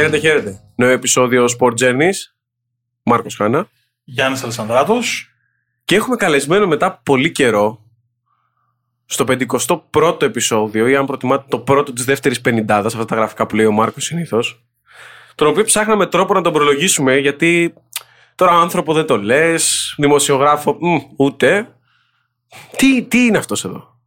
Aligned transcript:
Χαίρετε, 0.00 0.18
χαίρετε. 0.18 0.60
Νέο 0.74 0.88
επεισόδιο 0.88 1.44
Sport 1.58 1.72
Journeys. 1.80 2.14
Μάρκος 3.02 3.34
Χάνα. 3.34 3.68
Γιάννης 4.04 4.42
Αλεσανδράτος. 4.42 5.34
Και 5.84 5.94
έχουμε 5.94 6.16
καλεσμένο 6.16 6.66
μετά 6.66 7.00
πολύ 7.04 7.32
καιρό 7.32 7.84
στο 9.06 9.24
51ο 9.28 10.22
επεισόδιο 10.22 10.88
ή 10.88 10.96
αν 10.96 11.06
προτιμάτε 11.06 11.44
το 11.48 11.58
πρώτο 11.58 11.92
της 11.92 12.04
δεύτερης 12.04 12.40
πενηντάδας, 12.40 12.92
αυτά 12.94 13.04
τα 13.04 13.14
γραφικά 13.14 13.46
που 13.46 13.56
λέει 13.56 13.66
ο 13.66 13.72
Μάρκος 13.72 14.04
συνήθως, 14.04 14.64
τον 15.34 15.48
οποίο 15.48 15.64
ψάχναμε 15.64 16.06
τρόπο 16.06 16.34
να 16.34 16.40
τον 16.40 16.52
προλογίσουμε 16.52 17.16
γιατί 17.16 17.74
τώρα 18.34 18.52
άνθρωπο 18.52 18.92
δεν 18.92 19.06
το 19.06 19.18
λες, 19.18 19.94
δημοσιογράφο 19.98 20.78
μ, 20.80 20.96
ούτε. 21.16 21.74
Τι, 22.76 23.02
τι 23.02 23.24
είναι 23.24 23.38
αυτός 23.38 23.64
εδώ; 23.64 24.00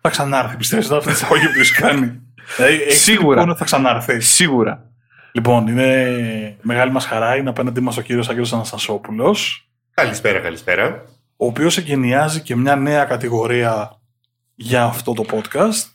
Θα 0.00 0.08
ξανάρθει, 0.08 0.56
πιστεύεις, 0.56 0.90
αυτή 0.90 1.14
τη 1.14 1.20
αγωγή 1.24 1.44
που 1.44 1.58
έχεις 1.58 1.72
κάνει. 1.72 2.27
Δηλαδή, 2.56 2.74
έχεις 2.82 3.00
Σίγουρα. 3.02 3.28
τυπώνει 3.28 3.50
ότι 3.50 3.58
θα 3.58 3.64
ξανάρθεις. 3.64 4.28
Σίγουρα. 4.28 4.90
Λοιπόν, 5.32 5.66
είναι 5.66 6.56
μεγάλη 6.62 6.92
μας 6.92 7.06
χαρά, 7.06 7.36
είναι 7.36 7.48
απέναντί 7.48 7.80
μας 7.80 7.96
ο 7.96 8.00
κύριος 8.02 8.28
Άγγελος 8.28 8.52
Αναστασόπουλος, 8.52 9.68
Καλησπέρα, 9.94 10.38
καλησπέρα. 10.38 11.02
ο 11.36 11.46
οποίος 11.46 11.76
εγκαινιάζει 11.78 12.40
και 12.40 12.56
μια 12.56 12.76
νέα 12.76 13.04
κατηγορία 13.04 14.00
για 14.54 14.84
αυτό 14.84 15.12
το 15.12 15.24
podcast, 15.32 15.90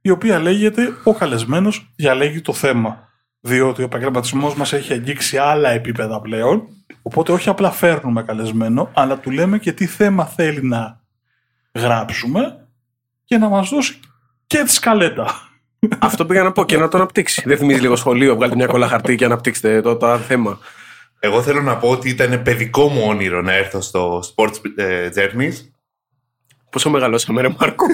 η 0.00 0.10
οποία 0.10 0.38
λέγεται 0.38 0.88
«Ο 1.04 1.14
καλεσμένος 1.14 1.92
διαλέγει 1.96 2.40
το 2.40 2.52
θέμα». 2.52 3.04
Διότι 3.40 3.80
ο 3.82 3.84
επαγγελματισμός 3.84 4.54
μας 4.54 4.72
έχει 4.72 4.92
αγγίξει 4.92 5.36
άλλα 5.38 5.68
επίπεδα 5.70 6.20
πλέον, 6.20 6.62
οπότε 7.02 7.32
όχι 7.32 7.48
απλά 7.48 7.70
φέρνουμε 7.70 8.22
καλεσμένο, 8.22 8.90
αλλά 8.94 9.18
του 9.18 9.30
λέμε 9.30 9.58
και 9.58 9.72
τι 9.72 9.86
θέμα 9.86 10.26
θέλει 10.26 10.62
να 10.62 11.00
γράψουμε 11.74 12.66
και 13.24 13.36
να 13.38 13.48
μας 13.48 13.68
δώσει 13.68 14.00
και 14.46 14.62
τη 14.62 14.70
σκαλέτα. 14.72 15.26
Αυτό 15.98 16.26
πήγα 16.26 16.42
να 16.42 16.52
πω 16.52 16.64
και 16.64 16.76
να 16.76 16.88
το 16.88 16.96
αναπτύξει. 16.96 17.42
Δεν 17.46 17.56
θυμίζει 17.56 17.80
λίγο 17.80 17.96
σχολείο, 17.96 18.34
βγάλετε 18.34 18.56
μια 18.56 18.66
κόλλα 18.66 18.88
χαρτί 18.88 19.16
και 19.16 19.24
αναπτύξτε 19.24 19.80
το, 19.80 19.96
το 19.96 20.18
θέμα. 20.18 20.58
Εγώ 21.18 21.42
θέλω 21.42 21.62
να 21.62 21.76
πω 21.76 21.88
ότι 21.88 22.08
ήταν 22.08 22.42
παιδικό 22.42 22.88
μου 22.88 23.02
όνειρο 23.06 23.42
να 23.42 23.52
έρθω 23.52 23.80
στο 23.80 24.22
Sports 24.34 24.54
ε, 24.76 25.08
Journeys. 25.14 25.54
Πόσο 26.70 26.90
μεγαλώσαμε, 26.90 27.40
ρε 27.40 27.48
Μάρκο; 27.58 27.86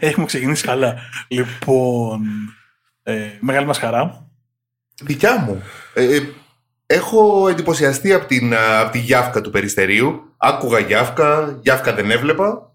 Έχουμε 0.00 0.26
ξεκινήσεις 0.26 0.64
καλά. 0.64 0.94
Λοιπόν, 1.28 2.20
ε, 3.02 3.30
μεγάλη 3.40 3.66
μας 3.66 3.78
χαρά. 3.78 4.26
Δικιά 5.02 5.38
μου. 5.38 5.62
Ε, 5.94 6.16
ε, 6.16 6.20
έχω 6.86 7.48
εντυπωσιαστεί 7.48 8.12
από, 8.12 8.26
την, 8.26 8.54
α, 8.54 8.80
από 8.80 8.90
τη 8.90 8.98
γιάφκα 8.98 9.40
του 9.40 9.50
Περιστερίου. 9.50 10.34
Άκουγα 10.36 10.78
γιάφκα, 10.78 11.58
γιάφκα 11.62 11.94
δεν 11.94 12.10
έβλεπα. 12.10 12.74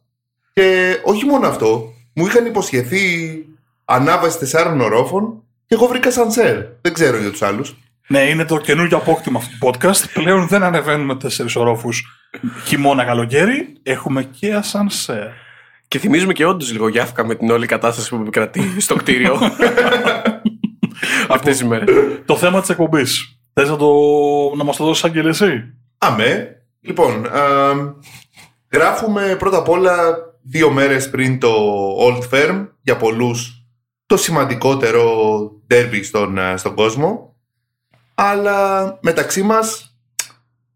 Και 0.54 0.98
όχι 1.04 1.26
μόνο 1.26 1.48
αυτό, 1.48 1.94
μου 2.18 2.26
είχαν 2.26 2.46
υποσχεθεί 2.46 3.46
ανάβαση 3.86 4.40
τεσσάρων 4.40 4.82
ορόφων 4.82 5.44
και 5.66 5.76
εγώ 5.76 5.88
βρήκα 5.88 6.12
σανσέρ. 6.12 6.56
Δεν 6.82 6.94
ξέρω 6.94 7.18
για 7.18 7.32
τους 7.32 7.42
άλλους. 7.42 7.76
Ναι, 8.08 8.20
είναι 8.20 8.46
το 8.46 8.58
καινούργιο 8.58 8.98
απόκτημα 8.98 9.40
αυτού 9.40 9.58
του 9.58 9.68
podcast. 9.68 10.10
Πλέον 10.14 10.48
δεν 10.48 10.64
ανεβαίνουμε 10.64 11.16
τέσσερις 11.16 11.56
ορόφους 11.56 12.04
χειμώνα 12.66 13.04
καλοκαίρι. 13.04 13.78
Έχουμε 13.84 14.24
και 14.24 14.54
ασανσέρ. 14.54 15.28
Και 15.88 16.00
θυμίζουμε 16.00 16.34
και 16.34 16.46
όντως 16.46 16.72
λίγο 16.72 16.88
γιάφκα 16.88 17.26
με 17.26 17.36
την 17.36 17.52
όλη 17.52 17.66
κατάσταση 17.66 18.10
που 18.10 18.16
επικρατεί 18.16 18.82
στο 18.82 18.96
κτίριο. 18.96 19.40
Αυτές 21.36 21.58
τις 21.58 21.68
μέρες. 21.68 21.96
Το 22.26 22.38
θέμα 22.38 22.60
της 22.60 22.70
εκπομπής. 22.70 23.40
Θες 23.54 23.70
να, 23.70 23.76
το, 23.76 23.90
να 24.58 24.64
μας 24.64 24.76
το 24.76 24.86
δώσεις 24.86 25.04
Άγγελε 25.04 25.30
εσύ; 25.30 25.74
Αμέ. 25.98 26.62
Λοιπόν, 26.82 27.26
α, 27.26 27.42
γράφουμε 28.72 29.36
πρώτα 29.40 29.58
απ' 29.58 29.70
όλα 29.70 30.26
δύο 30.50 30.72
μέρες 30.72 31.10
πριν 31.10 31.40
το 31.40 31.54
Old 32.00 32.22
Firm, 32.32 32.68
για 32.82 32.98
πολλούς 32.98 33.66
το 34.06 34.18
σημαντικότερο 34.18 35.04
derby 35.72 36.00
στον, 36.04 36.40
α, 36.40 36.58
στον 36.58 36.76
κόσμο. 36.76 37.36
Αλλά 38.16 38.98
μεταξύ 39.02 39.42
μας, 39.42 39.98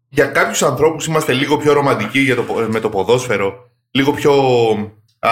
για 0.08 0.26
κάποιους 0.26 0.62
ανθρώπους 0.62 1.06
είμαστε 1.06 1.32
λίγο 1.32 1.56
πιο 1.56 1.72
ρομαντικοί 1.72 2.18
για 2.18 2.34
το, 2.34 2.42
πο- 2.42 2.66
με 2.70 2.80
το 2.80 2.88
ποδόσφαιρο, 2.88 3.70
λίγο 3.90 4.12
πιο 4.12 4.32
α, 5.18 5.30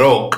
rock. 0.00 0.28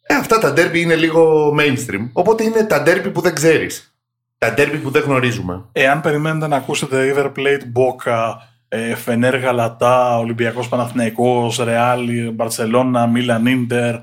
Ε, 0.00 0.14
αυτά 0.14 0.38
τα 0.38 0.52
derby 0.56 0.74
είναι 0.76 0.96
λίγο 0.96 1.52
mainstream. 1.58 2.08
Οπότε 2.12 2.44
είναι 2.44 2.64
τα 2.64 2.82
derby 2.86 3.10
που 3.12 3.20
δεν 3.20 3.34
ξέρεις. 3.34 3.96
Τα 4.38 4.54
derby 4.56 4.78
που 4.82 4.90
δεν 4.90 5.02
γνωρίζουμε. 5.02 5.64
Εάν 5.72 6.00
περιμένετε 6.00 6.46
να 6.46 6.56
ακούσετε 6.56 7.14
River 7.14 7.32
Plate, 7.36 7.62
Boca, 7.62 8.32
ε, 8.74 8.94
Φενέρ 8.94 9.36
Γαλατά, 9.36 10.18
Ολυμπιακός 10.18 10.68
Παναθηναϊκός, 10.68 11.58
Ρεάλ, 11.58 12.32
Μπαρτσελώνα, 12.32 13.06
Μίλαν 13.06 13.46
Ίντερ, 13.46 13.94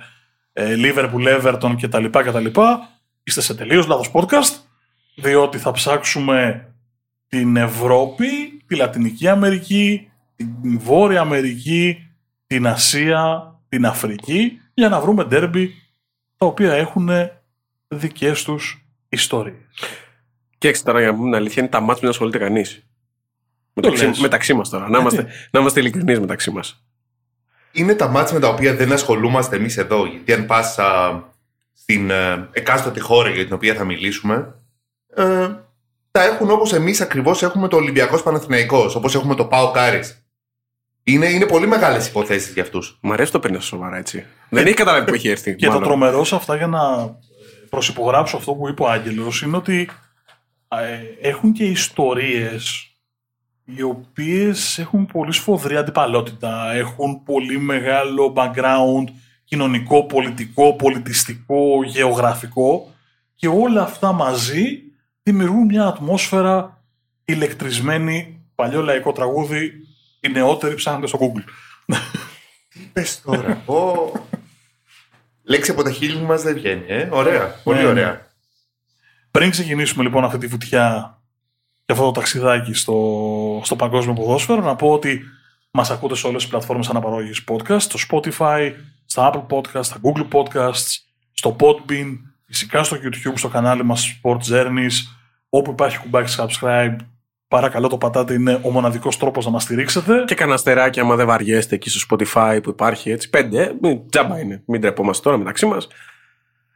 ε, 0.53 0.75
Λίβερπουλ, 0.75 1.25
Everton 1.27 1.75
κτλ. 1.81 2.05
κτλ. 2.05 2.45
Είστε 3.23 3.41
σε 3.41 3.55
τελείως 3.55 3.87
λάθος 3.87 4.11
podcast, 4.13 4.61
διότι 5.15 5.57
θα 5.57 5.71
ψάξουμε 5.71 6.67
την 7.27 7.55
Ευρώπη, 7.55 8.27
τη 8.65 8.75
Λατινική 8.75 9.27
Αμερική, 9.27 10.09
την 10.35 10.79
Βόρεια 10.79 11.21
Αμερική, 11.21 11.97
την 12.47 12.67
Ασία, 12.67 13.55
την 13.69 13.85
Αφρική, 13.85 14.59
για 14.73 14.89
να 14.89 14.99
βρούμε 14.99 15.23
ντέρμπι 15.23 15.73
τα 16.37 16.45
οποία 16.45 16.73
έχουν 16.73 17.09
δικές 17.87 18.43
τους 18.43 18.85
ιστορίες. 19.09 19.55
Κοίταξε 20.57 20.83
τώρα 20.83 20.99
για 20.99 21.07
να 21.07 21.15
πούμε 21.15 21.29
την 21.29 21.35
αλήθεια, 21.39 21.61
είναι 21.61 21.71
τα 21.71 21.79
μάτια 21.79 21.95
που 21.95 22.01
δεν 22.01 22.09
ασχολείται 22.09 22.37
κανείς. 22.37 22.88
Το 23.81 23.87
Μεταξύ, 23.89 24.05
λες. 24.07 24.19
μεταξύ 24.19 24.53
μας 24.53 24.69
τώρα. 24.69 24.89
Να 24.89 24.99
είμαστε, 24.99 25.27
να 25.51 25.59
είμαστε 25.59 25.79
ειλικρινείς 25.79 26.19
μεταξύ 26.19 26.51
μας. 26.51 26.83
είναι 27.71 27.93
τα 27.95 28.07
μάτια 28.07 28.33
με 28.33 28.39
τα 28.39 28.47
οποία 28.47 28.75
δεν 28.75 28.91
ασχολούμαστε 28.91 29.55
εμείς 29.55 29.77
εδώ. 29.77 30.05
Γιατί 30.05 30.33
αν 30.33 30.45
πας 30.45 30.79
α, 30.79 31.21
στην 31.73 32.09
ε, 32.09 32.49
εκάστοτε 32.51 32.99
χώρα 32.99 33.29
για 33.29 33.45
την 33.45 33.53
οποία 33.53 33.75
θα 33.75 33.83
μιλήσουμε, 33.83 34.55
ε, 35.15 35.47
τα 36.11 36.23
έχουν 36.23 36.51
όπως 36.51 36.73
εμείς 36.73 37.01
ακριβώς 37.01 37.43
έχουμε 37.43 37.67
το 37.67 37.75
Ολυμπιακός 37.75 38.23
Παναθηναϊκός, 38.23 38.95
όπως 38.95 39.15
έχουμε 39.15 39.35
το 39.35 39.45
Πάο 39.45 39.71
Κάρις. 39.71 40.23
Είναι, 41.03 41.25
είναι 41.25 41.45
πολύ 41.45 41.67
μεγάλες 41.67 42.07
υποθέσεις 42.07 42.53
για 42.53 42.63
αυτούς. 42.63 42.97
Μ' 43.01 43.11
αρέσει 43.11 43.31
το 43.31 43.39
παίρνει 43.39 43.61
σοβαρά 43.61 43.97
έτσι. 43.97 44.25
δεν 44.49 44.65
έχει 44.65 44.75
καταλάβει 44.75 45.05
που 45.05 45.13
έχει 45.13 45.29
έρθει. 45.29 45.55
Και 45.55 45.65
το 45.65 45.71
μάλλον. 45.71 45.87
τρομερό 45.87 46.23
σε 46.23 46.35
αυτά 46.35 46.55
για 46.55 46.67
να 46.67 46.79
προσυπογράψω 47.69 48.37
αυτό 48.37 48.53
που 48.53 48.67
είπε 48.67 48.81
ο 48.83 48.89
Άγγελος 48.89 49.41
είναι 49.41 49.57
ότι 49.57 49.89
ε, 50.67 51.27
έχουν 51.29 51.51
και 51.53 51.63
ιστορίες 51.63 52.88
οι 53.75 53.81
οποίες 53.81 54.77
έχουν 54.77 55.05
πολύ 55.05 55.31
σφοδρή 55.31 55.75
αντιπαλότητα, 55.75 56.71
έχουν 56.73 57.23
πολύ 57.23 57.59
μεγάλο 57.59 58.33
background 58.35 59.03
κοινωνικό, 59.43 60.05
πολιτικό, 60.05 60.75
πολιτιστικό, 60.75 61.83
γεωγραφικό 61.85 62.93
και 63.35 63.47
όλα 63.47 63.81
αυτά 63.81 64.11
μαζί 64.11 64.81
δημιουργούν 65.23 65.65
μια 65.65 65.85
ατμόσφαιρα 65.85 66.83
ηλεκτρισμένη, 67.25 68.45
παλιό 68.55 68.81
λαϊκό 68.81 69.11
τραγούδι, 69.11 69.71
οι 70.19 70.29
νεότεροι 70.29 70.75
ψάχνονται 70.75 71.07
στο 71.07 71.19
Google. 71.21 71.43
Τι 72.69 72.79
πες 72.93 73.21
τώρα, 73.21 73.61
πω. 73.65 74.11
Λέξη 75.43 75.71
από 75.71 75.83
τα 75.83 75.91
χείλη 75.91 76.21
μας 76.21 76.41
δεν 76.41 76.53
βγαίνει, 76.53 76.85
ε. 76.87 77.09
Ωραία, 77.11 77.55
πολύ 77.63 77.77
Ναι, 77.77 77.83
ναι. 77.83 77.89
ωραία. 77.89 78.27
Πριν 79.31 79.49
ξεκινήσουμε 79.49 80.03
λοιπόν 80.03 80.23
αυτή 80.23 80.37
τη 80.37 80.47
βουτιά 80.47 81.18
και 81.89 81.95
αυτό 81.95 82.07
το 82.07 82.11
ταξιδάκι 82.19 82.73
στο, 82.73 83.61
στο 83.63 83.75
παγκόσμιο 83.75 84.13
ποδόσφαιρο, 84.13 84.61
να 84.61 84.75
πω 84.75 84.91
ότι 84.91 85.21
μας 85.71 85.91
ακούτε 85.91 86.15
σε 86.15 86.27
όλες 86.27 86.41
τις 86.41 86.51
πλατφόρμες 86.51 86.89
αναπαραγωγής 86.89 87.43
podcast, 87.47 87.79
στο 87.79 87.99
Spotify, 88.09 88.71
στα 89.05 89.31
Apple 89.33 89.45
Podcasts, 89.55 89.83
στα 89.83 89.97
Google 90.03 90.27
Podcasts, 90.31 90.97
στο 91.33 91.55
Podbean, 91.59 92.05
φυσικά 92.45 92.83
στο 92.83 92.97
YouTube, 92.97 93.33
στο 93.35 93.47
κανάλι 93.47 93.83
μας 93.83 94.19
Sport 94.23 94.37
Journeys, 94.53 94.91
όπου 95.49 95.71
υπάρχει 95.71 95.97
κουμπάκι 95.97 96.35
subscribe, 96.37 96.95
παρακαλώ 97.47 97.87
το 97.87 97.97
πατάτε, 97.97 98.33
είναι 98.33 98.59
ο 98.63 98.71
μοναδικός 98.71 99.17
τρόπος 99.17 99.45
να 99.45 99.51
μας 99.51 99.63
στηρίξετε. 99.63 100.23
Και 100.27 100.35
κανένα 100.35 100.55
αστεράκι, 100.55 100.99
άμα 100.99 101.15
δεν 101.15 101.25
βαριέστε 101.25 101.75
εκεί 101.75 101.89
στο 101.89 102.15
Spotify 102.17 102.59
που 102.63 102.69
υπάρχει 102.69 103.11
έτσι. 103.11 103.29
Πέντε, 103.29 103.61
ε, 103.63 103.73
μην- 103.81 104.09
τζάμπα 104.09 104.39
είναι. 104.39 104.63
Μην 104.65 104.81
τρεπόμαστε 104.81 105.23
τώρα 105.23 105.37
μεταξύ 105.37 105.65
μας. 105.65 105.87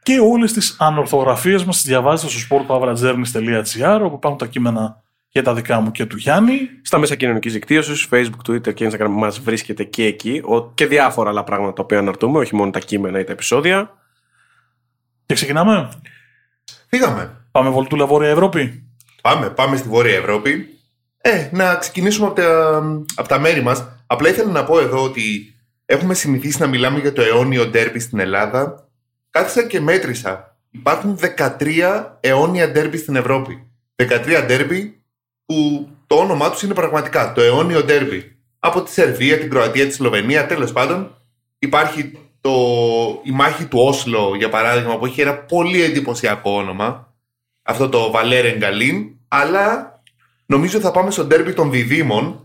Και 0.02 0.18
όλες 0.18 0.52
τις 0.52 0.76
ανορθογραφίες 0.78 1.64
μας 1.64 1.76
τις 1.76 1.84
διαβάζετε 1.84 2.32
στο 2.32 2.56
sportpavrajourneys.gr 2.56 4.00
όπου 4.02 4.14
υπάρχουν 4.14 4.38
τα 4.38 4.46
κείμενα 4.46 5.03
και 5.34 5.42
τα 5.42 5.54
δικά 5.54 5.80
μου 5.80 5.90
και 5.90 6.06
του 6.06 6.16
Γιάννη. 6.16 6.68
Στα 6.82 6.98
μέσα 6.98 7.14
κοινωνικής 7.14 7.52
δικτύωσης, 7.52 8.08
Facebook, 8.10 8.50
Twitter 8.50 8.74
και 8.74 8.90
Instagram 8.90 9.06
μας 9.08 9.40
βρίσκεται 9.40 9.84
και 9.84 10.04
εκεί. 10.04 10.42
Ο- 10.44 10.70
Και 10.74 10.86
διάφορα 10.86 11.30
άλλα 11.30 11.44
πράγματα 11.44 11.72
τα 11.72 11.82
οποία 11.82 11.98
αναρτούμε, 11.98 12.38
όχι 12.38 12.54
μόνο 12.54 12.70
τα 12.70 12.78
κείμενα 12.78 13.18
ή 13.18 13.24
τα 13.24 13.32
επεισόδια. 13.32 13.90
Και 15.26 15.34
ξεκινάμε. 15.34 15.88
Φύγαμε. 16.88 17.36
Πάμε 17.50 17.70
βολτούλα 17.70 18.06
Βόρεια 18.06 18.28
Ευρώπη. 18.30 18.82
Πάμε, 19.22 19.50
πάμε 19.50 19.76
στη 19.76 19.88
Βόρεια 19.88 20.16
Ευρώπη. 20.16 20.68
Ε, 21.18 21.48
να 21.52 21.74
ξεκινήσουμε 21.74 22.26
από 22.26 22.34
τα, 22.36 22.82
από 23.14 23.28
τα 23.28 23.38
μέρη 23.38 23.62
μας. 23.62 23.88
Απλά 24.06 24.28
ήθελα 24.28 24.50
να 24.50 24.64
πω 24.64 24.80
εδώ 24.80 25.02
ότι 25.02 25.54
έχουμε 25.86 26.14
συνηθίσει 26.14 26.60
να 26.60 26.66
μιλάμε 26.66 26.98
για 26.98 27.12
το 27.12 27.22
αιώνιο 27.22 27.66
ντέρμπι 27.66 27.98
στην 27.98 28.18
Ελλάδα. 28.18 28.88
Κάθισα 29.30 29.66
και 29.66 29.80
μέτρησα. 29.80 30.56
Υπάρχουν 30.70 31.18
13 31.18 32.16
αιώνια 32.20 32.70
ντέρμπι 32.70 32.96
στην 32.96 33.16
Ευρώπη. 33.16 33.66
13 33.96 34.42
ντέρμπι 34.46 34.98
που 35.46 35.88
το 36.06 36.14
όνομά 36.14 36.50
τους 36.50 36.62
είναι 36.62 36.74
πραγματικά 36.74 37.32
το 37.32 37.40
αιώνιο 37.40 37.84
ντέρμπι. 37.84 38.36
Από 38.58 38.82
τη 38.82 38.90
Σερβία, 38.90 39.38
την 39.38 39.50
Κροατία, 39.50 39.86
τη 39.86 39.92
Σλοβενία, 39.92 40.46
τέλος 40.46 40.72
πάντων 40.72 41.16
υπάρχει 41.58 42.18
το, 42.40 42.52
η 43.22 43.30
μάχη 43.30 43.64
του 43.64 43.78
Όσλο, 43.78 44.34
για 44.36 44.48
παράδειγμα, 44.48 44.98
που 44.98 45.06
έχει 45.06 45.20
ένα 45.20 45.34
πολύ 45.34 45.82
εντυπωσιακό 45.82 46.50
όνομα. 46.50 47.14
Αυτό 47.62 47.88
το 47.88 48.10
Βαλερένγκα 48.10 48.56
Λιν. 48.58 49.06
Αλλά 49.28 50.00
νομίζω 50.46 50.80
θα 50.80 50.90
πάμε 50.90 51.10
στο 51.10 51.24
ντέρμπι 51.24 51.52
των 51.52 51.70
διδύμων 51.70 52.42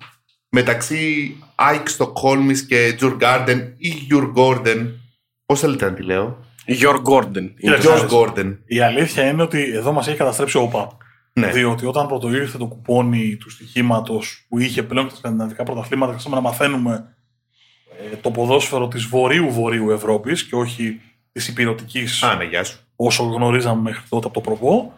μεταξύ 0.49 1.35
Άικ 1.55 1.89
Στοκχόλμης 1.89 2.65
και 2.65 2.93
Τζουργκάρντεν 2.95 3.73
ή 3.77 3.87
Γιουργκόρντεν. 3.87 4.99
Πώς 5.45 5.59
θέλετε 5.59 5.85
να 5.85 5.93
τη 5.93 6.03
λέω; 6.03 6.45
Γιουργκόρντεν. 6.65 7.53
Κοίταξε, 7.55 7.81
Γιώργ 7.81 7.97
Άλεξ. 7.97 8.13
Γκόρντεν. 8.13 8.59
Η 8.65 8.81
αλήθεια 8.81 9.27
είναι 9.27 9.41
ότι 9.41 9.71
εδώ 9.73 9.91
μας 9.91 10.07
έχει 10.07 10.17
καταστρέψει 10.17 10.57
ο 10.57 10.61
ΟΠΑΠ. 10.61 10.97
Ναι. 11.39 11.51
Διότι 11.51 11.85
όταν 11.85 12.07
πρωτοήρθε 12.07 12.57
το 12.57 12.65
κουπόνι 12.65 13.35
του 13.35 13.49
στοιχήματος 13.49 14.45
που 14.49 14.59
είχε 14.59 14.83
πλέον 14.83 15.05
και 15.05 15.11
τα 15.11 15.17
σκανδιναβικά 15.17 15.63
πρωταθλήματα, 15.63 16.13
ξέραμε 16.15 16.41
να 16.41 16.47
μαθαίνουμε 16.47 17.15
ε, 18.11 18.15
το 18.15 18.31
ποδόσφαιρο 18.31 18.87
της 18.87 19.05
βορείου-βορείου 19.05 19.89
Ευρώπης 19.89 20.43
και 20.43 20.55
όχι 20.55 21.01
της 21.31 21.47
υπηρετικής 21.47 22.23
Α, 22.23 22.35
ναι, 22.35 22.43
γεια 22.43 22.63
σου. 22.63 22.79
όσο 22.95 23.23
γνωρίζαμε 23.23 23.81
μέχρι 23.81 24.03
τότε 24.09 24.25
από 24.25 24.41
το 24.41 24.41
προπό. 24.41 24.93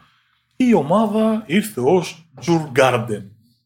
Η 0.55 0.73
ομάδα 0.73 1.43
ήρθε 1.45 1.81
ως 1.83 2.29
Τζουρ 2.39 2.61
Γκάρντεν. 2.69 3.21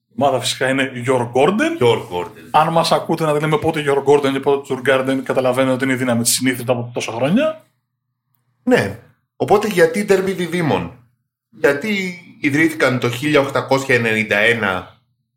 Η 0.08 0.14
ομάδα 0.18 0.40
φυσικά 0.40 0.70
είναι 0.70 0.92
Your 1.08 1.32
Gordon. 1.32 1.76
Γιώργ 1.78 2.02
Γκόρντεν. 2.10 2.44
Αν 2.52 2.72
μας 2.72 2.92
ακούτε 2.92 3.24
να 3.26 3.32
λέμε 3.34 3.58
πότε 3.58 3.84
Your 3.88 4.04
Gordon 4.04 4.32
και 4.32 4.40
πότε 4.40 4.62
Τζουρ 4.62 4.80
Γκάρντεν, 4.82 5.24
καταλαβαίνετε 5.24 5.74
ότι 5.74 5.84
είναι 5.84 5.94
η 5.94 5.96
δύναμη 5.96 6.24
της 6.24 6.32
συνήθεια 6.32 6.64
από 6.68 6.92
τόσα 6.94 7.12
χρόνια. 7.12 7.66
Ναι. 8.64 9.00
Οπότε 9.36 9.68
γιατί 9.68 10.06
ντέρμπι 10.06 10.32
διδήμων; 10.32 10.92
Γιατί 11.50 12.20
ιδρύθηκαν 12.40 13.00
το 13.00 13.10
1891 13.10 14.84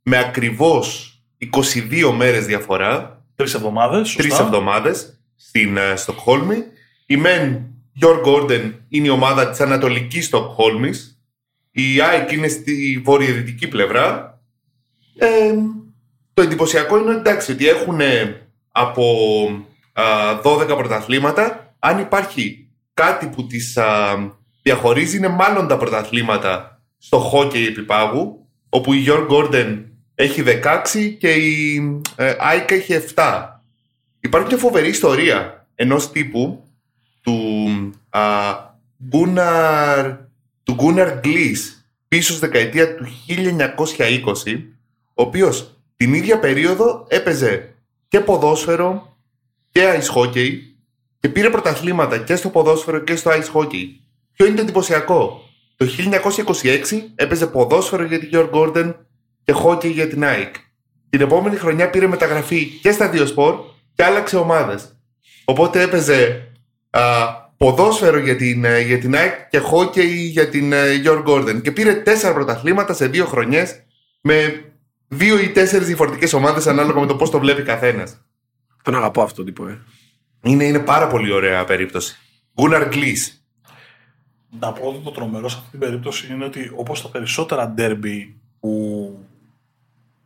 με 0.03 0.19
ακριβώς 0.19 1.13
22 1.39 2.13
μέρες 2.17 2.47
διαφορά, 2.47 3.23
Τρεις 3.35 3.55
εβδομάδες. 3.55 4.15
τρεις 4.15 4.39
εβδομάδες 4.39 5.21
στην 5.37 5.77
ε, 5.77 5.97
Στοκχόλμη. 5.97 6.63
Η 7.07 7.17
μεν 7.17 7.67
Γιώργ 7.93 8.21
Γκόρντεν 8.21 8.85
είναι 8.89 9.07
η 9.07 9.11
ομάδα 9.11 9.51
της 9.51 9.61
Ανατολικής 9.61 10.25
Στοκχόλμης. 10.27 11.23
Η 11.71 12.01
ΑΕΚ 12.01 12.33
είναι 12.33 12.49
στη 12.49 13.03
βορειοδυτική 13.05 13.69
πλευρά. 13.69 14.41
Ε, 15.19 15.53
το 16.35 16.43
εντυπωσιακό 16.43 16.99
είναι 16.99 17.13
εντάξει 17.15 17.53
ότι 17.53 17.69
έχουν 17.69 18.01
από 18.73 19.05
α, 19.93 20.03
12 20.45 20.67
πρωταθλήματα. 20.67 21.75
Αν 21.79 21.99
υπάρχει 21.99 22.69
κάτι 22.95 23.27
που 23.27 23.47
τις 23.47 23.77
α, 23.77 24.17
διαχωρίζει 24.63 25.17
είναι 25.17 25.29
μάλλον 25.29 25.69
τα 25.69 25.77
πρωταθλήματα 25.77 26.78
στο 26.99 27.19
χόκεϊ 27.19 27.67
επιπάγου 27.67 28.47
όπου 28.69 28.93
η 28.93 28.97
Γιώργ 28.97 29.27
Γκόρντεν 29.27 29.87
έχει 30.15 30.43
16 30.47 31.17
και 31.19 31.33
η 31.33 31.83
ε, 32.17 32.35
ΑΕΚ 32.39 32.71
έχει 32.71 32.95
7. 33.15 33.47
Υπάρχει 34.21 34.49
μια 34.49 34.59
φοβερή 34.59 34.89
ιστορία 34.89 35.67
ενός 35.75 36.11
τύπου 36.11 36.65
του 37.23 37.37
α, 38.09 38.21
Gunnar, 39.13 40.17
του 40.63 40.77
Gunnar 40.79 41.21
Gliss 41.25 41.59
πίσω 42.09 42.33
στη 42.33 42.47
δεκαετία 42.47 42.95
του 42.95 43.07
1920 43.29 44.63
ο 45.15 45.23
οποίος 45.23 45.79
την 45.97 46.15
ίδια 46.15 46.39
περίοδο 46.39 47.07
έπαιζε 47.09 47.75
και 48.09 48.21
ποδόσφαιρο 48.21 49.17
και 49.71 50.01
ice 50.01 50.15
hockey 50.15 50.51
και 51.21 51.29
πήρε 51.29 51.51
πρωταθλήματα 51.51 52.19
και 52.19 52.37
στο 52.37 52.49
ποδόσφαιρο 52.49 52.99
και 52.99 53.17
στο 53.17 53.31
ice 53.31 53.53
hockey. 53.53 53.85
Ποιο 54.33 54.47
είναι 54.47 54.57
το 54.57 54.63
εντυπωσιακό; 54.63 55.48
Το 55.79 55.87
1926 56.63 56.81
έπαιζε 57.15 57.47
ποδόσφαιρο 57.47 58.05
για 58.05 58.19
την 58.19 58.31
Georg 58.33 58.51
Gordon 58.51 58.95
και 59.45 59.55
hockey 59.65 59.91
για 59.91 60.09
την 60.09 60.25
ΑΕΚ. 60.25 60.55
Την 61.11 61.21
επόμενη 61.21 61.57
χρονιά 61.57 61.91
πήρε 61.91 62.07
μεταγραφή 62.07 62.67
και 62.67 62.93
στα 62.93 63.09
δύο 63.09 63.27
σπορ 63.27 63.55
και 63.95 64.05
άλλαξε 64.05 64.37
ομάδες. 64.37 64.99
Οπότε 65.45 65.83
έπαιζε 65.83 66.49
α, 66.91 67.01
ποδόσφαιρο 67.57 68.19
για 68.19 68.37
την, 68.37 68.65
ε, 68.65 68.81
για 68.81 68.99
την 68.99 69.15
ΑΕΚ 69.15 69.49
και 69.49 69.61
hockey 69.73 70.07
για 70.07 70.49
την 70.49 70.73
ε, 70.73 71.03
Georg 71.05 71.25
Gordon. 71.25 71.63
Και 71.63 71.73
πήρε 71.73 71.95
τέσσερα 71.95 72.35
πρωταθλήματα 72.35 72.93
σε 72.95 73.07
δύο 73.07 73.25
χρονιές 73.27 73.83
με 74.21 74.65
δύο 75.09 75.39
ή 75.39 75.49
τέσσερις 75.49 75.87
διαφορετικές 75.87 76.33
ομάδες 76.33 76.67
ανάλογα 76.67 77.01
με 77.01 77.07
το 77.07 77.17
πώς 77.17 77.31
το 77.31 77.39
βλέπει 77.39 77.63
καθένας. 77.63 78.21
Τον 78.83 78.95
αγαπώ 78.95 79.23
αυτόν 79.23 79.45
τον 79.45 79.55
τύπο, 79.55 79.69
ε. 79.69 79.79
Είναι, 80.43 80.65
είναι 80.65 80.79
πάρα 80.79 81.07
πολύ 81.07 81.33
ωραία 81.33 81.65
περίπτωση. 81.65 82.17
Gunnar 82.55 82.93
Gliss. 82.93 83.38
Να 84.51 84.73
πω 84.73 84.89
ότι 84.89 84.99
το 84.99 85.11
τρομερό 85.11 85.49
σε 85.49 85.57
αυτή 85.57 85.71
την 85.71 85.79
περίπτωση 85.79 86.33
είναι 86.33 86.45
ότι 86.45 86.73
όπως 86.77 87.03
τα 87.03 87.09
περισσότερα 87.09 87.69
ντέρμπι 87.69 88.41
που 88.61 89.19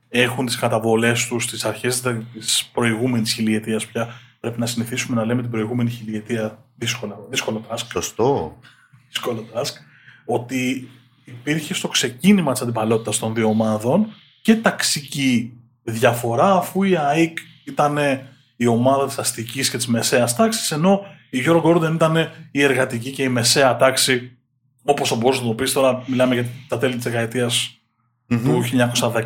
έχουν 0.08 0.46
τις 0.46 0.56
καταβολές 0.56 1.26
τους 1.26 1.44
στις 1.44 1.64
αρχές 1.64 2.00
της 2.32 2.70
προηγούμενης 2.72 3.32
χιλιετίας 3.32 3.86
πια 3.86 4.08
πρέπει 4.40 4.60
να 4.60 4.66
συνηθίσουμε 4.66 5.16
να 5.16 5.24
λέμε 5.24 5.42
την 5.42 5.50
προηγούμενη 5.50 5.90
χιλιετία 5.90 6.64
δύσκολα, 6.74 7.16
δύσκολο 7.30 7.64
task, 7.68 7.86
Σωστό. 7.92 8.58
δύσκολο 9.08 9.44
task 9.54 9.72
ότι 10.24 10.90
υπήρχε 11.24 11.74
στο 11.74 11.88
ξεκίνημα 11.88 12.52
της 12.52 12.60
αντιπαλότητας 12.60 13.18
των 13.18 13.34
δύο 13.34 13.48
ομάδων 13.48 14.06
και 14.42 14.56
ταξική 14.56 15.52
διαφορά 15.82 16.54
αφού 16.54 16.82
η 16.82 16.96
ΑΕΚ 16.96 17.38
ήταν 17.64 17.98
η 18.56 18.66
ομάδα 18.66 19.06
της 19.06 19.18
αστικής 19.18 19.70
και 19.70 19.76
της 19.76 19.86
μεσαίας 19.86 20.34
τάξης 20.36 20.70
ενώ 20.70 21.00
η 21.34 21.40
Γιώργο 21.40 21.60
Γκόρντεν 21.60 21.94
ήταν 21.94 22.16
η 22.50 22.62
εργατική 22.62 23.10
και 23.10 23.22
η 23.22 23.28
μεσαία 23.28 23.76
τάξη 23.76 24.36
όπως 24.84 25.10
ο 25.10 25.16
μπορείς 25.16 25.40
να 25.40 25.46
το 25.46 25.54
πεις 25.54 25.72
τώρα 25.72 26.02
μιλάμε 26.06 26.34
για 26.34 26.46
τα 26.68 26.78
τέλη 26.78 26.94
της 26.94 27.04
δεκαετίας 27.04 27.78
του 28.26 28.62
1910. 29.02 29.22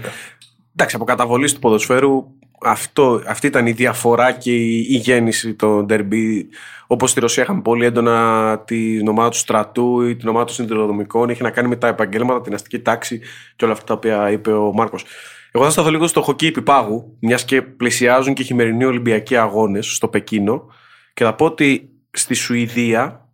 Εντάξει, 0.73 0.97
από 0.97 1.05
καταβολής 1.05 1.55
του 1.55 1.61
ποδοσφαίρου 1.61 2.25
αυτό, 2.63 3.23
αυτή 3.27 3.47
ήταν 3.47 3.67
η 3.67 3.73
διαφορά 3.73 4.33
και 4.33 4.57
η, 4.57 4.79
η 4.79 4.97
γέννηση 4.97 5.55
των 5.55 5.85
ντερμπι. 5.85 6.49
Όπως 6.87 7.11
στη 7.11 7.21
Ρωσία 7.21 7.43
είχαμε 7.43 7.63
πολύ 7.63 7.85
έντονα 7.85 8.59
την 8.65 9.09
ομάδα 9.09 9.29
του 9.29 9.37
στρατού 9.37 10.03
ή 10.03 10.17
την 10.17 10.29
ομάδα 10.29 10.45
των 10.45 10.55
συνδρομικών. 10.55 11.31
Έχει 11.31 11.43
να 11.43 11.51
κάνει 11.51 11.69
με 11.69 11.77
τα 11.77 11.89
επαγγέλματα, 11.89 12.41
την 12.41 12.55
αστική 12.55 12.81
τάξη 12.81 13.21
και 13.57 13.65
όλα 13.65 13.75
αυτά 13.75 13.87
τα 13.87 13.95
οποία 13.95 14.31
είπε 14.31 14.53
ο 14.53 14.73
Μάρκος. 14.73 15.05
Εγώ 15.53 15.65
θα 15.65 15.71
σταθώ 15.71 15.91
λίγο 15.91 16.07
στο 16.07 16.23
χοκκί 16.23 16.47
επιπάγου, 16.47 17.17
μιας 17.21 17.45
και 17.45 17.63
πλησιάζουν 17.63 18.35
και 18.35 18.43
οι 18.43 18.45
χειμερινοί 18.45 18.85
Ολυμπιακοί 18.85 19.37
αγώνες 19.37 19.87
στο 19.87 20.09
Πεκίνο 20.09 20.67
και 21.15 21.25
θα 21.25 21.35
πω 21.35 21.45
ότι 21.45 21.96
στη 22.19 22.35
Σουηδία 22.35 23.27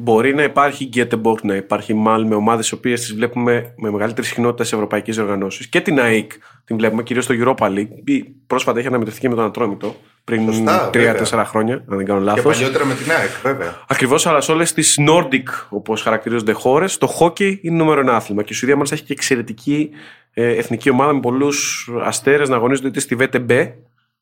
Μπορεί 0.00 0.34
να 0.34 0.42
υπάρχει 0.42 0.84
Γκέτεμπορκ, 0.84 1.44
να 1.44 1.54
υπάρχει 1.54 1.94
Μάλ 1.94 2.26
με 2.26 2.34
ομάδες 2.34 2.68
οι 2.68 2.74
οποίες 2.74 3.00
τις 3.00 3.14
βλέπουμε 3.14 3.74
με 3.76 3.90
μεγαλύτερη 3.90 4.26
συχνότητα 4.26 4.64
σε 4.64 4.74
ευρωπαϊκές 4.74 5.18
οργανώσει. 5.18 5.68
Και 5.68 5.80
την 5.80 6.00
ΑΕΚ 6.00 6.32
την 6.64 6.76
βλέπουμε 6.76 7.02
κυρίως 7.02 7.24
στο 7.24 7.34
Europa 7.38 7.66
League. 7.66 7.88
Η 8.04 8.24
πρόσφατα 8.46 8.78
έχει 8.78 8.88
αναμετρηθεί 8.88 9.20
και 9.20 9.28
με 9.28 9.34
τον 9.34 9.44
Ατρόμητο 9.44 9.96
πριν 10.24 10.52
Σωστά, 10.52 10.90
3-4 10.92 11.44
χρόνια, 11.46 11.74
αν 11.74 11.96
δεν 11.96 12.06
κάνω 12.06 12.18
Και 12.18 12.24
λάθος. 12.24 12.56
παλιότερα 12.56 12.84
με 12.84 12.94
την 12.94 13.10
ΑΕΚ, 13.10 13.30
βέβαια. 13.42 13.84
Ακριβώς, 13.88 14.26
αλλά 14.26 14.40
σε 14.40 14.52
όλες 14.52 14.72
τις 14.72 14.98
Nordic, 15.08 15.66
όπως 15.68 16.02
χαρακτηρίζονται 16.02 16.52
χώρες, 16.52 16.98
το 16.98 17.16
hockey 17.20 17.58
είναι 17.60 17.76
νούμερο 17.76 18.00
ένα 18.00 18.16
άθλημα. 18.16 18.42
Και 18.42 18.52
η 18.52 18.56
Σουηδία 18.56 18.76
μάλιστα 18.76 18.96
έχει 18.96 19.04
και 19.04 19.12
εξαιρετική 19.12 19.90
ε, 20.32 20.56
εθνική 20.56 20.90
ομάδα 20.90 21.12
με 21.12 21.20
πολλούς 21.20 21.88
αστέρες 22.02 22.48
να 22.48 22.56
αγωνίζονται 22.56 22.88
είτε 22.88 23.00
στη 23.00 23.16
VTB, 23.20 23.72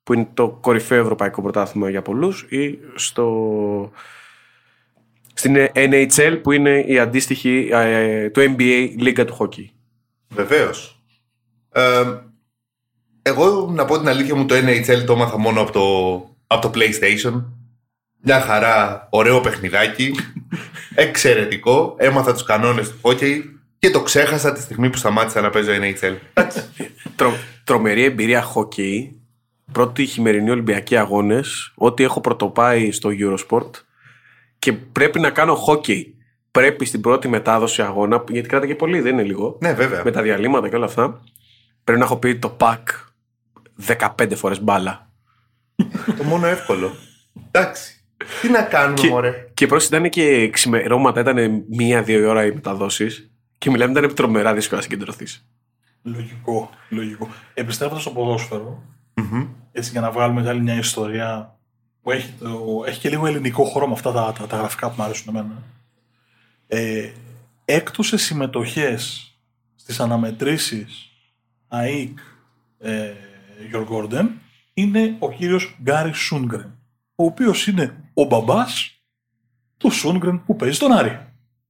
που 0.06 0.14
είναι 0.14 0.28
το 0.34 0.48
κορυφαίο 0.48 1.00
ευρωπαϊκό 1.00 1.42
πρωτάθλημα 1.42 1.90
για 1.90 2.02
πολλούς, 2.02 2.46
ή 2.48 2.78
στο 2.94 3.92
στην 5.34 5.56
NHL 5.74 6.40
που 6.42 6.52
είναι 6.52 6.80
η 6.86 6.98
αντίστοιχη 6.98 7.68
ε, 7.72 8.30
του 8.30 8.40
NBA 8.40 8.94
λίγα 8.98 9.24
του 9.24 9.36
hockey. 9.38 9.64
Βεβαίως. 10.28 11.00
Ε, 11.72 12.04
εγώ 13.22 13.70
να 13.74 13.84
πω 13.84 13.98
την 13.98 14.08
αλήθεια 14.08 14.34
μου 14.34 14.46
το 14.46 14.54
NHL 14.54 15.04
το 15.06 15.12
έμαθα 15.12 15.38
μόνο 15.38 15.60
από 15.60 15.72
το, 15.72 15.84
από 16.46 16.68
το 16.68 16.70
PlayStation. 16.74 17.44
Μια 18.22 18.40
χαρά, 18.40 19.06
ωραίο 19.10 19.40
παιχνιδάκι. 19.40 20.14
εξαιρετικό. 20.94 21.94
Έμαθα 21.98 22.32
τους 22.32 22.44
κανόνες 22.44 22.90
του 22.90 22.98
hockey 23.02 23.42
και 23.78 23.90
το 23.90 24.02
ξέχασα 24.02 24.52
τη 24.52 24.60
στιγμή 24.60 24.90
που 24.90 24.96
σταμάτησα 24.96 25.40
να 25.40 25.50
παίζω 25.50 25.72
NHL. 25.72 26.16
Εντάξει. 26.34 26.62
Τρο, 27.16 27.32
τρομερή 27.64 28.04
εμπειρία 28.04 28.44
hockey. 28.54 29.10
Πρώτη 29.72 30.06
χειμερινή 30.06 30.50
Ολυμπιακή 30.50 30.96
αγώνες. 30.96 31.72
Ό,τι 31.74 32.04
έχω 32.04 32.20
πρωτοπάει 32.20 32.90
στο 32.90 33.10
Eurosport. 33.12 33.70
Και 34.58 34.72
πρέπει 34.72 35.20
να 35.20 35.30
κάνω 35.30 35.56
hockey. 35.68 36.02
Πρέπει 36.50 36.84
στην 36.84 37.00
πρώτη 37.00 37.28
μετάδοση 37.28 37.82
αγώνα, 37.82 38.24
γιατί 38.28 38.48
κράτα 38.48 38.66
και 38.66 38.74
πολύ, 38.74 39.00
δεν 39.00 39.12
είναι 39.12 39.22
λίγο. 39.22 39.58
ναι, 39.60 39.72
βέβαια. 39.72 40.02
Με 40.04 40.10
τα 40.10 40.22
διαλύματα 40.22 40.68
και 40.68 40.76
όλα 40.76 40.84
αυτά. 40.84 41.20
Πρέπει 41.84 41.98
να 42.00 42.04
έχω 42.04 42.16
πει 42.16 42.36
το 42.36 42.56
pack 42.60 42.82
15 43.86 44.32
φορές 44.34 44.62
μπάλα. 44.62 45.10
Το 46.16 46.24
μόνο 46.24 46.46
εύκολο. 46.46 46.92
Εντάξει. 47.50 48.00
Τι 48.40 48.48
να 48.48 48.62
κάνουμε, 48.62 49.00
Και, 49.00 49.08
μωρέ; 49.08 49.50
και 49.54 49.66
πρόσεχε 49.66 49.96
ήταν 49.96 50.10
και 50.10 50.48
ξημερώματα, 50.48 51.20
ήταν 51.20 51.64
μία-δύο 51.68 52.20
η 52.20 52.24
ώρα 52.24 52.44
οι 52.46 52.52
μεταδόσεις. 52.52 53.30
Και 53.58 53.70
μιλάμε, 53.70 53.98
ήταν 53.98 54.14
τρομερά 54.14 54.54
δύσκολο 54.54 54.80
να 54.80 54.86
συγκεντρωθείς. 54.86 55.48
Λογικό, 56.02 56.70
λογικό. 56.88 57.28
Επιστρέφοντας 57.54 58.02
στο 58.02 58.10
ποδόσφαιρο, 58.10 58.82
έτσι 59.72 59.90
για 59.90 60.00
να 60.00 60.10
βγάλουμε 60.10 60.42
κι 60.42 60.48
άλλη 60.48 60.60
μια 60.60 60.78
ιστορία 60.78 61.58
που 62.02 62.10
έχει, 62.10 62.32
το, 62.38 62.82
έχει 62.86 63.00
και 63.00 63.08
λίγο 63.08 63.26
ελληνικό 63.26 63.64
χώρο 63.64 63.86
με 63.86 63.92
αυτά 63.92 64.12
τα, 64.12 64.32
τα, 64.32 64.46
τα 64.46 64.56
γραφικά 64.56 64.88
που 64.88 64.94
μου 64.98 65.02
αρέσουν 65.02 65.36
εμένα. 65.36 65.62
Ε, 66.66 67.10
έκτοσε 67.64 68.16
συμμετοχές 68.16 69.30
στις 69.74 70.00
αναμετρήσεις 70.00 71.10
ΑΕΚ 71.68 72.18
ε, 72.78 73.12
Your 73.72 73.86
Gordon 73.88 74.26
είναι 74.74 75.16
ο 75.18 75.32
κύριος 75.32 75.76
Γκάρι 75.82 76.12
Σούντγκρεν. 76.12 76.78
ο 77.14 77.24
οποίος 77.24 77.66
είναι 77.66 78.10
ο 78.14 78.24
μπαμπάς 78.24 79.00
του 79.76 79.90
Σούγκρεν 79.90 80.44
που 80.44 80.56
παίζει 80.56 80.74
στον 80.74 80.92
Άρη. 80.92 81.18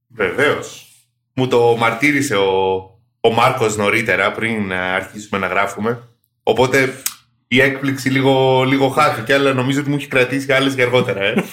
Βεβαίως. 0.07 0.87
Μου 1.33 1.47
το 1.47 1.75
μαρτύρησε 1.77 2.35
ο, 2.35 2.75
ο 3.19 3.31
Μάρκος 3.33 3.77
νωρίτερα 3.77 4.31
πριν 4.31 4.71
ε, 4.71 4.75
αρχίσουμε 4.75 5.39
να 5.39 5.47
γράφουμε. 5.47 6.07
Οπότε 6.43 7.01
η 7.47 7.61
έκπληξη 7.61 8.09
λίγο, 8.09 8.63
λίγο 8.63 8.87
χάθηκε, 8.87 9.33
αλλά 9.33 9.53
νομίζω 9.53 9.79
ότι 9.79 9.89
μου 9.89 9.95
έχει 9.95 10.07
κρατήσει 10.07 10.53
άλλες 10.53 10.73
για 10.73 10.85
αργότερα. 10.85 11.23
Ε. 11.23 11.33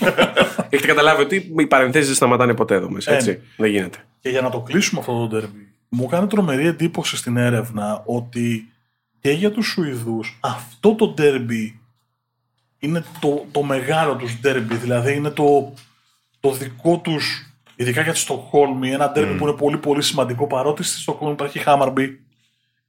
Έχετε 0.70 0.86
καταλάβει 0.86 1.22
ότι 1.22 1.52
οι 1.58 1.66
παρενθέσεις 1.66 2.06
δεν 2.06 2.16
σταματάνε 2.16 2.54
ποτέ 2.54 2.74
εδώ 2.74 2.90
μέσα. 2.90 3.14
Έτσι. 3.14 3.30
Ε, 3.30 3.40
δεν 3.56 3.70
γίνεται. 3.70 3.98
Και 4.20 4.28
για 4.28 4.40
να 4.40 4.50
το 4.50 4.60
κλείσουμε 4.60 5.00
αυτό 5.00 5.12
το 5.12 5.26
ντέρμπι, 5.26 5.68
μου 5.88 6.06
κάνει 6.06 6.26
τρομερή 6.26 6.66
εντύπωση 6.66 7.16
στην 7.16 7.36
έρευνα 7.36 8.02
ότι 8.06 8.68
και 9.20 9.30
για 9.30 9.50
τους 9.50 9.66
Σουηδούς 9.66 10.38
αυτό 10.40 10.94
το 10.94 11.08
ντέρμπι 11.08 11.80
είναι 12.78 13.04
το, 13.20 13.44
το 13.52 13.62
μεγάλο 13.62 14.16
τους 14.16 14.40
ντέρμπι, 14.40 14.76
δηλαδή 14.76 15.14
είναι 15.14 15.30
το, 15.30 15.72
το 16.40 16.52
δικό 16.52 16.98
τους, 16.98 17.54
ειδικά 17.76 18.02
για 18.02 18.12
τη 18.12 18.18
Στοκχόλμη, 18.18 18.90
ένα 18.90 19.10
ντέρμπι 19.10 19.38
που 19.38 19.46
είναι 19.46 19.56
πολύ 19.56 19.76
πολύ 19.76 20.02
σημαντικό 20.02 20.46
παρότι 20.46 20.82
στη 20.82 21.00
Στοκχόλμη 21.00 21.32
υπάρχει 21.32 21.58
Χάμαρμπι 21.58 22.23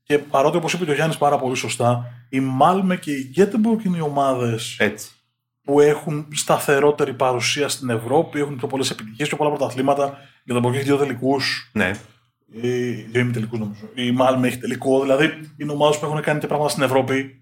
και 0.07 0.17
παρότι 0.17 0.57
όπως 0.57 0.73
είπε 0.73 0.85
και 0.85 0.91
ο 0.91 0.93
Γιάννης 0.93 1.17
πάρα 1.17 1.37
πολύ 1.37 1.55
σωστά, 1.55 2.05
η 2.29 2.39
Μάλμε 2.39 2.95
και 2.97 3.11
η 3.11 3.29
Γκέτεμπορκ 3.31 3.83
είναι 3.83 3.97
οι 3.97 4.01
ομάδες 4.01 4.75
Έτσι. 4.79 5.09
που 5.63 5.79
έχουν 5.79 6.27
σταθερότερη 6.33 7.13
παρουσία 7.13 7.67
στην 7.69 7.89
Ευρώπη, 7.89 8.39
έχουν 8.39 8.55
πιο 8.55 8.67
πολλές 8.67 8.89
επιτυχίες, 8.89 9.27
πιο 9.27 9.37
πολλά 9.37 9.49
πρωταθλήματα. 9.49 10.17
Για 10.43 10.53
τον 10.53 10.61
Μπορκ 10.63 10.75
έχει 10.75 10.83
δύο 10.83 10.97
τελικούς, 10.97 11.69
Ναι. 11.73 11.87
ε, 12.61 12.69
δύο 13.11 13.21
ημιτελικούς 13.21 13.59
νομίζω. 13.59 13.89
Η 13.95 14.11
Μάλμε 14.11 14.47
έχει 14.47 14.57
τελικό. 14.57 15.01
Δηλαδή 15.01 15.29
είναι 15.57 15.71
ομάδες 15.71 15.99
που 15.99 16.05
έχουν 16.05 16.21
κάνει 16.21 16.39
και 16.39 16.47
πράγματα 16.47 16.69
στην 16.69 16.83
Ευρώπη. 16.83 17.41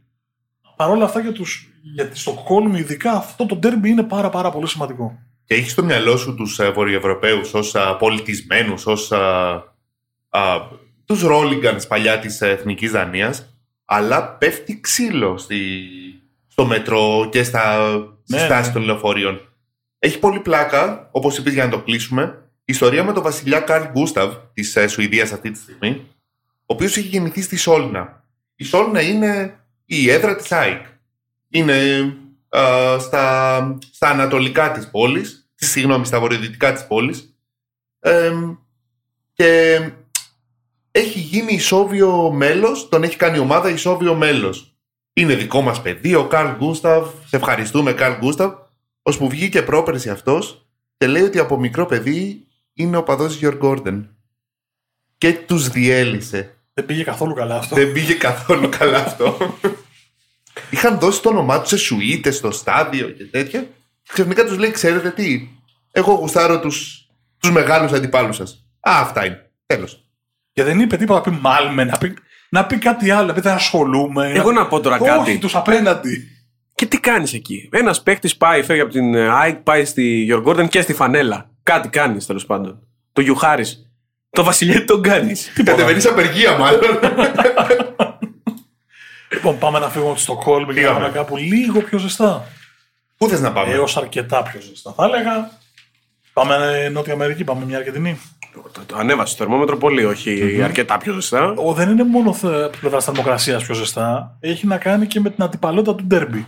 Παρ' 0.76 0.90
όλα 0.90 1.06
αυτά 1.06 1.20
για, 1.20 1.32
τους, 1.32 1.68
για 1.94 2.08
τη 2.08 2.18
Στοκχόλμη, 2.20 2.80
ειδικά 2.80 3.12
αυτό 3.12 3.46
το 3.46 3.56
ντέρμπι 3.56 3.90
είναι 3.90 4.04
πάρα, 4.04 4.30
πάρα 4.30 4.52
πολύ 4.52 4.68
σημαντικό. 4.68 5.20
Και 5.46 5.54
έχει 5.54 5.70
στο 5.70 5.84
μυαλό 5.84 6.18
σου 6.18 6.36
τους 6.36 6.60
Βορειοευρωπαίους 6.74 7.54
ως 7.54 7.76
πολιτισμένους, 8.00 8.86
ως 8.86 9.12
τους 11.06 11.22
Ρόλιγκανς 11.22 11.88
παλιά 11.88 12.20
της 12.20 12.42
Εθνικής 12.42 12.92
Δανίας, 12.92 13.58
αλλά 13.86 14.28
πέφτει 14.28 14.80
ξύλο 14.80 15.38
στη, 15.38 15.60
στο 16.48 16.66
μετρό 16.66 17.30
και 17.32 17.44
στα 17.44 17.88
Ναι, 18.26 18.38
ναι, 18.38 18.46
στάση 18.46 18.68
ναι. 18.68 18.74
των 18.74 18.84
λεωφορείων. 18.84 19.42
Έχει 20.00 20.20
πολύ 20.20 20.40
πλάκα, 20.40 21.10
όπως 21.12 21.38
είπες 21.38 21.54
για 21.54 21.64
να 21.66 21.72
το 21.72 21.80
κλείσουμε, 21.80 22.38
η 22.66 22.72
ιστορία 22.74 23.04
με 23.04 23.14
τον 23.14 23.24
βασιλιά 23.24 23.60
Καρλ 23.60 23.84
Γκούσταβ 23.92 24.34
της 24.54 24.78
Σουηδίας 24.88 25.32
αυτή 25.32 25.52
τη 25.52 25.60
στιγμή, 25.60 26.08
ο 26.60 26.66
οποίος 26.66 26.98
έχει 26.98 27.08
γεννηθεί 27.08 27.42
στη 27.42 27.56
Σόλνα. 27.56 28.24
Η 28.56 28.64
Σόλνα 28.64 29.02
είναι 29.02 29.60
η 29.86 30.10
έδρα 30.10 30.36
της 30.36 30.52
ΑΕΚ. 30.52 30.86
Είναι 31.50 31.78
α, 32.50 33.00
στα, 33.00 33.78
στα 33.92 34.10
ανατολικά 34.10 34.72
της 34.72 34.90
πόλης, 34.90 35.50
συγγνώμη, 35.56 36.06
στα 36.06 36.20
βορειοδυτικά 36.20 36.74
της 36.74 36.88
πόλης. 36.88 37.36
Εμ, 38.00 38.56
και 39.34 39.80
έχει 40.96 41.20
γίνει 41.20 41.54
ισόβιο 41.54 42.32
μέλος, 42.32 42.90
τον 42.90 43.04
έχει 43.04 43.16
κάνει 43.16 43.38
η 43.38 43.40
ομάδα 43.40 43.70
ισόβιο 43.70 44.16
μέλος. 44.16 44.78
Είναι 45.14 45.36
δικό 45.36 45.62
μας 45.62 45.82
παιδί, 45.82 46.16
ο 46.16 46.28
Καρλ 46.28 46.56
Γκούσταβ, 46.56 47.08
σε 47.26 47.36
ευχαριστούμε 47.36 47.94
Καρλ 47.94 48.14
Γκούσταβ, 48.18 48.54
ώσπου 49.02 49.30
βγήκε 49.30 49.62
πρόπερση 49.62 50.10
αυτός 50.10 50.68
και 50.98 51.08
λέει 51.08 51.22
ότι 51.22 51.40
από 51.40 51.58
μικρό 51.58 51.86
παιδί 51.86 52.48
είναι 52.74 52.98
ο 52.98 53.04
παδός 53.04 53.36
Γιώργ 53.36 53.58
Γκόρντεν. 53.58 54.16
Και 55.18 55.34
τους 55.34 55.68
διέλυσε. 55.70 56.58
Δεν 56.74 56.86
πήγε 56.86 57.04
καθόλου 57.04 57.34
καλά 57.34 57.58
αυτό. 57.58 57.76
Δεν 57.76 57.92
πήγε 57.92 58.14
καθόλου 58.14 58.70
καλά 58.70 58.98
αυτό. 58.98 59.38
Είχαν 60.70 61.00
δώσει 61.00 61.22
το 61.22 61.30
όνομά 61.30 61.60
τους 61.60 61.70
σε 61.70 61.78
σουίτες 61.78 62.36
στο 62.36 62.52
στάδιο 62.52 63.10
και 63.10 63.24
τέτοια. 63.24 63.68
Ξαφνικά 64.08 64.46
τους 64.46 64.58
λέει: 64.58 64.72
Ξέρετε 64.72 65.12
τι, 65.12 65.48
εγώ 65.92 66.14
γουστάρω 66.14 66.60
τους 66.60 67.08
τους 67.40 67.52
μεγάλους 67.52 67.92
αντιπάλους 67.92 68.36
σας. 68.36 68.66
Α, 68.80 69.00
αυτά 69.02 69.26
είναι. 69.26 69.52
Τέλος. 69.66 70.03
Και 70.54 70.64
δεν 70.64 70.80
είπε 70.80 70.98
τίποτα 70.98 71.30
να 71.30 71.36
πει 71.36 71.42
Μάλμε, 71.42 71.84
να 71.84 71.98
πει, 71.98 72.14
να 72.50 72.66
πει 72.66 72.78
κάτι 72.78 73.12
άλλο, 73.12 73.28
να 73.28 73.34
πει 73.34 73.42
δεν 73.42 73.54
ασχολούμαι. 73.54 74.32
Εγώ 74.36 74.52
να 74.52 74.68
πω 74.68 74.80
τώρα 74.80 74.98
κάτι. 74.98 75.20
Όχι, 75.30 75.38
τους 75.38 75.56
απέναντι. 75.56 76.28
Και 76.76 76.86
τι 76.86 77.00
κάνεις 77.00 77.34
εκεί; 77.34 77.70
Ένας 77.72 78.04
παίχτη 78.04 78.30
πάει, 78.38 78.64
φεύγει 78.64 78.82
από 78.82 78.92
την 78.92 79.16
ε, 79.16 79.30
ΑΕΚ, 79.30 79.56
πάει 79.56 79.86
στη 79.86 80.04
Γιώργο 80.04 80.68
και 80.68 80.82
στη 80.82 80.94
Φανέλα. 80.94 81.50
Κάτι 81.64 81.90
κάνεις 81.90 82.26
τέλος 82.26 82.46
πάντων. 82.46 82.88
Το 83.14 83.22
Γιουχάρη. 83.22 83.66
Το 84.30 84.44
Βασιλιέτη 84.44 84.86
τον 84.86 85.02
κάνεις. 85.02 85.52
Κατεβαίνεις 85.66 86.06
απεργία, 86.06 86.58
μάλλον. 86.58 86.82
Λοιπόν, 89.32 89.58
πάμε 89.58 89.80
να 89.80 89.90
φύγουμε 89.90 90.10
από 90.10 90.18
τη 90.18 90.24
Στοκχόλμη 90.24 90.66
και 90.66 90.72
να 90.74 90.76
Πήγαμε. 90.76 91.00
πάμε 91.00 91.14
κάπου 91.14 91.38
λίγο 91.38 91.82
πιο 91.82 91.98
ζεστά. 91.98 92.48
Πού 93.18 93.28
θες 93.28 93.42
να 93.42 93.52
πάμε; 93.52 93.74
Έως 93.74 93.98
αρκετά 93.98 94.44
πιο 94.44 94.62
ζεστά. 94.62 94.94
Θα 94.98 95.06
έλεγα. 95.06 95.50
Πάμε 96.34 96.56
ε, 96.84 96.90
Νότια 96.90 97.14
Αμερική, 97.14 97.44
πάμε 97.44 97.66
μια 97.66 97.78
Αργεντινή. 97.78 98.20
Το, 98.54 98.84
το 98.86 98.96
ανέβασε 98.98 99.38
το 99.38 99.44
θερμόμετρο 99.44 99.78
πολύ, 99.78 100.06
όχι 100.06 100.62
αρκετά 100.64 100.98
πιο 100.98 101.14
ζεστά. 101.14 101.50
Ο, 101.50 101.74
δεν 101.74 101.90
είναι 101.90 102.04
μόνο 102.04 102.34
θε- 102.34 102.78
πλευράς 102.80 103.06
θερμοκρασίας 103.06 103.64
πιο 103.64 103.74
ζεστά, 103.74 104.38
έχει 104.40 104.68
να 104.68 104.78
κάνει 104.78 105.08
και 105.08 105.20
με 105.20 105.30
την 105.30 105.44
αντιπαλότητα 105.44 105.96
του 105.96 106.04
ντέρμπι. 106.04 106.48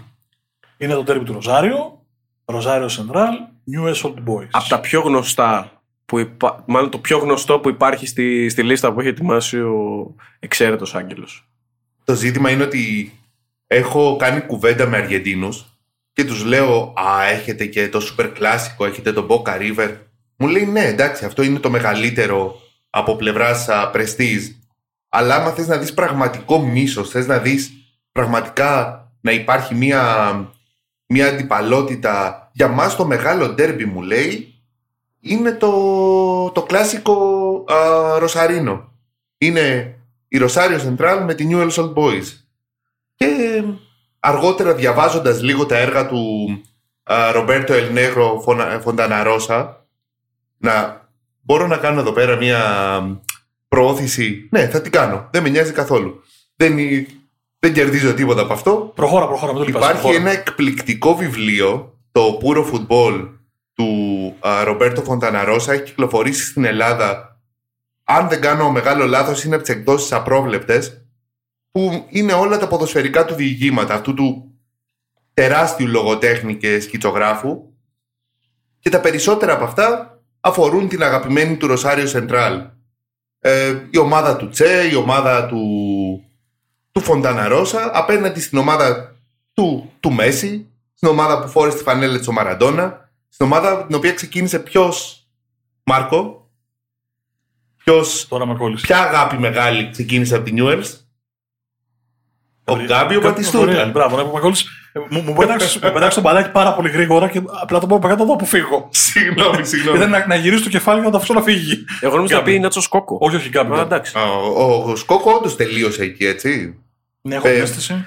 Είναι 0.77 0.93
το 0.93 1.03
ντέρμπι 1.03 1.25
του 1.25 1.33
Ροζάριο, 1.33 2.05
Ροζάριο 2.45 2.87
Σεντράλ, 2.87 3.33
New 3.71 3.93
Old 3.93 4.13
Boys. 4.13 4.47
Από 4.51 4.67
τα 4.69 4.79
πιο 4.79 5.01
γνωστά, 5.01 5.81
που 6.05 6.19
υπά... 6.19 6.63
μάλλον 6.67 6.89
το 6.89 6.97
πιο 6.97 7.17
γνωστό 7.17 7.59
που 7.59 7.69
υπάρχει 7.69 8.05
στη, 8.05 8.49
στη 8.49 8.63
λίστα 8.63 8.93
που 8.93 8.99
έχει 8.99 9.09
ετοιμάσει 9.09 9.59
ο 9.59 10.15
εξαίρετος 10.39 10.95
Άγγελος. 10.95 11.47
Το 12.03 12.13
ζήτημα 12.13 12.49
είναι 12.49 12.63
ότι 12.63 13.13
έχω 13.67 14.15
κάνει 14.15 14.41
κουβέντα 14.41 14.87
με 14.87 14.97
Αργεντίνους 14.97 15.65
και 16.13 16.25
τους 16.25 16.43
λέω 16.43 16.93
«Α, 16.95 17.27
έχετε 17.27 17.65
και 17.65 17.89
το 17.89 18.01
super 18.01 18.31
κλάσικο, 18.33 18.85
έχετε 18.85 19.11
το 19.13 19.27
Boca 19.29 19.59
River». 19.59 19.95
Μου 20.37 20.47
λέει 20.47 20.65
«Ναι, 20.65 20.85
εντάξει, 20.85 21.25
αυτό 21.25 21.43
είναι 21.43 21.59
το 21.59 21.69
μεγαλύτερο 21.69 22.59
από 22.89 23.15
πλευράς 23.15 23.69
α, 23.69 23.91
prestige». 23.93 24.55
Αλλά 25.09 25.35
άμα 25.35 25.51
θες 25.51 25.67
να 25.67 25.77
δεις 25.77 25.93
πραγματικό 25.93 26.59
μίσος, 26.59 27.09
θες 27.09 27.27
να 27.27 27.37
δεις 27.37 27.71
πραγματικά 28.11 28.99
να 29.21 29.31
υπάρχει 29.31 29.75
μια, 29.75 30.35
μια 31.05 31.27
αντιπαλότητα, 31.27 32.49
για 32.53 32.67
μας 32.67 32.95
το 32.95 33.05
μεγάλο 33.05 33.49
ντέρμπι 33.49 33.85
μου 33.85 34.01
λέει, 34.01 34.53
είναι 35.19 35.51
το, 35.51 35.71
το 36.49 36.63
κλάσικο 36.63 37.15
α, 37.67 38.19
Ροσαρίνο. 38.19 38.91
Είναι 39.37 39.95
η 40.27 40.39
Rosario 40.41 40.79
Central 40.87 41.23
με 41.25 41.33
τη 41.33 41.47
Newell's 41.49 41.71
Old 41.71 41.93
Boys. 41.93 42.25
Και 43.15 43.63
αργότερα 44.19 44.73
διαβάζοντας 44.73 45.41
λίγο 45.41 45.65
τα 45.65 45.77
έργα 45.77 46.07
του 46.07 46.47
Ρομπέρτο 47.33 47.73
Ελνέγρο 47.73 48.43
Φονταναρόσα 48.81 49.84
να 50.65 51.07
μπορώ 51.41 51.67
να 51.67 51.77
κάνω 51.77 51.99
εδώ 51.99 52.11
πέρα 52.11 52.35
μια 52.35 52.61
προώθηση. 53.67 54.47
Ναι, 54.51 54.67
θα 54.67 54.81
την 54.81 54.91
κάνω. 54.91 55.27
Δεν 55.31 55.43
με 55.43 55.49
νοιάζει 55.49 55.71
καθόλου. 55.71 56.23
Δεν, 56.55 56.77
είναι- 56.77 57.05
δεν 57.59 57.73
κερδίζω 57.73 58.13
τίποτα 58.13 58.41
από 58.41 58.53
αυτό. 58.53 58.91
Προχώρα, 58.95 59.27
προχώρα, 59.27 59.51
μην 59.51 59.61
το 59.61 59.67
λυπάσαι. 59.67 59.85
Υπάρχει 59.85 60.01
προχώρα. 60.01 60.21
ένα 60.29 60.39
εκπληκτικό 60.39 61.15
βιβλίο, 61.15 61.97
το 62.11 62.39
Puro 62.41 62.65
Football 62.71 63.29
του 63.73 63.87
Ρομπέρτο 64.63 65.01
Φονταναρόσα. 65.01 65.73
Έχει 65.73 65.83
κυκλοφορήσει 65.83 66.45
στην 66.45 66.65
Ελλάδα. 66.65 67.39
Αν 68.03 68.29
δεν 68.29 68.41
κάνω 68.41 68.71
μεγάλο 68.71 69.05
λάθος, 69.05 69.43
είναι 69.43 69.55
από 69.55 69.63
τις 69.63 69.75
εκδόσεις 69.75 70.11
απρόβλεπτες 70.11 71.05
που 71.71 72.05
είναι 72.09 72.33
όλα 72.33 72.57
τα 72.57 72.67
ποδοσφαιρικά 72.67 73.25
του 73.25 73.33
διηγήματα 73.33 73.93
αυτού 73.93 74.13
του 74.13 74.49
τεράστιου 75.33 75.87
λογοτέχνη 75.87 76.55
και 76.55 76.79
σκητσογράφου 76.79 77.63
και 78.79 78.89
τα 78.89 78.99
περισσότερα 78.99 79.53
από 79.53 79.63
αυτά 79.63 80.14
αφορούν 80.45 80.87
την 80.87 81.03
αγαπημένη 81.03 81.57
του 81.57 81.67
Ροσάριο 81.67 82.07
Σεντράλ. 82.07 82.61
Ε, 83.39 83.75
η 83.89 83.97
ομάδα 83.97 84.35
του 84.35 84.49
Τσε, 84.49 84.89
η 84.91 84.95
ομάδα 84.95 85.45
του, 85.45 85.59
του 86.91 87.01
Φονταναρόσα 87.01 87.91
απέναντι 87.93 88.39
στην 88.39 88.57
ομάδα 88.57 89.15
του, 89.53 89.91
του 89.99 90.11
Μέση, 90.11 90.67
στην 90.93 91.07
ομάδα 91.07 91.39
που 91.41 91.47
φόρεσε 91.47 91.77
τη 91.77 91.83
φανέλα 91.83 92.17
της 92.17 92.27
ο 92.27 92.31
Μαραντόνα, 92.31 93.09
στην 93.29 93.45
ομάδα 93.45 93.85
την 93.85 93.95
οποία 93.95 94.13
ξεκίνησε 94.13 94.59
ποιος 94.59 95.25
Μάρκο, 95.83 96.49
ποιος, 97.83 98.27
Τώρα 98.27 98.45
με 98.45 98.55
κόλλησε. 98.55 98.85
ποια 98.85 98.99
αγάπη 98.99 99.37
μεγάλη 99.37 99.89
ξεκίνησε 99.89 100.35
από 100.35 100.45
την 100.45 100.55
Newells, 100.59 101.04
ο 102.67 102.75
Γκάμπιο 102.75 103.17
Ωραία, 103.17 103.29
Μπατιστούτα. 103.31 103.85
Μπράβο, 103.85 104.17
ναι, 104.17 104.23
που 104.23 104.31
με 104.33 104.39
κόλλησε. 104.39 104.65
Ε, 104.93 104.99
Μου, 105.09 105.21
μου 105.21 105.33
πέταξε 105.33 105.79
μου 105.83 105.91
πέταξε 105.91 106.15
το 106.15 106.21
μπαλάκι 106.21 106.49
πάρα 106.51 106.73
πολύ 106.73 106.89
γρήγορα 106.89 107.29
και 107.29 107.41
απλά 107.61 107.79
το 107.79 107.87
πω 107.87 107.99
πέρα 107.99 108.15
το 108.15 108.25
δω 108.25 108.35
που 108.35 108.45
φύγω. 108.45 108.87
Συγγνώμη, 108.91 109.65
συγγνώμη. 109.71 109.97
Ήταν 109.97 110.09
να, 110.09 110.25
να 110.27 110.35
γυρίσει 110.35 110.63
το 110.63 110.69
κεφάλι 110.69 110.99
και 110.99 111.05
να 111.05 111.11
το 111.11 111.17
αφήσω 111.17 111.33
να 111.33 111.41
φύγει. 111.41 111.85
Εγώ 112.01 112.15
νομίζω 112.15 112.33
να 112.35 112.39
Γκάμπι. 112.39 112.53
πει 112.53 112.59
Νάτσο 112.59 112.81
Σκόκο. 112.81 113.17
Όχι, 113.21 113.35
όχι, 113.35 113.49
Γκάμπι. 113.49 113.75
Α, 113.77 113.81
εντάξει. 113.81 114.17
Α, 114.17 114.21
Ο, 114.31 114.91
ο 114.91 114.95
Σκόκο 114.95 115.31
όντως 115.31 115.55
τελείωσε 115.55 116.03
εκεί, 116.03 116.25
έτσι. 116.25 116.79
Ναι, 117.21 117.35
έχω 117.35 117.47
Ε, 117.47 117.51
την 117.53 117.61
αίσθηση. 117.61 118.05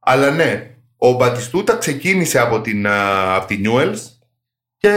Αλλά 0.00 0.30
ναι, 0.30 0.70
ο 0.96 1.12
Μπατιστούτα 1.12 1.76
ξεκίνησε 1.76 2.38
από 2.38 2.60
την, 2.60 2.86
α, 2.86 3.34
από 3.36 3.46
την 3.46 3.64
Newells 3.66 3.98
και 4.76 4.88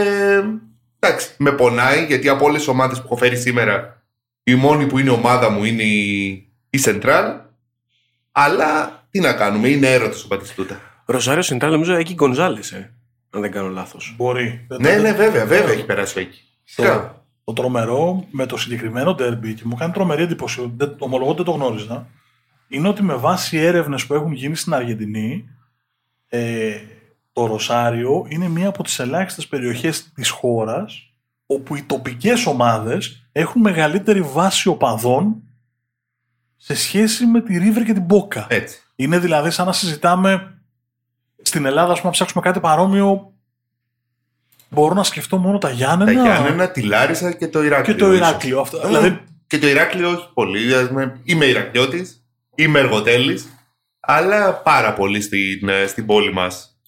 εντάξει, 0.98 1.28
με 1.36 1.52
πονάει 1.52 2.04
γιατί 2.04 2.28
από 2.28 2.44
όλες 2.44 2.58
τις 2.58 2.68
ομάδες 2.68 2.98
που 2.98 3.04
έχω 3.04 3.16
φέρει 3.16 3.36
σήμερα 3.36 4.02
η 4.42 4.54
μόνη 4.54 4.86
που 4.86 4.98
είναι 4.98 5.10
ομάδα 5.10 5.50
μου 5.50 5.64
είναι 5.64 5.82
η, 5.82 6.26
η 6.70 6.80
Central. 6.84 7.24
Αλλά 8.38 9.02
τι 9.10 9.20
να 9.20 9.32
κάνουμε, 9.32 9.68
είναι 9.68 9.92
έρωτας 9.92 10.24
ο 10.24 10.26
Μπατιστούτα. 10.26 10.80
Ροζάριο 11.04 11.42
Σεντράλ 11.42 11.72
νομίζω 11.72 11.94
εκεί 11.94 12.14
Γκονζάλε. 12.14 12.58
Ε. 12.58 12.90
Αν 13.30 13.40
δεν 13.40 13.50
κάνω 13.50 13.68
λάθος. 13.68 14.14
Μπορεί. 14.16 14.66
Ναι, 14.80 14.94
ναι, 14.94 15.12
βέβαια, 15.12 15.46
βέβαια 15.46 15.72
έχει 15.72 15.84
περάσει 15.84 16.20
εκεί. 16.20 16.40
Φυσικά. 16.64 17.24
Το 17.44 17.52
τρομερό 17.52 18.26
με 18.30 18.46
το 18.46 18.56
συγκεκριμένο 18.56 19.10
derby 19.18 19.54
και 19.54 19.62
μου 19.64 19.74
κάνει 19.76 19.92
τρομερή 19.92 20.22
εντύπωση, 20.22 20.72
δεν, 20.76 20.96
ομολογώ 20.98 21.34
δεν 21.34 21.44
το 21.44 21.50
γνώριζα, 21.50 22.06
είναι 22.68 22.88
ότι 22.88 23.02
με 23.02 23.14
βάση 23.14 23.56
έρευνες 23.56 24.06
που 24.06 24.14
έχουν 24.14 24.32
γίνει 24.32 24.56
στην 24.56 24.74
Αργεντινή, 24.74 25.48
ε, 26.28 26.76
το 27.32 27.46
Ροσάριο 27.46 28.26
είναι 28.28 28.48
μία 28.48 28.68
από 28.68 28.82
τις 28.82 28.98
ελάχιστες 28.98 29.46
περιοχές 29.46 30.12
της 30.14 30.30
χώρας 30.30 31.12
όπου 31.46 31.76
οι 31.76 31.82
τοπικές 31.82 32.46
ομάδες 32.46 33.28
έχουν 33.32 33.60
μεγαλύτερη 33.60 34.20
βάση 34.22 34.68
οπαδών 34.68 35.42
σε 36.56 36.74
σχέση 36.74 37.26
με 37.26 37.40
τη 37.40 37.58
River 37.60 37.82
και 37.84 37.92
την 37.92 38.06
Boca. 38.08 38.44
Έτσι. 38.48 38.78
Είναι 38.96 39.18
δηλαδή 39.18 39.50
σαν 39.50 39.66
να 39.66 39.72
συζητάμε 39.72 40.60
στην 41.42 41.64
Ελλάδα, 41.66 41.88
ας 41.92 41.96
πούμε, 41.98 42.06
να 42.08 42.10
ψάξουμε 42.10 42.42
κάτι 42.42 42.60
παρόμοιο. 42.60 43.32
Μπορώ 44.68 44.94
να 44.94 45.02
σκεφτώ 45.02 45.38
μόνο 45.38 45.58
τα 45.58 45.70
Γιάννενα 45.70 46.12
Τα 46.12 46.22
Γιάννενα, 46.22 46.70
τη 46.70 46.82
Λάρισα 46.82 47.32
και 47.32 47.48
το 47.48 47.62
Ηράκλειο. 47.64 47.94
και 47.94 48.00
το 48.02 48.12
ίσως. 48.12 48.18
Ηράκλειο. 48.28 48.60
Αυτό. 48.60 48.80
Ε, 48.82 48.86
Δηλαδή, 48.86 49.20
Και 49.46 49.58
το 49.58 49.66
Ηράκλειο 49.68 50.10
όχι 50.10 50.28
πολύ. 50.34 50.74
ας 50.74 50.88
πούμε, 50.88 51.20
Είμαι 51.24 51.44
Ηρακλειώτης, 51.44 52.24
είμαι 52.54 52.78
εργοτέλης, 52.78 53.48
αλλά 54.00 54.52
πάρα 54.54 54.92
πολύ 54.94 55.20
στην, 55.20 55.68
ε, 55.68 55.86
στην 55.86 56.06
πόλη 56.06 56.32
μας. 56.32 56.78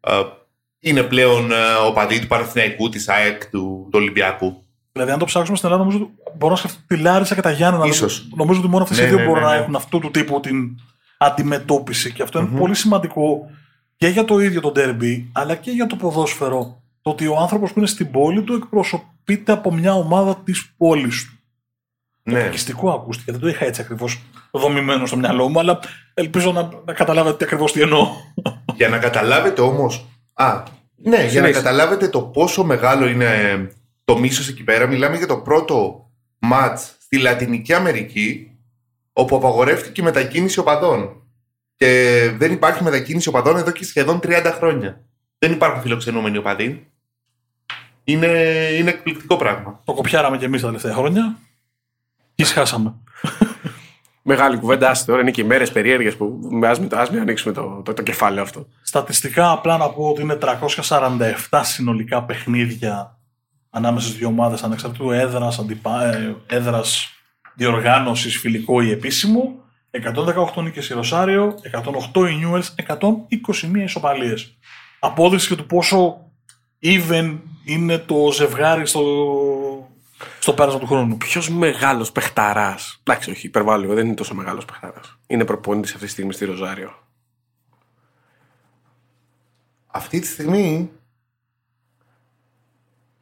Ε, 0.00 0.12
Είναι 0.80 1.02
πλέον 1.02 1.52
ε, 1.52 1.74
οπαδοί 1.86 2.20
του 2.20 2.26
Παναθηναϊκού, 2.26 2.88
της 2.88 3.08
ΑΕΚ, 3.08 3.46
του, 3.46 3.88
του 3.90 3.98
Ολυμπιακού. 3.98 4.65
Δηλαδή, 4.96 5.12
αν 5.12 5.18
το 5.18 5.24
ψάξουμε 5.24 5.56
στην 5.56 5.68
Ελλάδα, 5.68 5.88
νομίζω 5.88 6.04
ότι 6.04 6.36
μπορώ 6.38 6.52
να 6.52 6.58
σκεφτώ 6.58 6.78
τη 6.86 6.96
Λάρισα 6.96 7.34
και 7.34 7.40
τα 7.40 7.50
Γιάννενα. 7.50 7.86
Ίσως. 7.86 8.28
Νομίζω 8.36 8.60
ότι 8.60 8.68
μόνο 8.68 8.82
αυτέ 8.82 8.94
Ναι, 8.94 9.02
οι 9.02 9.06
δύο 9.06 9.18
ναι, 9.18 9.24
μπορούν 9.24 9.42
ναι, 9.42 9.48
να 9.48 9.54
ναι. 9.54 9.60
έχουν 9.60 9.76
αυτού 9.76 9.98
του 9.98 10.10
τύπου 10.10 10.40
την 10.40 10.76
αντιμετώπιση. 11.18 12.12
Και 12.12 12.22
αυτό 12.22 12.38
είναι 12.38 12.58
πολύ 12.58 12.74
σημαντικό 12.74 13.50
και 13.96 14.08
για 14.08 14.24
το 14.24 14.38
ίδιο 14.38 14.60
το 14.60 14.70
ντέρμπι, 14.70 15.30
αλλά 15.32 15.54
και 15.54 15.70
για 15.70 15.86
το 15.86 15.96
ποδόσφαιρο. 15.96 16.80
Το 17.02 17.10
ότι 17.10 17.26
ο 17.26 17.36
άνθρωπος 17.36 17.72
που 17.72 17.78
είναι 17.78 17.88
στην 17.88 18.10
πόλη 18.10 18.42
του 18.42 18.52
εκπροσωπείται 18.52 19.52
από 19.52 19.72
μια 19.72 19.94
ομάδα 19.94 20.36
της 20.44 20.72
πόλης 20.76 21.24
του. 21.24 21.32
Ναι. 22.22 22.40
Ελκυστικό 22.40 22.90
ακούστηκε. 22.90 23.32
Δεν 23.32 23.40
το 23.40 23.48
είχα 23.48 23.64
έτσι 23.64 23.80
ακριβώς 23.80 24.20
δομημένο 24.50 25.06
στο 25.06 25.16
μυαλό 25.16 25.48
μου, 25.48 25.58
αλλά 25.58 25.78
ελπίζω 26.14 26.52
να, 26.52 26.68
να 26.84 26.92
καταλάβετε 26.92 27.44
ακριβώς 27.44 27.72
τι 27.72 27.80
εννοώ. 27.80 28.08
Για 28.74 28.88
να 28.88 28.98
καταλάβετε 28.98 29.60
όμως... 29.60 30.06
Α, 30.32 30.62
ναι, 30.96 31.16
για 31.16 31.24
να 31.24 31.30
Συνέχισε. 31.30 31.62
καταλάβετε 31.62 32.08
το 32.08 32.20
πόσο 32.20 32.64
μεγάλο 32.64 33.08
είναι 33.08 33.28
το 34.06 34.18
μίσος 34.18 34.48
εκεί 34.48 34.64
πέρα, 34.64 34.86
μιλάμε 34.86 35.16
για 35.16 35.26
το 35.26 35.36
πρώτο 35.36 36.08
μάτς 36.38 36.96
στη 37.00 37.18
Λατινική 37.18 37.72
Αμερική, 37.72 38.50
όπου 39.12 39.36
απαγορεύτηκε 39.36 40.00
η 40.00 40.04
μετακίνηση 40.04 40.58
οπαδών. 40.58 41.22
Και 41.76 42.30
δεν 42.36 42.52
υπάρχει 42.52 42.82
μετακίνηση 42.82 43.28
οπαδών 43.28 43.56
εδώ 43.56 43.70
και 43.70 43.84
σχεδόν 43.84 44.20
30 44.22 44.52
χρόνια. 44.56 45.00
Δεν 45.38 45.52
υπάρχουν 45.52 45.80
φιλοξενούμενοι 45.80 46.36
οπαδοί. 46.36 46.90
Είναι, 48.04 48.26
είναι 48.78 48.90
εκπληκτικό 48.90 49.36
πράγμα. 49.36 49.80
Το 49.84 49.92
κοπιάραμε 49.92 50.38
κι 50.38 50.44
εμείς 50.44 50.60
τα 50.60 50.66
τελευταία 50.66 50.94
χρόνια. 50.94 51.38
Και 52.34 52.44
χάσαμε. 52.44 52.94
Μεγάλη 54.22 54.58
κουβέντα, 54.58 54.90
άστε 54.90 55.10
τώρα 55.10 55.22
είναι 55.22 55.30
και 55.30 55.40
οι 55.40 55.44
μέρες 55.44 55.72
περίεργες 55.72 56.16
που 56.16 56.40
ας 56.62 56.80
μην, 56.80 56.88
ας 56.94 57.10
μην 57.10 57.20
ανοίξουμε 57.20 57.54
το, 57.54 57.82
το, 57.84 57.94
το 57.94 58.02
κεφάλαιο 58.02 58.42
αυτό. 58.42 58.66
Στατιστικά 58.82 59.50
απλά 59.50 59.76
να 59.76 59.90
πω 59.90 60.08
ότι 60.08 60.22
είναι 60.22 60.38
347 60.40 61.60
συνολικά 61.62 62.22
παιχνίδια 62.22 63.15
ανάμεσα 63.76 64.06
στις 64.06 64.18
δύο 64.18 64.28
ομάδες 64.28 64.62
ανεξαρτήτου 64.62 65.10
έδρας, 65.10 65.58
αντιπα... 65.58 66.04
ε, 66.04 66.36
έδρας 66.46 67.10
διοργάνωσης 67.54 68.38
φιλικό 68.38 68.80
ή 68.80 68.90
επίσημο 68.90 69.54
118 69.90 70.62
νίκες 70.62 70.88
η 70.88 70.94
Ροσάριο, 70.94 71.54
108 72.12 72.28
η 72.30 72.34
Νιούελς, 72.34 72.74
121 72.88 73.76
ισοπαλίες. 73.84 74.56
Απόδειξη 74.98 75.48
και 75.48 75.54
του 75.54 75.66
πόσο 75.66 76.30
even 76.82 77.38
είναι 77.64 77.98
το 77.98 78.30
ζευγάρι 78.32 78.86
στο, 78.86 79.02
στο 80.38 80.52
πέρασμα 80.52 80.80
του 80.80 80.86
χρόνου. 80.86 81.16
Ποιος 81.16 81.48
μεγάλος 81.50 82.12
παιχταράς. 82.12 83.00
Εντάξει, 83.04 83.30
όχι, 83.30 83.46
υπερβάλλω 83.46 83.80
λίγο, 83.80 83.94
δεν 83.94 84.06
είναι 84.06 84.14
τόσο 84.14 84.34
μεγάλος 84.34 84.64
παιχταράς. 84.64 85.18
Είναι 85.26 85.44
προπονητή 85.44 85.92
αυτή 85.92 86.04
τη 86.04 86.10
στιγμή 86.10 86.32
στη 86.32 86.44
Ροζάριο. 86.44 86.94
Αυτή 89.86 90.20
τη 90.20 90.26
στιγμή... 90.26 90.90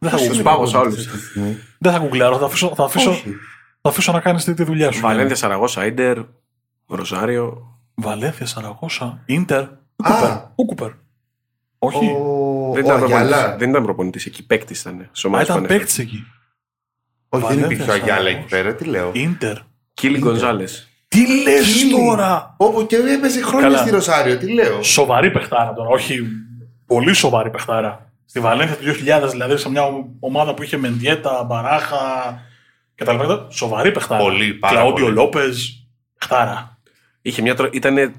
Δεν 0.05 0.11
θα, 0.11 0.17
Ποιος 0.17 0.29
γουγκλάρω, 0.29 0.35
είναι 0.35 0.43
πάγω 0.43 0.67
σε 0.67 0.73
προπονητής 0.73 1.07
όλους. 1.07 1.15
αυτή 1.15 1.19
τη 1.19 1.31
στιγμή; 1.31 1.59
δεν 1.79 1.93
θα 1.93 1.99
γουγκλάρω, 1.99 2.39
θα 2.39 2.45
αφήσω, 2.45 2.73
θα 2.75 2.85
αφήσω, 2.85 3.11
Όχι. 3.11 3.35
θα 3.81 3.89
αφήσω 3.89 4.13
να 4.13 4.21
κάνεις 4.21 4.45
τη, 4.45 4.55
τη 4.55 4.65
δουλειά 4.65 4.91
σου. 4.93 5.01
Βαλένθια 5.01 5.37
Σαραγώσα, 5.37 5.87
Ιντερ, 5.87 6.19
Ροζάριο. 6.87 7.77
Βαλένθια, 7.95 8.47
Σαραγώσα, 8.47 9.23
Ίντερ, 9.27 9.61
ο 9.61 9.67
Κούπερ. 9.97 10.31
Ο 10.55 10.65
Κούπερ. 10.67 10.91
Όχι. 11.79 12.05
Ο, 12.07 12.71
Δεν 12.75 12.83
ο 12.83 12.87
ήταν, 12.87 12.99
προπονητής, 12.99 13.33
Αγιαλά. 13.35 13.57
δεν 13.57 13.71
ήταν 13.71 13.83
προπονητής 13.83 14.27
εκεί, 14.27 14.47
παίκτης 14.47 14.81
ήταν. 14.81 15.09
Σε 15.13 15.27
Α, 15.27 15.31
ομάδες 15.31 15.47
ήταν 15.49 15.57
που 15.61 15.65
ανέφερε. 15.65 15.79
παίκτης 15.79 15.99
εκεί. 15.99 16.25
Όχι, 17.29 17.43
δεν 17.47 17.55
Βαλένθια, 17.55 17.67
υπήρχε 17.75 17.91
ο 17.91 17.93
Αγιάλα 17.95 18.29
εκεί 18.29 18.45
Σαραγώσα. 18.49 18.57
πέρα. 18.57 18.75
Τι 18.75 18.85
λέω. 18.85 19.11
Ίντερ. 19.15 19.57
Κίλι 19.95 20.19
Γκονζάλες. 20.19 20.89
Τι 21.09 21.43
λες 21.43 21.73
Κίλι. 21.73 21.91
τώρα; 22.07 22.55
Όπου 22.57 22.87
και 22.87 22.97
έπαιζε 22.97 23.43
χρόνια 23.43 23.67
Καλά. 23.69 23.79
στη 23.79 23.91
Ροσάριο. 23.91 24.39
Τι 24.39 24.53
λέω. 24.53 24.83
Σοβαρή 24.83 25.31
παιχτάρα 25.31 25.73
τώρα. 25.73 25.89
Όχι 25.89 26.21
πολύ 26.87 27.13
σοβαρή 27.13 27.51
παιχτάρα. 27.51 28.13
Στη 28.27 28.41
Βαλένθια 28.41 28.77
του 28.77 28.85
2000, 29.27 29.31
δηλαδή 29.31 29.57
σε 29.57 29.71
μια 29.71 29.83
ομάδα 30.21 30.55
που 30.55 30.63
είχε 30.63 30.77
Μεντιέτα, 30.77 31.45
Μπαράχα 31.45 31.99
κτλ. 32.95 33.33
Σοβαρή 33.49 33.93
παιχτάρα. 33.93 34.23
Πολύ, 34.23 34.55
πάρα 34.55 34.75
Κλαόντιο 34.75 35.05
πολύ. 35.05 35.17
Λόπες. 35.17 35.87
Παιχτάρα. 36.19 36.79
Είχε 37.23 37.43
μια 37.43 37.55
τρο... 37.55 37.69
Ήταν 37.73 38.15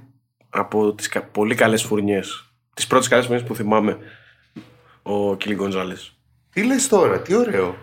από 0.50 0.94
τις 0.94 1.12
πολύ 1.32 1.56
καλές 1.56 1.84
φουρνιές. 1.84 2.54
Τις 2.74 2.88
πρώτες 2.88 3.08
καλές 3.08 3.26
φουρνιές 3.26 3.48
που 3.48 3.56
θυμάμαι 3.56 3.98
ο 5.02 5.36
Κίλι 5.36 5.56
Γκονζάλες. 5.56 6.16
Τι 6.50 6.64
λες 6.64 6.88
τώρα, 6.88 7.22
τι 7.22 7.36
ωραίο. 7.36 7.76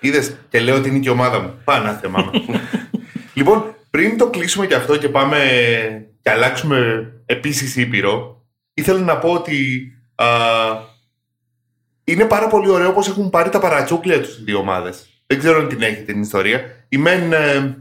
Είδες 0.00 0.36
και 0.48 0.60
λέω 0.60 0.76
ότι 0.76 0.88
είναι 0.88 0.98
και 0.98 1.08
η 1.08 1.12
ομάδα 1.12 1.40
μου. 1.40 1.60
Πάνα 1.64 1.92
θεμά 1.92 2.22
μου. 2.22 2.30
λοιπόν, 3.34 3.74
πριν 3.90 4.18
το 4.18 4.30
κλείσουμε 4.30 4.66
και 4.66 4.74
αυτό 4.74 4.96
και 4.96 5.08
πάμε 5.08 5.38
και 6.22 6.30
αλλάξουμε 6.30 7.12
επίσης 7.26 7.76
ήπειρο, 7.76 8.44
ήθελα 8.74 9.00
να 9.00 9.18
πω 9.18 9.32
ότι 9.32 9.90
α, 10.14 10.26
είναι 12.08 12.24
πάρα 12.24 12.46
πολύ 12.48 12.68
ωραίο 12.68 12.92
πως 12.92 13.08
έχουν 13.08 13.30
πάρει 13.30 13.50
τα 13.50 13.58
παρατσούκλια 13.58 14.20
τους 14.20 14.38
οι 14.38 14.42
δύο 14.42 14.58
ομάδες. 14.58 15.06
Δεν 15.26 15.38
ξέρω 15.38 15.58
αν 15.58 15.68
την 15.68 15.82
έχετε 15.82 16.12
την 16.12 16.22
ιστορία. 16.22 16.60
Η 16.88 16.96
Μεν 16.96 17.32
ε, 17.32 17.76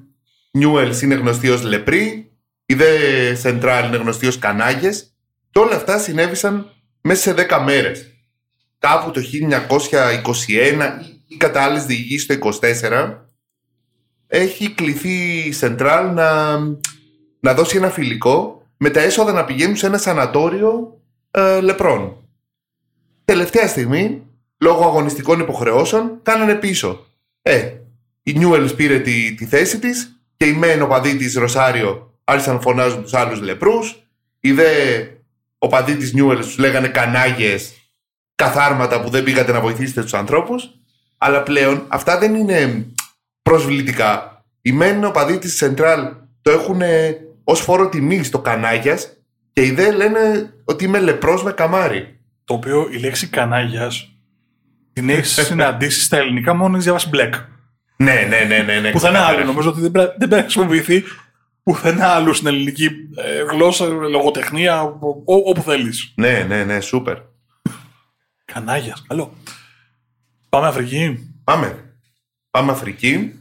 Νιούελς 0.51 1.01
είναι 1.01 1.15
γνωστή 1.15 1.49
ως 1.49 1.63
Λεπρή, 1.63 2.31
η 2.65 2.73
Δε 2.73 3.35
Σεντράλ 3.35 3.87
είναι 3.87 3.97
γνωστή 3.97 4.27
ως 4.27 4.39
Κανάγες 4.39 5.15
και 5.51 5.59
όλα 5.59 5.75
αυτά 5.75 5.97
συνέβησαν 5.97 6.71
μέσα 7.01 7.21
σε 7.21 7.47
10 7.49 7.63
μέρες 7.65 8.09
κάπου 8.79 9.11
το 9.11 9.21
1921 10.47 10.89
ή 11.27 11.35
κατά 11.37 11.63
άλλες 11.63 11.85
διηγήσεις 11.85 12.25
το 12.25 12.49
24 12.61 13.17
έχει 14.27 14.73
κληθεί 14.73 15.47
η 15.47 15.51
Σεντράλ 15.51 16.13
να, 16.13 16.57
να 17.39 17.53
δώσει 17.53 17.77
ένα 17.77 17.89
φιλικό 17.89 18.67
με 18.77 18.89
τα 18.89 18.99
έσοδα 18.99 19.31
να 19.31 19.45
πηγαίνουν 19.45 19.75
σε 19.75 19.85
ένα 19.85 19.97
σανατόριο 19.97 21.01
ε, 21.31 21.61
λεπρών. 21.61 22.24
Τελευταία 23.25 23.67
στιγμή, 23.67 24.21
λόγω 24.57 24.83
αγωνιστικών 24.83 25.39
υποχρεώσεων, 25.39 26.19
κάνανε 26.23 26.55
πίσω. 26.55 27.05
Ε, 27.41 27.71
η 28.23 28.33
Νιούελς 28.33 28.73
πήρε 28.75 28.99
τη, 28.99 29.33
τη 29.33 29.45
θέση 29.45 29.79
της 29.79 30.19
και 30.37 30.45
οι 30.45 30.53
μεν 30.53 30.81
οπαδοί 30.81 31.15
της 31.15 31.35
Ροσάριο 31.35 32.13
άρχισαν 32.23 32.53
να 32.53 32.61
φωνάζουν 32.61 33.01
τους 33.01 33.13
άλλους 33.13 33.41
λεπρούς. 33.41 33.95
Οι 34.39 34.51
δε 34.51 34.65
οπαδοί 35.57 35.95
της 35.95 36.13
Νιούελς 36.13 36.45
τους 36.45 36.57
λέγανε 36.57 36.87
κανάγες 36.87 37.73
καθάρματα 38.35 39.01
που 39.01 39.09
δεν 39.09 39.23
πήγατε 39.23 39.51
να 39.51 39.61
βοηθήσετε 39.61 40.01
τους 40.01 40.13
ανθρώπους. 40.13 40.69
Αλλά 41.17 41.43
πλέον 41.43 41.85
αυτά 41.87 42.17
δεν 42.17 42.35
είναι 42.35 42.85
προσβλητικά. 43.41 44.43
Οι 44.61 44.71
μεν 44.71 45.05
οπαδοί 45.05 45.37
της 45.37 45.55
Σεντράλ 45.55 46.13
το 46.41 46.51
έχουν 46.51 46.81
ως 47.43 47.59
φόρο 47.59 47.89
τιμή 47.89 48.23
στο 48.23 48.39
κανάγιας 48.39 49.09
και 49.53 49.65
οι 49.65 49.71
δε 49.71 49.91
λένε 49.91 50.53
ότι 50.65 50.83
είμαι 50.83 50.99
λεπρός 50.99 51.43
με 51.43 51.51
καμάρι. 51.51 52.19
Το 52.45 52.53
οποίο 52.53 52.87
η 52.91 52.97
λέξη 52.97 53.27
κανάγιας 53.27 54.09
την 54.93 55.09
έχεις 55.09 55.31
συναντήσει 55.45 56.01
στα 56.01 56.17
ελληνικά 56.17 56.53
μόνο 56.53 56.71
έχεις 56.71 56.83
διαβάσει 56.83 57.09
μπλεκ. 57.09 57.33
Ναι, 57.97 58.13
ναι, 58.29 58.39
ναι, 58.39 58.57
ναι. 58.57 58.79
ναι 58.79 58.91
Πουθενά 58.91 59.11
ξεκάθαρα. 59.13 59.25
άλλο. 59.37 59.45
Νομίζω 59.45 59.69
ότι 59.69 59.81
δεν 59.81 59.91
πρέπει, 59.91 60.09
δεν 60.09 60.17
πρέπει 60.17 60.35
να 60.35 60.41
χρησιμοποιηθεί 60.41 61.03
πουθενά 61.63 62.07
άλλο 62.07 62.33
στην 62.33 62.47
ελληνική 62.47 62.89
ε, 63.15 63.43
γλώσσα, 63.43 63.85
λογοτεχνία, 63.85 64.81
ο- 64.81 64.97
ό- 65.25 65.49
όπου 65.49 65.61
θέλεις. 65.61 66.13
Ναι, 66.15 66.43
ναι, 66.47 66.63
ναι, 66.63 66.79
σούπερ. 66.79 67.17
Κανάγιας. 68.45 69.03
Καλό. 69.07 69.33
Πάμε 70.49 70.67
Αφρική. 70.67 71.33
Πάμε. 71.43 71.95
Πάμε 72.51 72.71
Αφρική. 72.71 73.39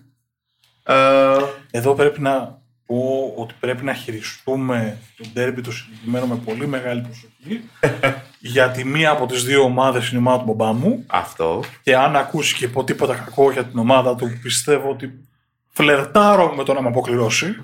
Ε, 0.82 1.36
Εδώ 1.70 1.94
πρέπει 1.94 2.20
να 2.20 2.62
πω 2.86 3.32
ότι 3.36 3.54
πρέπει 3.60 3.84
να 3.84 3.94
χειριστούμε 3.94 4.98
το 5.16 5.24
ντέρμπι 5.32 5.60
το 5.60 5.72
συγκεκριμένο 5.72 6.26
με 6.26 6.36
πολύ 6.36 6.66
μεγάλη 6.66 7.00
προσοχή. 7.00 7.70
γιατί 8.54 8.84
μία 8.84 9.10
από 9.10 9.26
τις 9.26 9.44
δύο 9.44 9.62
ομάδες 9.62 10.08
είναι 10.08 10.18
η 10.18 10.22
ομάδα 10.22 10.44
του 10.44 10.54
μπαμπά 10.54 10.72
μου 10.72 11.04
αυτό. 11.06 11.62
και 11.82 11.96
αν 11.96 12.16
ακούσει 12.16 12.54
και 12.54 12.68
πω 12.68 12.84
τίποτα 12.84 13.14
κακό 13.14 13.50
για 13.50 13.64
την 13.64 13.78
ομάδα 13.78 14.14
του 14.14 14.38
πιστεύω 14.42 14.90
ότι 14.90 15.28
φλερτάρω 15.68 16.54
με 16.54 16.64
το 16.64 16.72
να 16.72 16.82
με 16.82 16.88
αποκληρώσει. 16.88 17.54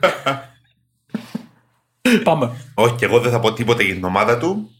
Πάμε. 2.24 2.50
Όχι, 2.74 2.94
και 2.94 3.04
εγώ 3.04 3.20
δεν 3.20 3.30
θα 3.30 3.40
πω 3.40 3.52
τίποτα 3.52 3.82
για 3.82 3.94
την 3.94 4.04
ομάδα 4.04 4.38
του. 4.38 4.70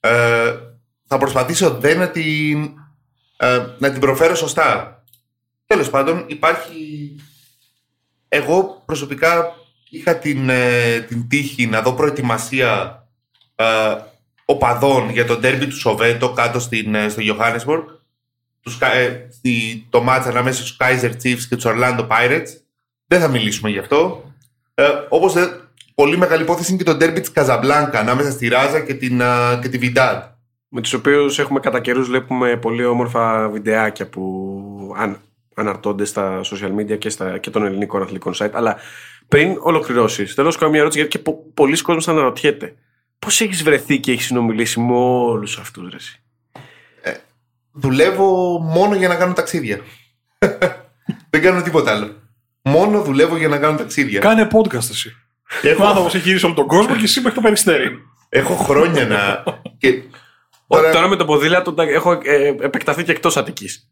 Ε, 0.00 0.54
θα 1.06 1.18
προσπαθήσω 1.18 1.70
δεν 1.70 1.98
να 1.98 2.10
την, 2.10 2.70
ε, 3.36 3.66
να 3.78 3.90
την 3.90 4.00
προφέρω 4.00 4.34
σωστά. 4.34 5.02
Τέλος 5.66 5.90
πάντων, 5.90 6.24
υπάρχει... 6.26 7.14
Εγώ 8.28 8.82
προσωπικά 8.86 9.54
είχα 9.90 10.16
την, 10.16 10.48
ε, 10.48 11.00
την 11.00 11.28
τύχη 11.28 11.66
να 11.66 11.82
δω 11.82 11.92
προετοιμασία 11.92 13.02
ε, 13.54 13.64
οπαδών 14.44 15.10
για 15.10 15.26
το 15.26 15.36
ντέρμπι 15.36 15.66
του 15.66 15.78
Σοβέτο 15.78 16.32
κάτω 16.32 16.58
στην, 16.58 16.94
ε, 16.94 17.08
στο 17.08 17.22
Johannesburg. 17.22 17.84
Τους, 18.60 18.78
Κα- 18.78 18.94
ε, 18.94 19.28
στη, 19.30 19.86
το 19.90 20.02
μάτς 20.02 20.26
ανάμεσα 20.26 20.60
στους 20.60 20.76
Kaiser 20.80 21.10
Chiefs 21.22 21.42
και 21.48 21.56
τους 21.56 21.64
Orlando 21.66 22.06
Pirates. 22.08 22.48
Δεν 23.06 23.20
θα 23.20 23.28
μιλήσουμε 23.28 23.70
γι' 23.70 23.78
αυτό. 23.78 24.32
Ε, 24.74 24.84
όπως 25.08 25.36
ε, 25.36 25.60
πολύ 25.94 26.16
μεγάλη 26.16 26.42
υπόθεση 26.42 26.72
είναι 26.72 26.82
και 26.82 26.90
το 26.90 26.96
ντέρμπι 26.96 27.20
της 27.20 27.32
Καζαμπλάνκα 27.32 27.98
ανάμεσα 27.98 28.30
στη 28.30 28.48
Ράζα 28.48 28.80
και 28.80 28.94
την, 28.94 29.20
ε, 29.20 29.58
και 29.62 29.68
τη 29.68 29.78
Βιντάντ. 29.78 30.22
Με 30.68 30.80
τους 30.80 30.92
οποίους 30.92 31.38
έχουμε 31.38 31.60
κατά 31.60 31.80
καιρούς 31.80 32.06
βλέπουμε 32.06 32.56
πολύ 32.56 32.84
όμορφα 32.84 33.48
βιντεάκια 33.48 34.08
που 34.08 34.94
αν, 34.96 35.20
αναρτώνται 35.60 36.04
στα 36.04 36.40
social 36.44 36.74
media 36.80 36.98
και, 36.98 37.08
στα, 37.10 37.38
και 37.38 37.50
των 37.50 37.64
ελληνικών 37.64 38.02
αθλητικών 38.02 38.34
site. 38.38 38.50
Αλλά 38.52 38.76
πριν 39.28 39.56
ολοκληρώσεις, 39.60 40.34
θέλω 40.34 40.46
να 40.46 40.52
σου 40.52 40.58
κάνω 40.58 40.70
μια 40.70 40.80
ερώτηση 40.80 41.00
γιατί 41.02 41.16
και 41.16 41.22
πο, 41.22 41.50
πολλοί 41.54 41.82
κόσμοι 41.82 42.02
αναρωτιέται. 42.16 42.74
Πώς 43.18 43.40
έχεις 43.40 43.62
βρεθεί 43.62 44.00
και 44.00 44.12
έχεις 44.12 44.24
συνομιλήσει 44.26 44.80
με 44.80 44.94
όλους 44.94 45.58
αυτούς, 45.58 45.90
Ρε. 45.90 45.96
εσύ; 45.96 46.20
δουλεύω 47.72 48.58
μόνο 48.58 48.94
για 48.94 49.08
να 49.08 49.14
κάνω 49.14 49.32
ταξίδια. 49.32 49.80
Δεν 51.30 51.42
κάνω 51.42 51.62
τίποτα 51.62 51.90
άλλο. 51.92 52.14
Μόνο 52.62 53.02
δουλεύω 53.02 53.36
για 53.36 53.48
να 53.48 53.58
κάνω 53.58 53.76
ταξίδια. 53.76 54.20
Κάνε 54.20 54.48
podcast 54.52 54.90
εσύ. 54.90 55.16
Έχω- 55.62 55.84
Ο 55.84 55.86
άνθρωπος 55.86 56.14
έχει 56.14 56.26
γυρίσει 56.26 56.44
όλο 56.46 56.54
τον 56.54 56.66
κόσμο 56.66 56.96
και 56.96 57.04
εσύ 57.04 57.20
μέχρι 57.20 57.34
το 57.36 57.40
περιστέρι. 57.42 57.90
Έχω 58.28 58.54
χρόνια 58.54 59.06
να. 59.06 59.42
και 59.78 59.92
Τώρα, 60.68 60.82
τώρα, 60.82 60.92
τώρα 60.92 61.08
με 61.08 61.16
το 61.16 61.24
ποδήλατο 61.24 61.72
τα- 61.72 61.82
έχω 61.82 62.12
ε, 62.24 62.46
επεκταθεί 62.60 63.04
και 63.04 63.10
εκτός 63.10 63.36
Αττικής. 63.36 63.88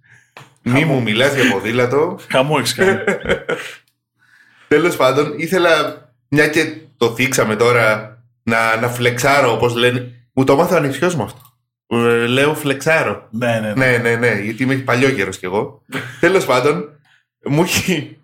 Μη 0.64 0.85
μου 0.85 1.03
μιλάς 1.03 1.35
για 1.35 1.53
ποδήλατο. 1.53 2.18
Χαμό 2.33 2.57
έχεις 2.59 2.74
κάνει. 2.74 2.98
Τέλος 4.68 4.96
πάντων, 4.96 5.35
ήθελα, 5.37 6.03
μια 6.29 6.48
και 6.48 6.77
το 6.96 7.14
θίξαμε 7.14 7.57
τώρα, 7.57 8.18
να, 8.42 8.77
να 8.77 8.88
φλεξάρω 8.88 9.53
όπως 9.53 9.74
λένε. 9.74 10.12
Μου 10.33 10.44
το 10.44 10.53
έμαθε 10.53 10.74
ο 10.74 10.77
ανιψιός 10.77 11.14
μου 11.14 11.22
αυτό. 11.22 11.40
Ε, 11.87 12.27
λέω 12.27 12.55
φλεξάρω. 12.55 13.29
ναι, 13.31 13.61
ναι, 13.61 13.72
ναι. 13.72 13.87
Ναι, 13.87 13.98
ναι, 13.98 14.16
ναι, 14.16 14.40
γιατί 14.40 14.62
είμαι 14.62 14.74
παλιό 14.74 15.11
κι 15.11 15.44
εγώ. 15.44 15.83
Τέλος 16.20 16.44
πάντων, 16.44 16.88
μου 17.44 17.62
έχει. 17.62 18.18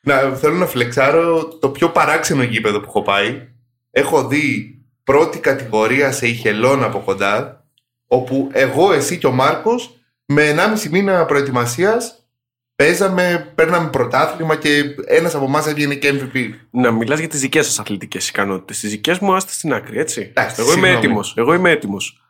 Να, 0.00 0.18
θέλω 0.18 0.54
να 0.54 0.66
φλεξάρω 0.66 1.48
το 1.60 1.68
πιο 1.68 1.90
παράξενο 1.90 2.42
γήπεδο 2.42 2.80
που 2.80 2.86
έχω 2.88 3.02
πάει. 3.02 3.48
Έχω 3.90 4.26
δει 4.26 4.78
πρώτη 5.04 5.38
κατηγορία 5.38 6.12
σε 6.12 6.26
ηχελόν 6.26 6.84
από 6.84 6.98
κοντά, 6.98 7.64
όπου 8.06 8.50
εγώ, 8.52 8.92
εσύ 8.92 9.18
και 9.18 9.26
ο 9.26 9.32
Μάρκος 9.32 10.00
με 10.26 10.54
1,5 10.84 10.88
μήνα 10.90 11.24
προετοιμασίας 11.24 12.20
παίζαμε, 12.76 13.52
παίρναμε 13.54 13.88
πρωτάθλημα 13.90 14.56
και 14.56 14.84
ένας 15.06 15.34
από 15.34 15.44
εμάς 15.44 15.66
έβγαινε 15.66 15.94
και 15.94 16.12
MVP. 16.12 16.50
Να 16.70 16.90
μιλάς 16.90 17.18
για 17.18 17.28
τις 17.28 17.40
δικές 17.40 17.66
σας 17.66 17.78
αθλητικές 17.78 18.28
ικανότητες. 18.28 18.80
Τις 18.80 18.90
δικές 18.90 19.18
μου, 19.18 19.34
άστε 19.34 19.52
στην 19.52 19.72
άκρη, 19.72 19.98
έτσι. 19.98 20.20
Εντάξει, 20.20 20.54
εγώ 20.58 20.68
είμαι 20.72 20.72
συγγνώμη. 20.80 20.96
έτοιμος. 21.04 21.34
Εγώ 21.36 21.54
είμαι 21.54 21.70
έτοιμος. 21.70 22.20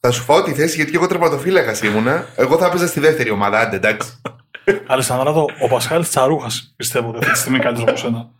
Θα 0.00 0.10
σου 0.10 0.22
φάω 0.22 0.42
τη 0.42 0.52
θέση 0.54 0.76
γιατί 0.76 0.90
και 0.90 0.96
εγώ 0.96 1.06
τερματοφύλακα 1.06 1.86
ήμουνα. 1.86 2.26
Εγώ 2.36 2.58
θα 2.58 2.66
έπαιζα 2.66 2.86
στη 2.86 3.00
δεύτερη 3.00 3.30
ομάδα, 3.30 3.58
άντε 3.60 3.76
εντάξει. 3.76 4.20
Αλεσανδράτο, 4.86 5.46
ο 5.60 5.68
Πασχάλη 5.68 6.04
Τσαρούχας 6.04 6.72
πιστεύω 6.76 7.08
ότι 7.08 7.18
αυτή 7.18 7.30
τη 7.32 7.38
στιγμή 7.38 7.56
είναι 7.56 7.64
καλύτερος 7.64 7.90
από 7.90 8.00
σένα. 8.00 8.30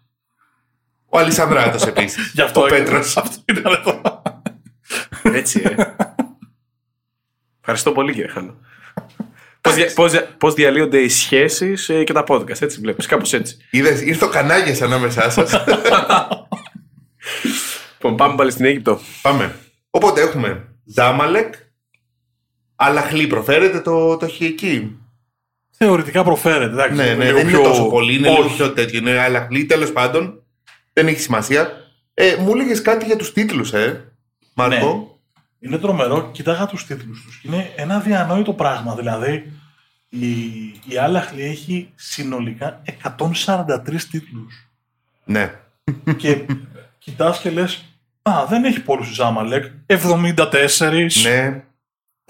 Ο 1.08 1.18
Αλισανδράτος 1.18 1.86
επίσης. 1.86 2.30
Γι' 2.34 2.40
αυτό 2.42 2.60
ο 2.62 2.66
έκανε- 2.66 2.84
Πέτρος. 2.84 3.16
Αυτό 3.22 3.36
ήταν 3.44 3.72
εδώ. 3.72 4.22
Έτσι, 5.22 5.62
ε. 5.64 5.74
Ευχαριστώ 7.60 7.92
πολύ, 7.92 8.12
κύριε 8.12 8.28
Χάνο. 8.30 8.54
Πώς, 9.60 9.74
δια, 9.74 9.90
πώς, 9.94 10.12
δια- 10.12 10.34
πώς 10.38 10.54
διαλύονται 10.54 10.98
οι 10.98 11.08
σχέσεις 11.08 11.88
ε, 11.88 12.04
και 12.04 12.12
τα 12.12 12.24
podcast, 12.28 12.60
έτσι 12.62 12.80
βλέπεις, 12.80 13.06
κάπως 13.06 13.32
έτσι. 13.32 13.56
Είδες, 13.70 14.02
ήρθε 14.02 14.24
ο 14.24 14.28
Κανάγιας 14.28 14.82
ανάμεσά 14.82 15.30
σας. 15.30 15.50
Λοιπόν, 17.92 18.16
πάμε 18.16 18.34
πάλι 18.36 18.50
στην 18.50 18.64
Αίγυπτο. 18.64 18.98
Πάμε. 19.22 19.54
Οπότε 19.90 20.20
έχουμε 20.20 20.68
Ζάμαλεκ, 20.84 21.54
Αλαχλή 22.76 23.26
προφέρεται 23.26 23.80
το, 23.80 24.16
το 24.16 24.28
χ 24.28 24.40
εκεί. 24.40 24.96
Θεωρητικά 25.70 26.24
προφέρεται. 26.24 26.72
Εντάξει, 26.72 26.94
Ναι, 26.96 27.14
ναι, 27.14 27.24
λίγο 27.24 27.36
δεν 27.36 27.46
πιο- 27.46 27.58
είναι 27.58 27.68
τόσο 27.68 27.86
πολύ, 27.88 28.14
είναι 28.14 28.28
λίγο 28.28 28.42
Όχι. 28.42 28.54
πιο 28.56 28.72
τέτοιο. 28.72 28.98
Είναι 28.98 29.18
Αλαχλή, 29.18 29.64
τέλος 29.66 29.92
πάντων. 29.92 30.42
Δεν 30.92 31.06
έχει 31.06 31.20
σημασία. 31.20 31.72
Ε, 32.14 32.36
μου 32.36 32.50
έλεγες 32.54 32.82
κάτι 32.82 33.04
για 33.04 33.16
τους 33.16 33.32
τίτλους, 33.32 33.72
ε, 33.72 34.12
Μάρκο. 34.54 34.94
Ναι. 34.94 35.15
Είναι 35.66 35.78
τρομερό. 35.78 36.30
Κοιτάγα 36.32 36.66
τους 36.66 36.86
τίτλους 36.86 37.22
τους. 37.24 37.40
Είναι 37.44 37.72
ένα 37.76 38.00
διανόητο 38.00 38.52
πράγμα. 38.52 38.94
Δηλαδή, 38.94 39.52
η, 40.08 40.28
η 40.86 40.96
Άλαχλη 41.00 41.42
έχει 41.42 41.90
συνολικά 41.94 42.82
143 43.18 44.00
τίτλους. 44.10 44.68
Ναι. 45.24 45.54
και 46.16 46.44
κοιτάς 46.98 47.40
και 47.40 47.50
λες, 47.50 47.84
Α, 48.22 48.46
δεν 48.48 48.64
έχει 48.64 48.80
πολλούς 48.80 49.10
η 49.10 49.12
Ζάμαλεκ. 49.14 49.64
74. 49.86 51.06
ναι. 51.22 51.64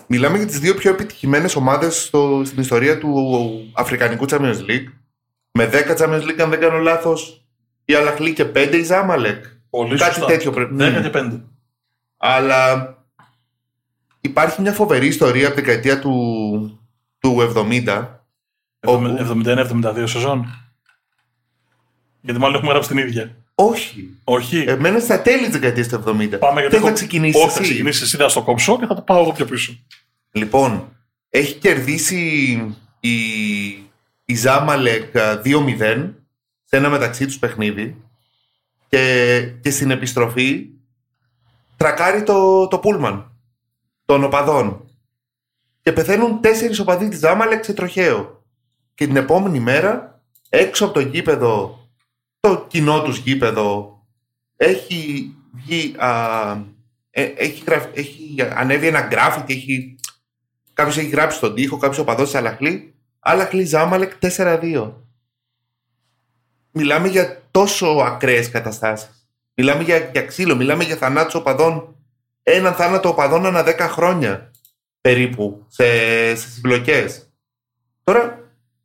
Μιλάμε 0.06 0.36
για 0.36 0.46
τις 0.46 0.58
δύο 0.60 0.74
πιο 0.74 0.90
επιτυχημένες 0.90 1.56
ομάδες 1.56 2.02
στο, 2.02 2.42
στην 2.44 2.60
ιστορία 2.60 2.98
του 2.98 3.70
Αφρικανικού 3.74 4.24
Champions 4.28 4.58
League. 4.68 4.86
Με 5.50 5.70
10 5.72 5.96
Champions 5.98 6.22
League, 6.22 6.40
αν 6.42 6.50
δεν 6.50 6.60
κάνω 6.60 6.78
λάθος, 6.78 7.46
η 7.84 7.94
Αλαχλή 7.94 8.32
και 8.32 8.44
5 8.54 8.70
η 8.72 8.82
Ζάμαλεκ. 8.82 9.44
Πολύ 9.70 9.98
Κάτι 9.98 10.14
σωστά. 10.14 10.26
τέτοιο 10.26 10.50
πρέπει. 10.50 10.74
10 10.78 11.00
και 11.02 11.10
5. 11.14 11.40
Αλλά 12.16 12.95
υπάρχει 14.26 14.60
μια 14.60 14.72
φοβερή 14.72 15.06
ιστορία 15.06 15.46
από 15.46 15.56
την 15.56 15.64
δεκαετία 15.64 15.98
του, 16.00 16.80
του 17.18 17.52
70. 17.56 18.20
Όπου- 18.86 19.16
71-72 19.18 20.04
σεζόν. 20.06 20.46
Γιατί 22.20 22.40
μάλλον 22.40 22.54
έχουμε 22.56 22.70
γράψει 22.70 22.88
την 22.88 22.98
ίδια. 22.98 23.36
Όχι. 23.54 24.10
Όχι. 24.24 24.64
Εμένα 24.68 24.98
στα 24.98 25.22
τέλη 25.22 25.44
της 25.44 25.52
δεκαετίας 25.52 25.88
του 25.88 25.94
70. 25.94 26.38
Πάμε 26.38 26.60
γιατί 26.60 26.68
Θες 26.74 26.76
έχω- 26.78 26.86
να 26.86 26.92
ξεκινήσεις 26.92 27.40
Όχι, 27.42 27.50
θα 27.50 27.60
εσύ. 27.60 27.70
ξεκινήσεις 27.70 28.02
εσύ, 28.02 28.16
θα 28.16 28.28
στο 28.28 28.42
κόψω 28.42 28.78
και 28.78 28.86
θα 28.86 28.94
το 28.94 29.02
πάω 29.02 29.20
εγώ 29.20 29.32
πιο 29.32 29.44
πίσω. 29.44 29.78
Λοιπόν, 30.32 30.88
έχει 31.30 31.54
κερδίσει 31.54 32.16
η, 33.00 33.14
η 34.24 34.34
Ζάμαλεκ 34.34 35.16
α, 35.16 35.40
2-0 35.44 36.14
σε 36.64 36.76
ένα 36.76 36.88
μεταξύ 36.88 37.26
τους 37.26 37.38
παιχνίδι 37.38 37.96
και, 38.88 39.40
και 39.60 39.70
στην 39.70 39.90
επιστροφή 39.90 40.66
τρακάρει 41.76 42.22
το, 42.22 42.66
το 42.68 42.78
πούλμαν 42.78 43.30
των 44.06 44.24
οπαδών 44.24 44.90
και 45.80 45.92
πεθαίνουν 45.92 46.40
τέσσερις 46.40 46.78
οπαδοί 46.78 47.08
της 47.08 47.18
Ζάμαλεκ 47.18 47.64
σε 47.64 47.72
τροχαίο 47.72 48.44
και 48.94 49.06
την 49.06 49.16
επόμενη 49.16 49.60
μέρα 49.60 50.22
έξω 50.48 50.84
από 50.84 50.94
το 50.94 51.00
γήπεδο 51.00 51.78
το 52.40 52.66
κοινό 52.68 53.02
τους 53.02 53.18
γήπεδο 53.18 54.00
έχει 54.56 55.30
βγει 55.52 55.94
α, 55.98 56.10
ε, 57.10 57.22
έχει, 57.22 57.62
γραφ- 57.66 57.98
έχει 57.98 58.36
ανέβει 58.54 58.86
ένα 58.86 59.00
γκράφιτι, 59.00 59.52
έχει 59.52 59.96
Κάποιος 60.76 60.96
έχει 60.96 61.08
γράψει 61.08 61.36
στον 61.36 61.54
τοίχο, 61.54 61.76
κάποιος 61.76 61.98
οπαδός 61.98 62.24
της 62.30 62.34
Αλαχλή. 62.34 62.94
Αλαχλή 63.18 63.64
Ζάμαλεκ 63.64 64.12
4-2. 64.20 64.92
Μιλάμε 66.70 67.08
για 67.08 67.42
τόσο 67.50 67.86
ακραίες 67.86 68.50
καταστάσεις. 68.50 69.28
Μιλάμε 69.54 69.82
για, 69.82 69.98
για 69.98 70.22
ξύλο, 70.22 70.56
μιλάμε 70.56 70.84
για 70.84 70.96
θανάτους 70.96 71.34
οπαδών. 71.34 71.95
Έναν 72.48 72.74
θάνατο 72.74 73.08
οπαδών 73.08 73.46
ανά 73.46 73.64
10 73.66 73.76
χρόνια 73.78 74.50
περίπου 75.00 75.64
σε, 75.68 75.84
σε 76.34 76.48
συμπλοκές. 76.48 77.32
Τώρα 78.04 78.38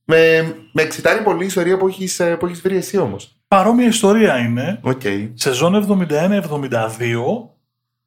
με, 0.04 0.56
με 0.72 0.82
εξιτάρει 0.82 1.24
πολύ 1.24 1.44
η 1.44 1.46
ιστορία 1.46 1.78
που 1.78 1.88
έχεις 1.88 2.22
που 2.40 2.46
έχεις 2.46 2.62
βρει 2.62 2.76
εσύ 2.76 2.98
όμως. 2.98 3.42
Παρόμοια 3.48 3.88
ιστορία 3.88 4.38
είναι. 4.38 4.80
Οκ. 4.82 5.02
Σεζόν 5.34 6.08
71-72 6.10 6.42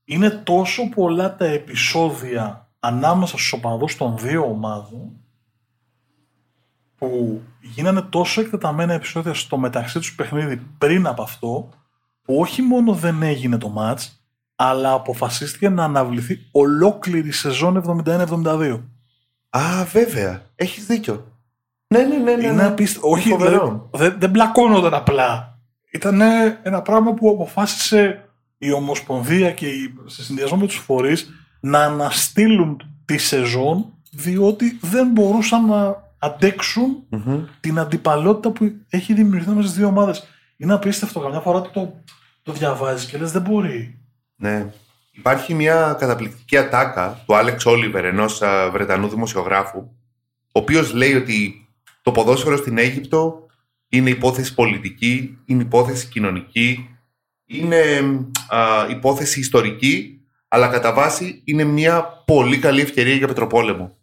είναι 0.05 0.31
τόσο 0.31 0.89
πολλά 0.89 1.37
τα 1.37 1.45
επεισόδια 1.45 2.69
ανάμεσα 2.81 3.37
στους 3.37 3.53
οπαδούς 3.53 3.97
των 3.97 4.17
δύο 4.19 4.43
ομάδων 4.43 5.13
που 6.99 7.43
γίνανε 7.61 8.03
τόσο 8.03 8.41
εκτεταμένα 8.41 8.93
επεισόδια 8.93 9.35
στο 9.35 9.57
μεταξύ 9.57 9.99
τους 9.99 10.15
παιχνίδι 10.15 10.57
πριν 10.79 11.07
από 11.07 11.23
αυτό 11.23 11.69
που 12.23 12.39
όχι 12.39 12.63
μόνο 12.63 12.93
δεν 12.93 13.23
έγινε 13.23 13.59
το 13.59 13.69
μάτς 13.69 14.24
αλλά 14.57 14.93
αποφασίστηκε 14.93 15.69
να 15.69 15.85
αναβληθεί 15.85 16.39
ολόκληρη 16.51 17.33
σεζόν 17.33 18.03
71-72. 18.07 18.81
Α, 19.51 19.85
βέβαια. 19.93 20.43
Έχεις 20.55 20.87
δίκιο. 20.87 21.27
Ναι, 21.87 22.03
ναι, 22.03 22.17
ναι. 22.17 22.35
ναι, 22.37 22.47
Είναι 22.47 22.53
ναι. 22.53 22.65
απίστευτο. 22.65 23.09
Όχι, 23.11 23.29
φοβερό. 23.29 23.51
δηλαδή, 23.61 23.81
δεν, 24.11 24.21
δεν 24.21 24.31
μπλακώνονταν 24.31 24.95
απλά. 24.95 25.59
Ήταν 25.93 26.21
ένα 26.63 26.83
πράγμα 26.83 27.15
που 27.15 27.31
αποφάσισε 27.31 28.29
η 28.59 28.73
Ομοσπονδία 28.73 29.51
και 29.53 29.67
η, 29.67 29.95
σε 30.07 30.23
συνδυασμό 30.25 30.57
με 30.57 30.67
τους 30.67 30.77
φορείς 30.77 31.31
να 31.61 31.79
αναστείλουν 31.85 32.81
τη 33.05 33.19
σεζόν 33.19 33.93
διότι 34.11 34.79
δεν 34.83 35.09
μπορούσαν 35.09 35.67
να 35.67 36.03
αντέξουν 36.19 37.05
Μμμ. 37.09 37.45
την 37.61 37.79
αντιπαλότητα 37.79 38.51
που 38.51 38.73
έχει 38.89 39.15
δημιουργηθεί 39.15 39.51
μέσα 39.51 39.67
στις 39.67 39.79
δύο 39.79 39.87
ομάδες. 39.87 40.25
Είναι 40.57 40.73
απίστευτο. 40.73 41.21
Καμιά 41.21 41.41
φορά 41.41 41.61
το, 41.63 42.03
το 42.43 42.53
διαβάζεις 42.53 43.11
και 43.11 43.19
λες 43.19 43.33
δεν 43.33 43.43
μπορεί. 43.43 43.99
Ναι. 44.45 44.71
υπάρχει 45.13 45.55
μια 45.55 45.97
καταπληκτική 45.99 46.57
ατάκα 46.57 47.23
του 47.27 47.37
Άλεξ 47.37 47.65
Όλιβερ, 47.67 48.05
ενός 48.05 48.43
α, 48.43 48.71
Βρετανού 48.71 49.09
δημοσιογράφου, 49.09 49.79
ο 49.79 50.59
οποίος 50.61 50.93
λέει 50.93 51.15
ότι 51.15 51.69
το 52.03 52.13
ποδόσφαιρο 52.13 52.57
στην 52.57 52.79
Αίγυπτο 52.79 53.47
είναι 53.89 54.11
υπόθεση 54.11 54.55
πολιτική, 54.55 55.39
είναι 55.45 55.63
υπόθεση 55.63 56.07
κοινωνική, 56.07 56.97
είναι 57.47 57.79
α, 58.49 58.87
υπόθεση 58.91 59.41
ιστορική, 59.41 60.21
αλλά 60.49 60.69
κατά 60.69 60.93
βάση 60.93 61.43
είναι 61.45 61.65
μια 61.65 62.23
πολύ 62.27 62.59
καλή 62.59 62.81
ευκαιρία 62.81 63.15
για 63.15 63.27
πετροπόλεμο. 63.27 63.97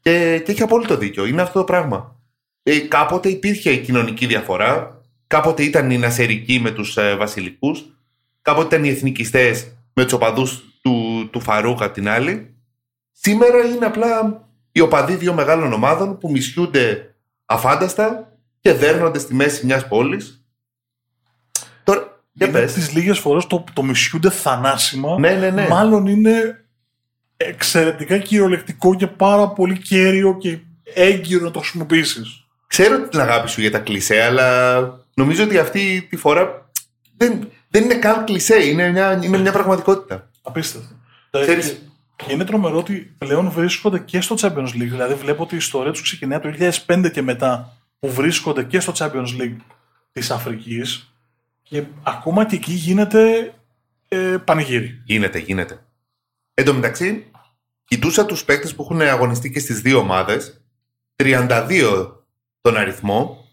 Και, 0.00 0.42
και 0.44 0.52
έχει 0.52 0.62
απόλυτο 0.62 0.96
δίκιο. 0.96 1.26
Είναι 1.26 1.42
αυτό 1.42 1.58
το 1.58 1.64
πράγμα. 1.64 2.20
Ε, 2.62 2.78
κάποτε 2.78 3.28
υπήρχε 3.28 3.76
κοινωνική 3.76 4.26
διαφορά, 4.26 5.02
κάποτε 5.26 5.62
ήταν 5.62 5.90
οι 5.90 5.98
Νασερικοί 5.98 6.60
με 6.60 6.70
τους 6.70 6.96
ε, 6.96 7.16
βασιλικούς, 7.16 7.97
κάποτε 8.42 8.76
ήταν 8.76 8.84
οι 8.84 8.88
εθνικιστές 8.88 9.66
με 9.92 10.02
τους 10.04 10.12
οπαδούς 10.12 10.62
του, 10.82 11.28
του 11.32 11.40
Φαρούχ 11.40 11.82
απ' 11.82 11.92
την 11.92 12.08
άλλη. 12.08 12.54
Σήμερα 13.12 13.64
είναι 13.64 13.86
απλά 13.86 14.42
οι 14.72 14.80
οπαδοί 14.80 15.14
δύο 15.14 15.34
μεγάλων 15.34 15.72
ομάδων 15.72 16.18
που 16.18 16.30
μισιούνται 16.30 17.14
αφάνταστα 17.44 18.32
και 18.60 18.72
δέρνονται 18.72 19.18
στη 19.18 19.34
μέση 19.34 19.66
μιας 19.66 19.88
πόλης. 19.88 20.42
Τώρα, 21.84 22.22
για 22.32 22.46
Είναι 22.48 22.58
πες. 22.58 22.72
τις 22.72 22.92
λίγες 22.92 23.18
φορές 23.18 23.46
το, 23.46 23.64
το 23.72 23.82
μισιούνται 23.82 24.30
θανάσιμα. 24.30 25.18
Ναι, 25.18 25.30
ναι, 25.30 25.50
ναι. 25.50 25.68
Μάλλον 25.68 26.06
είναι 26.06 26.64
εξαιρετικά 27.36 28.18
κυριολεκτικό 28.18 28.94
και 28.94 29.06
πάρα 29.06 29.48
πολύ 29.48 29.78
κέριο 29.78 30.36
και 30.38 30.58
έγκυρο 30.94 31.44
να 31.44 31.50
το 31.50 31.58
χρησιμοποιήσεις. 31.58 32.44
Ξέρω 32.66 33.08
την 33.08 33.20
αγάπη 33.20 33.48
σου 33.50 33.60
για 33.60 33.70
τα 33.70 33.78
κλισέ, 33.78 34.22
αλλά 34.22 34.80
νομίζω 35.14 35.44
ότι 35.44 35.58
αυτή 35.58 36.06
τη 36.10 36.16
φορά 36.16 36.70
δεν, 37.16 37.48
δεν 37.68 37.84
είναι 37.84 37.94
καν 37.94 38.24
κλισέ, 38.24 38.64
είναι 38.66 38.90
μια, 38.90 39.20
είναι 39.22 39.38
μια 39.38 39.52
πραγματικότητα. 39.52 40.30
Απίστευτο. 40.42 40.94
Ξέρεις- 41.30 41.68
Και- 42.16 42.24
Και 42.26 42.32
είναι 42.32 42.44
τρομερό 42.44 42.76
ότι 42.78 43.14
πλέον 43.18 43.50
βρίσκονται 43.50 43.98
και 43.98 44.20
στο 44.20 44.34
Champions 44.38 44.68
League. 44.68 44.88
Δηλαδή, 44.88 45.14
βλέπω 45.14 45.42
ότι 45.42 45.54
η 45.54 45.58
ιστορία 45.58 45.92
τους 45.92 46.02
ξεκινάει 46.02 46.38
το 46.40 46.48
2005 46.48 47.10
και 47.10 47.22
μετά, 47.22 47.76
που 47.98 48.10
βρίσκονται 48.12 48.64
και 48.64 48.80
στο 48.80 48.92
Champions 48.96 49.40
League 49.40 49.56
της 50.12 50.30
Αφρικής. 50.30 51.12
Και 51.62 51.82
ακόμα 52.02 52.44
και 52.46 52.56
εκεί 52.56 52.72
γίνεται 52.72 53.52
ε, 54.08 54.36
πανηγύρι. 54.44 55.02
Γίνεται, 55.04 55.38
γίνεται. 55.38 55.84
Εν 56.54 56.64
τω 56.64 56.74
μεταξύ, 56.74 57.30
κοιτούσα 57.84 58.26
τους 58.26 58.44
παίκτες 58.44 58.74
που 58.74 58.82
έχουν 58.82 59.00
αγωνιστεί 59.00 59.50
και 59.50 59.58
στις 59.58 59.80
δύο 59.80 59.98
ομάδες, 59.98 60.60
32 61.16 62.12
τον 62.60 62.76
αριθμό, 62.76 63.48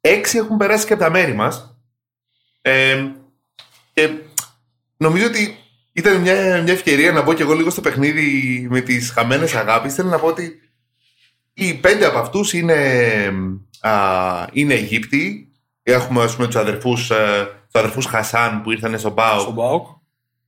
6 0.00 0.38
έχουν 0.38 0.56
περάσει 0.56 0.86
και 0.86 0.92
από 0.92 1.02
τα 1.02 1.10
μέρη 1.10 1.34
μας. 1.34 1.76
Ε, 2.62 3.06
και 4.06 4.10
νομίζω 4.96 5.26
ότι 5.26 5.54
ήταν 5.92 6.16
μια, 6.16 6.62
μια 6.62 6.72
ευκαιρία 6.72 7.12
να 7.12 7.22
μπω 7.22 7.32
και 7.32 7.42
εγώ 7.42 7.54
λίγο 7.54 7.70
στο 7.70 7.80
παιχνίδι 7.80 8.66
με 8.70 8.80
τις 8.80 9.10
χαμένες 9.10 9.54
αγάπης. 9.54 9.94
Θέλω 9.94 10.08
να 10.08 10.18
πω 10.18 10.26
ότι 10.26 10.60
οι 11.54 11.74
πέντε 11.74 12.06
από 12.06 12.18
αυτούς 12.18 12.52
είναι, 12.52 12.74
α, 13.80 13.90
είναι 14.52 14.74
Αιγύπτιοι. 14.74 15.44
Έχουμε 15.82 16.22
ας 16.22 16.34
πούμε 16.34 16.46
τους 16.46 16.56
αδερφούς, 16.56 17.10
ε, 17.10 17.48
τους 17.72 17.80
αδερφούς 17.80 18.06
Χασάν 18.06 18.62
που 18.62 18.70
ήρθαν 18.72 18.98
στον 18.98 19.14
ΠΑΟ 19.14 19.40
Στον 19.40 19.52
Μπάουκ. 19.52 19.86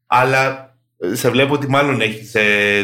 αλλά 0.07 0.75
ε, 0.99 1.15
σε 1.15 1.31
βλέπω 1.31 1.55
ότι 1.55 1.69
μάλλον 1.69 2.01
έχεις 2.01 2.33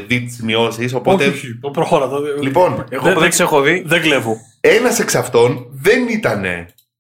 δει 0.07 0.21
τις 0.23 0.35
σημειώσεις. 0.35 0.95
Οπότε. 0.95 1.25
Όχι, 1.27 1.35
όχι. 1.35 1.55
Προχώρα. 1.73 2.09
το- 2.09 2.19
Λοιπόν, 2.43 2.85
Εγώ 2.91 3.03
Δεν- 3.05 3.15
που 3.15 3.21
δεν 3.21 3.31
τις 3.31 3.41
έχω 3.41 3.61
δει. 3.61 3.83
Δεν 3.87 4.01
κλέβω. 4.01 4.37
ένας 4.61 4.99
εξ 5.01 5.15
αυτών 5.15 5.67
δεν 5.71 6.09
ήταν 6.09 6.45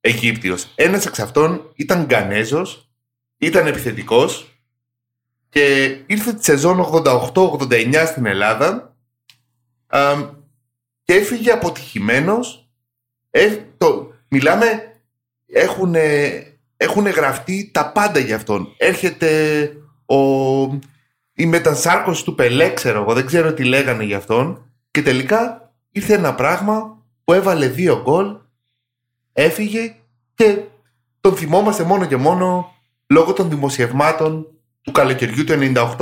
Αιγύπτιος. 0.00 0.66
Ένας 0.74 1.06
εξ 1.06 1.18
αυτών 1.18 1.72
ήταν 1.76 2.04
Γκανέζος, 2.04 2.87
ήταν 3.38 3.66
επιθετικός 3.66 4.58
και 5.48 5.86
ήρθε 6.06 6.32
τη 6.32 6.44
σεζόν 6.44 6.86
88-89 7.34 8.04
στην 8.06 8.26
Ελλάδα 8.26 8.96
αμ, 9.86 10.30
και 11.02 11.14
έφυγε 11.14 11.50
αποτυχημένος. 11.50 12.68
το, 13.76 14.12
μιλάμε, 14.28 14.92
έχουν, 15.46 15.94
έχουν 16.76 17.06
γραφτεί 17.06 17.70
τα 17.72 17.92
πάντα 17.92 18.18
για 18.18 18.36
αυτόν. 18.36 18.74
Έρχεται 18.76 19.72
ο, 20.06 20.18
η 21.32 21.46
μετασάρκωση 21.46 22.24
του 22.24 22.34
Πελέ, 22.34 22.72
ξέρω 22.72 23.00
εγώ, 23.00 23.14
δεν 23.14 23.26
ξέρω 23.26 23.54
τι 23.54 23.64
λέγανε 23.64 24.04
για 24.04 24.16
αυτόν. 24.16 24.72
Και 24.90 25.02
τελικά 25.02 25.72
ήρθε 25.90 26.14
ένα 26.14 26.34
πράγμα 26.34 27.02
που 27.24 27.32
έβαλε 27.32 27.68
δύο 27.68 28.02
γκολ, 28.02 28.36
έφυγε 29.32 29.94
και 30.34 30.62
τον 31.20 31.36
θυμόμαστε 31.36 31.82
μόνο 31.82 32.06
και 32.06 32.16
μόνο 32.16 32.72
λόγω 33.08 33.32
των 33.32 33.48
δημοσιευμάτων 33.48 34.46
του 34.82 34.92
καλοκαιριού 34.92 35.44
του 35.44 35.52
98. 35.52 35.96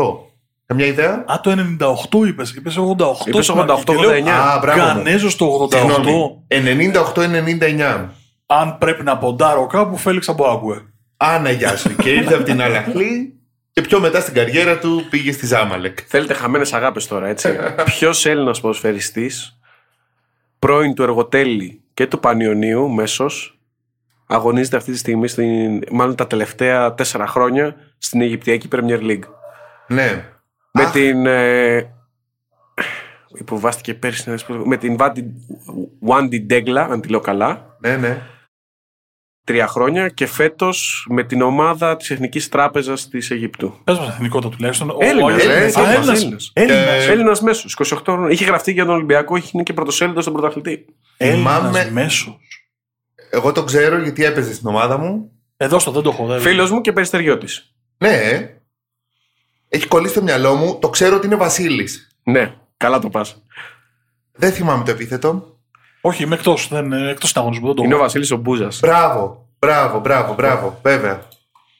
Καμιά 0.66 0.86
ιδέα; 0.86 1.24
Α, 1.26 1.40
το 1.42 1.50
98 1.50 2.26
είπες. 2.26 2.54
Είπες 2.54 2.76
88. 2.76 3.26
Είπες 3.26 3.44
στην 3.44 3.58
αρχή. 3.60 3.82
88, 3.82 3.84
Και 3.84 3.94
λέω, 3.94 4.10
89. 4.10 4.28
Α, 4.30 4.58
μπράβο 4.58 4.80
μου. 4.80 4.86
Γκανέζος 4.86 5.36
το 5.36 5.46
88. 5.46 5.78
Συγγνώμη. 5.78 6.44
98-99. 6.48 8.08
Αν 8.46 8.78
πρέπει 8.78 9.02
να 9.02 9.18
ποντάρω 9.18 9.66
κάπου, 9.66 9.96
Φέληξ 9.96 10.28
Αμποάγκουε. 10.28 10.82
Άνα 11.16 11.50
γεια 11.50 11.76
σου. 11.76 11.96
και 11.96 12.10
ήρθε 12.10 12.34
από 12.34 12.42
την 12.42 12.62
Αλαχλή 12.62 13.34
και 13.72 13.80
πιο 13.80 14.00
μετά 14.00 14.20
στην 14.20 14.34
καριέρα 14.34 14.78
του 14.78 15.06
πήγε 15.10 15.32
στη 15.32 15.46
Ζάμαλεκ. 15.46 15.98
Θέλετε 16.06 16.34
χαμένες 16.34 16.72
αγάπες 16.72 17.06
τώρα, 17.06 17.26
έτσι. 17.26 17.56
Ποιος 17.84 18.26
Έλληνας 18.26 18.60
ποδοσφαιριστής, 18.60 19.58
πρώην 20.58 20.94
του 20.94 21.02
Εργοτέλη 21.02 21.80
και 21.94 22.06
του 22.06 22.20
Πανιωνίου, 22.20 22.88
μέσος, 22.88 23.55
αγωνίζεται 24.26 24.76
αυτή 24.76 24.92
τη 24.92 24.98
στιγμή, 24.98 25.28
στην, 25.28 25.82
μάλλον 25.90 26.14
τα 26.14 26.26
τελευταία 26.26 26.94
τέσσερα 26.94 27.26
χρόνια, 27.26 27.76
στην 27.98 28.20
Αιγυπτιακή 28.20 28.68
Premier 28.72 29.00
League. 29.00 29.22
Ναι. 29.88 30.24
Με 30.72 30.82
Αχ, 30.82 30.92
την. 30.92 31.26
Ε, 31.26 31.90
υποβάστηκε 33.38 33.94
πέρσι, 33.94 34.34
με 34.64 34.76
την 34.76 34.96
Βάντι- 34.96 35.32
Βάντι 36.00 36.38
Ντέγκλα, 36.40 36.82
αν 36.84 37.00
τη 37.00 37.08
λέω 37.08 37.20
καλά, 37.20 37.76
Ναι, 37.80 37.96
ναι. 37.96 38.22
τρία 39.44 39.66
χρόνια 39.66 40.08
και 40.08 40.26
φέτος 40.26 41.06
με 41.10 41.22
την 41.24 41.42
ομάδα 41.42 41.96
της 41.96 42.10
Εθνικής 42.10 42.48
Τράπεζας 42.48 43.08
της 43.08 43.30
Αιγύπτου. 43.30 43.74
Πες 43.84 43.98
μας 43.98 44.08
εθνικότητα 44.08 44.56
τουλάχιστον. 44.56 44.90
Ο- 44.90 44.96
Έλληνας, 45.00 45.44
ο- 45.44 45.50
ε, 45.50 45.52
Α, 45.52 45.56
Έλληνας, 45.56 45.76
Έλληνας. 45.76 46.08
Έλληνας. 46.08 46.50
Έλληνας. 46.54 47.06
Ε, 47.06 47.10
Έλληνας 47.10 47.40
μέσος, 47.40 47.72
28 47.72 48.12
χρόνια. 48.12 48.30
Είχε 48.32 48.44
γραφτεί 48.44 48.72
για 48.72 48.84
τον 48.84 48.94
Ολυμπιακό, 48.94 49.36
είχε 49.36 49.50
είναι 49.52 49.62
και 49.62 49.72
πρωτοσέλιδος 49.72 50.22
στον 50.22 50.34
πρωταθλητή. 50.34 50.84
Έλληνας 51.16 51.58
θυμάμαι- 51.58 51.90
μέσος. 51.90 52.38
Εγώ 53.30 53.52
το 53.52 53.64
ξέρω 53.64 53.98
γιατί 54.02 54.24
έπαιζε 54.24 54.54
στην 54.54 54.68
ομάδα 54.68 54.98
μου. 54.98 55.30
Εδώ 55.56 55.78
στο 55.78 55.90
δεν 55.90 56.02
το 56.02 56.10
έχω. 56.10 56.26
δεν- 56.26 56.40
Φίλος 56.40 56.70
μου 56.70 56.80
και 56.80 56.92
περιστεριώτης. 56.92 57.74
Ναι, 57.98 58.08
ε. 58.08 58.60
έχει 59.68 59.86
κολλήσει 59.86 60.12
στο 60.12 60.22
μυαλό 60.22 60.54
μου. 60.54 60.78
Το 60.80 60.88
ξέρω 60.90 61.16
ότι 61.16 61.26
είναι 61.26 61.36
Βασίλης. 61.36 62.08
Ναι, 62.22 62.54
καλά 62.76 62.98
το 62.98 63.08
πας. 63.08 63.42
Δεν 64.32 64.52
θυμάμαι 64.52 64.84
το 64.84 64.90
επίθετο. 64.90 65.56
Όχι, 66.00 66.22
είμαι 66.22 66.34
εκτός. 66.34 66.68
Δεν, 66.68 66.92
ε, 66.92 67.10
εκτός 67.10 67.28
συναγωνισμού. 67.28 67.66
Δεν 67.66 67.74
το 67.74 67.82
Είναι 67.82 67.92
ο 67.92 67.96
έχω. 67.96 68.04
Βασίλης 68.04 68.30
ο 68.30 68.36
Μπούζας. 68.36 68.80
Μπράβο, 68.80 69.48
μπράβο, 69.58 70.00
μπράβο, 70.00 70.34
μπράβο. 70.34 70.78
Βέβαια. 70.82 71.22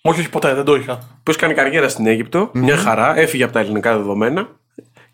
Όχι, 0.03 0.21
όχι, 0.21 0.29
ποτέ. 0.29 0.55
Δεν 0.55 0.65
το 0.65 0.75
είχα. 0.75 0.97
Που 1.23 1.31
έχει 1.31 1.39
κάνει 1.39 1.55
καριέρα 1.55 1.89
στην 1.89 2.07
αιγυπτο 2.07 2.51
μια 2.53 2.77
χαρά, 2.77 3.17
έφυγε 3.19 3.45
από 3.45 3.53
τα 3.53 3.61
ελληνικά 3.61 3.97
δεδομένα 3.97 4.49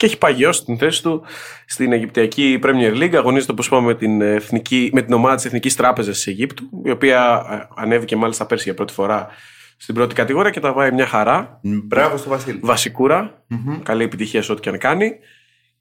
και 0.03 0.09
έχει 0.09 0.19
παγιώσει 0.19 0.65
την 0.65 0.79
θέση 0.79 1.03
του 1.03 1.23
στην 1.67 1.93
Αιγυπτιακή 1.93 2.59
Premier 2.63 2.95
League. 3.03 3.15
Αγωνίζεται, 3.15 3.53
όπως 3.53 3.67
είπαμε, 3.67 3.87
με 3.87 3.95
την, 3.95 4.21
εθνική, 4.21 4.91
με 4.93 5.03
την 5.03 5.13
ομάδα 5.13 5.35
της 5.35 5.45
Εθνικής 5.45 5.77
Τράπεζας 5.77 6.17
της 6.17 6.27
Αιγύπτου, 6.27 6.83
η 6.85 6.91
οποία 6.91 7.47
ε, 7.51 7.81
ανέβηκε 7.83 8.17
μάλιστα 8.17 8.47
πέρσι 8.47 8.65
για 8.65 8.75
πρώτη 8.75 8.93
φορά 8.93 9.29
στην 9.77 9.95
πρώτη 9.95 10.15
κατηγορία 10.15 10.51
και 10.51 10.61
τα 10.61 10.73
βάει 10.73 10.93
μια 10.93 11.07
χαρά. 11.07 11.61
Μπράβο 11.63 12.17
στο 12.17 12.29
Βασίλη. 12.29 12.59
βασικουρα 12.63 13.45
Μμμ. 13.47 13.83
Καλή 13.83 14.03
επιτυχία 14.05 14.43
σε 14.43 14.53
ό,τι 14.53 14.61
και 14.61 14.69
αν 14.69 14.79
κάνει. 14.79 15.13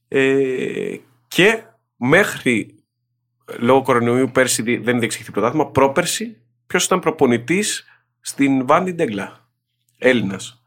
Ε, 0.07 0.95
και 1.27 1.61
μέχρι 1.95 2.75
λόγω 3.59 3.81
κορονοϊού 3.81 4.29
πέρσι 4.31 4.61
δι- 4.61 4.83
δεν 4.83 4.99
διεξήχθη 4.99 5.31
πρωτάθλημα. 5.31 5.67
Πρόπερσι, 5.71 6.37
ποιος 6.67 6.85
ήταν 6.85 6.99
προπονητής 6.99 7.85
στην 8.21 8.65
Βάντι 8.67 8.91
Ντέγκλα. 8.91 9.49
Έλληνας. 9.97 10.60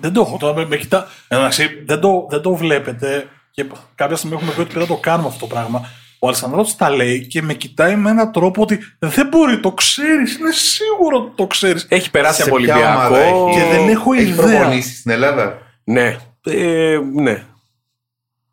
Δεν 0.00 0.12
το 0.12 0.20
έχω. 0.20 0.36
Τώρα 0.36 0.54
με, 0.54 0.66
με 0.66 0.76
κοιτά... 0.76 1.06
Εντάξει, 1.28 1.82
δεν, 1.86 2.00
το, 2.00 2.26
δεν 2.30 2.40
το 2.40 2.54
βλέπετε 2.54 3.28
και 3.50 3.66
κάποια 3.94 4.16
στιγμή 4.16 4.36
έχουμε 4.36 4.52
πει 4.52 4.60
ότι 4.60 4.72
πρέπει 4.72 4.88
να 4.90 4.94
το 4.96 5.00
κάνουμε 5.00 5.28
αυτό 5.28 5.40
το 5.40 5.46
πράγμα. 5.46 5.88
Ο 6.18 6.28
Αλσανδρός 6.28 6.76
τα 6.76 6.90
λέει 6.90 7.26
και 7.26 7.42
με 7.42 7.54
κοιτάει 7.54 7.96
με 7.96 8.10
έναν 8.10 8.32
τρόπο 8.32 8.62
ότι 8.62 8.78
δεν 8.98 9.26
μπορεί, 9.28 9.60
το 9.60 9.72
ξέρεις, 9.72 10.36
είναι 10.38 10.50
σίγουρο 10.50 11.16
ότι 11.16 11.32
το 11.34 11.46
ξέρεις. 11.46 11.86
Έχει 11.90 12.10
περάσει 12.10 12.42
Σε 12.42 12.48
από 12.48 12.56
ποια 12.58 12.76
ομάδα 12.76 13.08
Ολυμπιακό. 13.08 13.48
έχει; 13.48 13.58
Και 13.60 13.76
δεν 13.76 13.88
έχω 13.88 14.12
Έχει 14.12 14.22
ιδέα. 14.28 14.46
προπονήσεις 14.58 14.98
στην 14.98 15.10
Ελλάδα. 15.10 15.58
Ναι. 15.84 16.16
Ε, 16.44 16.98
ναι. 17.14 17.44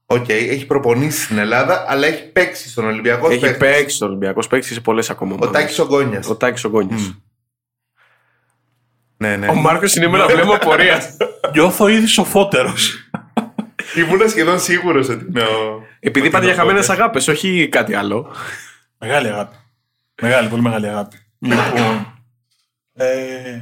Οκ, 0.06 0.30
έχει 0.30 0.66
προπονήσεις 0.66 1.24
στην 1.24 1.38
Ελλάδα, 1.38 1.86
αλλά 1.88 2.08
έχει 2.08 2.24
παίξει 2.32 2.70
στον 2.70 2.86
Ολυμπιακό. 2.86 3.30
Έχει 3.30 3.40
παίκτης. 3.40 3.58
παίξει 3.60 3.96
στον 3.96 4.08
Ολυμπιακό, 4.08 4.48
παίξει 4.50 4.74
σε 4.74 4.80
πολλές 4.82 5.10
ακόμα. 5.10 5.36
Ο 5.40 5.48
Τάκης 5.50 5.80
ο 5.80 5.85
Γκώνιας. 5.85 6.28
Ο 6.30 6.36
Τάκης 6.36 6.64
ο 6.64 6.68
Γκώνιας. 6.68 7.02
Μμ. 7.02 7.12
Ναι, 9.18 9.36
ναι. 9.36 9.48
Ο 9.48 9.56
Μάρκος 9.56 9.96
είναι 9.96 10.08
με 10.08 10.18
ένα 10.18 10.28
βλέμμα 10.28 10.58
απορίας. 10.58 11.18
Νιώθω 11.58 11.88
ήδη 11.88 12.06
σοφότερος. 12.06 13.10
Ήμουν 13.98 14.30
σχεδόν 14.30 14.60
σίγουρος 14.60 15.10
ότι 15.10 15.26
είναι 15.30 15.42
ο. 15.42 15.82
Επειδή 16.00 16.20
ότι 16.20 16.28
είπατε 16.28 16.44
είναι 16.46 16.54
για 16.54 16.64
ο 16.64 16.66
χαμένες 16.66 16.90
Ογκόνιας. 16.90 16.90
αγάπες, 16.90 17.28
όχι 17.28 17.70
κάτι 17.72 17.94
άλλο. 17.94 18.36
μεγάλη 18.98 19.28
αγάπη. 19.28 19.56
Μεγάλη, 20.22 20.48
πολύ 20.48 20.62
μεγάλη 20.62 20.88
αγάπη. 20.88 21.18
λοιπόν, 21.40 22.14
ε, 22.94 23.62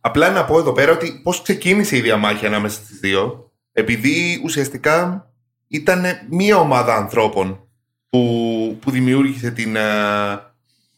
Απλά 0.00 0.30
να 0.30 0.44
πω 0.44 0.58
εδώ 0.58 0.72
πέρα 0.72 0.92
ότι 0.92 1.20
πώς 1.22 1.42
ξεκίνησε 1.42 1.96
η 1.96 2.00
διαμάχη 2.00 2.46
ανάμεσα 2.46 2.80
στις 2.80 2.98
δύο. 2.98 3.50
Επειδή 3.72 4.40
ουσιαστικά 4.44 5.26
ήταν 5.68 6.04
μία 6.30 6.56
ομάδα 6.56 6.96
ανθρώπων 6.96 7.68
που, 8.10 8.78
που 8.80 8.90
δημιούργησε 8.90 9.50
την, 9.50 9.76
ε, 9.76 9.82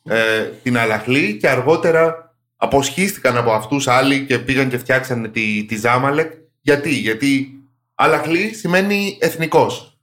ε, 0.05 0.43
την 0.63 0.79
Αλαχλή 0.79 1.37
και 1.37 1.49
αργότερα 1.49 2.22
αποσχίστηκαν 2.63 3.37
από 3.37 3.53
αυτούς 3.53 3.89
άλλοι 3.89 4.27
και 4.27 4.39
πήγαν 4.39 4.69
και 4.69 4.79
φτιάξανε 4.79 5.29
τη, 5.29 5.65
τη 5.65 5.77
Ζάμαλεκ. 5.77 6.33
Γιατί, 6.61 6.95
γιατί 6.95 7.51
Αλαχλή 7.95 8.55
σημαίνει 8.55 9.19
εθνικός. 9.21 9.99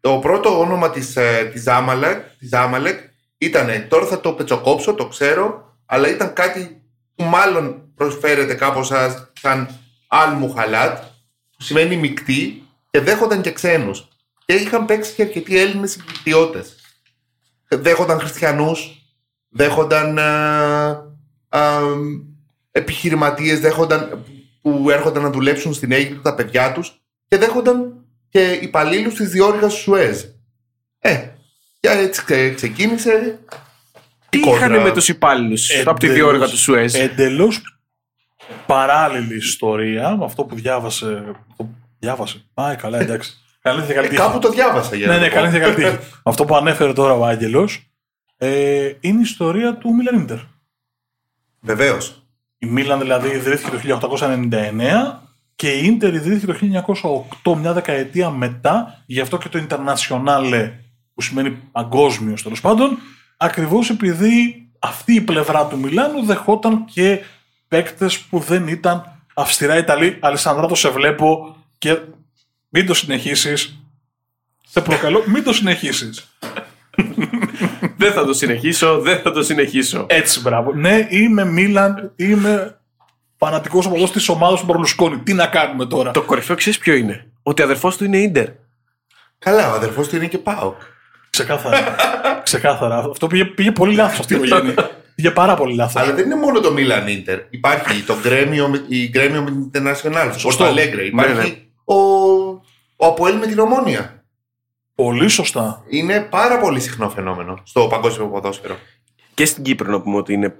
Το 0.00 0.18
πρώτο 0.18 0.60
όνομα 0.60 0.90
της, 0.90 1.16
ε, 1.16 1.50
της, 1.52 1.62
Ζάμαλεκ, 1.62 2.36
της 2.38 2.48
Ζάμαλεκ 2.48 3.00
ήταν, 3.38 3.88
τώρα 3.88 4.06
θα 4.06 4.20
το 4.20 4.32
πετσοκόψω, 4.32 4.94
το 4.94 5.06
ξέρω, 5.06 5.76
αλλά 5.86 6.08
ήταν 6.08 6.32
κάτι 6.32 6.82
που 7.14 7.24
μάλλον 7.24 7.92
προσφέρεται 7.94 8.54
κάπως 8.54 8.86
σαν, 8.86 9.32
σαν 9.40 9.68
Αλ-Μουχαλάτ, 10.06 10.98
που 11.56 11.62
σημαίνει 11.62 11.96
μεικτή 11.96 12.62
και 12.90 13.00
δέχονταν 13.00 13.40
και 13.40 13.52
ξένους. 13.52 14.08
Και 14.44 14.54
είχαν 14.54 14.84
παίξει 14.84 15.14
και 15.14 15.22
αρκετοί 15.22 15.58
Έλληνες 15.58 15.90
συγκριτιώτες. 15.90 16.74
Δέχονταν 17.68 18.18
χριστιανούς, 18.18 19.02
δέχονταν 19.48 20.18
α, 20.18 21.05
α, 21.58 21.80
επιχειρηματίες, 22.70 23.60
δέχονταν, 23.60 24.24
που 24.62 24.90
έρχονταν 24.90 25.22
να 25.22 25.30
δουλέψουν 25.30 25.74
στην 25.74 25.92
Αίγυπτο 25.92 26.20
τα 26.22 26.34
παιδιά 26.34 26.72
τους 26.72 27.00
και 27.28 27.36
δέχονταν 27.36 27.94
και 28.28 28.58
υπαλλήλους 28.62 29.14
της 29.14 29.28
διόρυγας 29.30 29.74
του 29.74 29.80
Σουέζ. 29.80 30.22
Ε, 30.98 31.28
και 31.80 31.88
έτσι 31.88 32.24
ξε- 32.24 32.54
ξεκίνησε. 32.54 33.38
Τι 34.28 34.40
κόντρα. 34.40 34.66
είχαν 34.66 34.80
με 34.82 34.90
τους 34.92 35.08
υπάλληλους 35.08 35.70
από 35.84 35.98
τη 36.00 36.08
διόρυγα 36.08 36.46
του 36.48 36.58
Σουέζ; 36.58 36.94
Εντελώς 36.94 37.60
παράλληλη 38.66 39.36
ιστορία 39.36 40.16
με 40.16 40.24
αυτό 40.24 40.44
που 40.44 40.54
διάβασε. 40.54 41.24
Το 41.56 41.68
διάβασε. 41.98 42.44
Α, 42.54 42.70
ε, 42.70 42.74
καλά, 42.74 42.98
εντάξει. 43.00 43.32
Καλή 43.62 43.80
Ε, 43.82 43.84
διακαλύτηση. 43.84 44.20
κάπου 44.20 44.38
το 44.38 44.50
διάβασα 44.50 44.96
για 44.96 45.06
να 45.06 45.12
Ναι, 45.12 45.18
ναι, 45.18 45.24
το 45.28 45.34
πω. 45.34 45.40
καλή 45.40 45.50
διακαλύτηση. 45.50 45.98
αυτό 46.22 46.44
που 46.44 46.56
ανέφερε 46.56 46.92
τώρα 46.92 47.12
ο 47.12 47.24
Άγγελος 47.26 47.90
ε, 48.36 48.92
είναι 49.00 49.18
η 49.18 49.22
ιστορία 49.22 49.74
του 49.76 49.94
Μίλαν 49.94 50.14
Ίντερ. 50.20 50.38
Βεβαίως. 51.66 52.22
Η 52.58 52.66
Μίλαν 52.66 52.98
δηλαδή 52.98 53.28
ιδρύθηκε 53.28 53.70
το 53.70 54.16
1899 54.20 54.50
και 55.56 55.70
η 55.70 55.86
Ίντερ 55.86 56.14
ιδρύθηκε 56.14 56.52
το 56.52 56.58
1908, 57.54 57.56
μια 57.58 57.72
δεκαετία 57.72 58.30
μετά, 58.30 59.02
γι' 59.06 59.20
αυτό 59.20 59.38
και 59.38 59.48
το 59.48 59.66
Internationale 59.68 60.70
που 61.14 61.22
σημαίνει 61.22 61.50
παγκόσμιος 61.50 62.42
τέλος 62.42 62.60
πάντων, 62.60 62.98
ακριβώς 63.36 63.90
επειδή 63.90 64.68
αυτή 64.78 65.14
η 65.14 65.20
πλευρά 65.20 65.66
του 65.66 65.78
Μιλάνου 65.78 66.24
δεχόταν 66.24 66.84
και 66.84 67.20
παίκτες 67.68 68.18
που 68.18 68.38
δεν 68.38 68.68
ήταν 68.68 69.22
αυστηρά 69.34 69.76
Ιταλοί. 69.76 70.18
Αλessandro, 70.22 70.70
σε 70.72 70.88
βλέπω 70.88 71.56
και 71.78 71.98
μην 72.68 72.86
το 72.86 72.94
συνεχίσεις. 72.94 73.80
Σε 74.68 74.80
προκαλώ, 74.80 75.22
μην 75.26 75.44
το 75.44 75.52
συνεχίσεις. 75.52 76.28
Δεν 77.96 78.12
θα 78.12 78.24
το 78.24 78.32
συνεχίσω, 78.32 78.98
δεν 79.00 79.18
θα 79.18 79.32
το 79.32 79.42
συνεχίσω. 79.42 80.06
Έτσι, 80.08 80.40
μπράβο. 80.40 80.72
Ναι, 80.74 81.06
είμαι 81.10 81.44
Μίλαν, 81.44 82.12
είμαι 82.16 82.80
φανατικός 83.38 83.86
οπαδός 83.86 84.12
της 84.12 84.28
ομάδας 84.28 84.60
του 84.60 84.66
Μπαρλουσκόνη. 84.66 85.18
Τι 85.18 85.32
να 85.32 85.46
κάνουμε 85.46 85.86
τώρα; 85.86 86.10
Το 86.10 86.22
κορυφαίο 86.22 86.56
ξέρεις 86.56 86.78
ποιο 86.78 86.94
είναι; 86.94 87.30
Ότι 87.42 87.62
αδερφός 87.62 87.96
του 87.96 88.04
είναι 88.04 88.16
Ιντερ. 88.18 88.46
Καλά, 89.38 89.72
ο 89.72 89.74
αδερφός 89.74 90.08
του 90.08 90.16
είναι 90.16 90.26
και 90.26 90.38
πάω. 90.38 90.74
Ξεκάθαρα. 91.30 91.96
Ξεκάθαρα. 92.42 92.96
Αυτό 92.98 93.26
πήγε, 93.26 93.44
πήγε 93.44 93.72
πολύ 93.72 93.94
λάθος 93.94 94.18
αυτή 94.18 94.34
η 94.34 94.36
οικογένεια. 94.42 94.74
πήγε 95.14 95.30
πάρα 95.30 95.54
πολύ 95.54 95.74
λάθος. 95.74 96.02
Αλλά 96.02 96.12
δεν 96.14 96.24
είναι 96.24 96.34
μόνο 96.36 96.60
το 96.60 96.74
Milan 96.76 97.08
Inter. 97.08 97.38
Υπάρχει 97.50 98.02
το 98.02 98.14
Grêmio, 98.24 98.66
με- 98.70 98.84
η 98.88 99.10
Grêmio 99.14 99.42
με 99.44 99.50
την 99.50 99.70
International, 99.72 100.28
το 100.32 100.38
Σωστό. 100.38 100.64
Porto 100.64 100.68
Alegre. 100.68 101.04
Υπάρχει 101.06 101.32
Ναι, 101.34 101.42
ναι. 101.42 101.54
ο, 101.84 101.94
ο 102.96 103.06
Αποέλ 103.06 103.36
με 103.36 103.46
την 103.46 103.58
Ομόνια. 103.58 104.15
Πολύ 104.96 105.28
σωστά. 105.28 105.84
Είναι 105.88 106.20
πάρα 106.20 106.58
πολύ 106.58 106.80
συχνό 106.80 107.10
φαινόμενο 107.10 107.60
στο 107.64 107.86
παγκόσμιο 107.86 108.28
ποδόσφαιρο. 108.28 108.76
Και 109.34 109.44
στην 109.44 109.62
Κύπρο 109.62 109.90
να 109.90 110.00
πούμε 110.00 110.16
ότι 110.16 110.32
είναι 110.32 110.56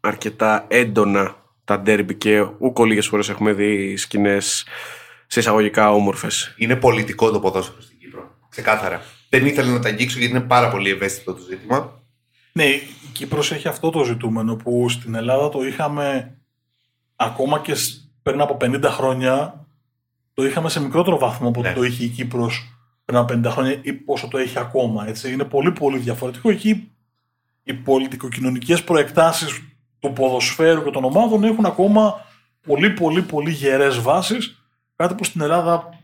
αρκετά 0.00 0.64
έντονα 0.68 1.36
τα 1.64 1.80
ντέρμπι 1.80 2.14
και 2.14 2.40
ούκο 2.58 2.84
λίγες 2.84 3.06
φορές 3.06 3.28
έχουμε 3.28 3.52
δει 3.52 3.96
σκηνές 3.96 4.64
σε 5.26 5.40
εισαγωγικά 5.40 5.92
όμορφες. 5.92 6.54
Είναι 6.56 6.76
πολιτικό 6.76 7.30
το 7.30 7.40
ποδόσφαιρο 7.40 7.80
στην 7.80 7.98
Κύπρο. 7.98 8.30
Ξεκάθαρα. 8.48 9.02
Δεν 9.28 9.46
ήθελα 9.46 9.70
να 9.72 9.80
τα 9.80 9.88
αγγίξω 9.88 10.18
γιατί 10.18 10.34
είναι 10.36 10.44
πάρα 10.44 10.68
πολύ 10.68 10.90
ευαίσθητο 10.90 11.32
το 11.34 11.40
ζήτημα. 11.40 12.00
Ναι, 12.52 12.64
η 12.64 12.82
Κύπρος 13.12 13.52
έχει 13.52 13.68
αυτό 13.68 13.90
το 13.90 14.04
ζητούμενο 14.04 14.56
που 14.56 14.88
στην 14.88 15.14
Ελλάδα 15.14 15.48
το 15.48 15.62
είχαμε 15.66 16.36
ακόμα 17.16 17.58
και 17.60 17.74
σ- 17.74 18.00
πριν 18.22 18.40
από 18.40 18.56
50 18.60 18.82
χρόνια 18.84 19.66
το 20.34 20.44
είχαμε 20.44 20.68
σε 20.68 20.80
μικρότερο 20.80 21.18
βαθμό 21.18 21.48
από 21.48 21.60
Ναι. 21.60 21.68
ότι 21.68 21.78
το 21.78 21.84
είχε 21.84 22.04
η 22.04 22.08
Κύπρος 22.08 22.77
πριν 23.08 23.20
από 23.20 23.34
50 23.34 23.52
χρόνια 23.52 23.78
ή 23.82 23.92
πόσο 23.92 24.28
το 24.28 24.38
έχει 24.38 24.58
ακόμα. 24.58 25.08
Έτσι. 25.08 25.32
Είναι 25.32 25.44
πολύ 25.44 25.72
πολύ 25.72 25.98
διαφορετικό. 25.98 26.50
Εκεί 26.50 26.92
οι 27.62 27.74
πολιτικοκοινωνικές 27.74 28.84
προεκτάσεις 28.84 29.62
του 29.98 30.12
ποδοσφαίρου 30.12 30.82
και 30.82 30.90
των 30.90 31.04
ομάδων 31.04 31.44
έχουν 31.44 31.64
ακόμα 31.64 32.26
πολύ 32.66 32.90
πολύ 32.90 33.22
πολύ 33.22 33.50
γερές 33.50 34.00
βάσεις 34.00 34.62
κάτι 34.96 35.14
που 35.14 35.24
στην 35.24 35.40
Ελλάδα 35.40 35.98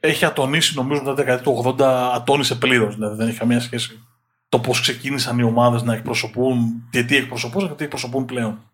έχει 0.00 0.24
ατονίσει 0.24 0.74
νομίζω 0.76 1.00
μετά 1.00 1.14
τη 1.14 1.22
δεκαετία 1.22 1.44
του 1.44 1.76
80 1.78 1.82
ατόνισε 2.14 2.54
πλήρως 2.54 2.94
δηλαδή 2.94 3.16
δεν 3.16 3.28
έχει 3.28 3.38
καμία 3.38 3.60
σχέση 3.60 4.00
το 4.48 4.60
πώς 4.60 4.80
ξεκίνησαν 4.80 5.38
οι 5.38 5.42
ομάδες 5.42 5.82
να 5.82 5.94
εκπροσωπούν 5.94 6.88
και 6.90 7.02
τι 7.02 7.16
εκπροσωπούν 7.16 7.68
και 7.68 7.74
τι 7.74 7.84
εκπροσωπούν 7.84 8.24
πλέον. 8.24 8.70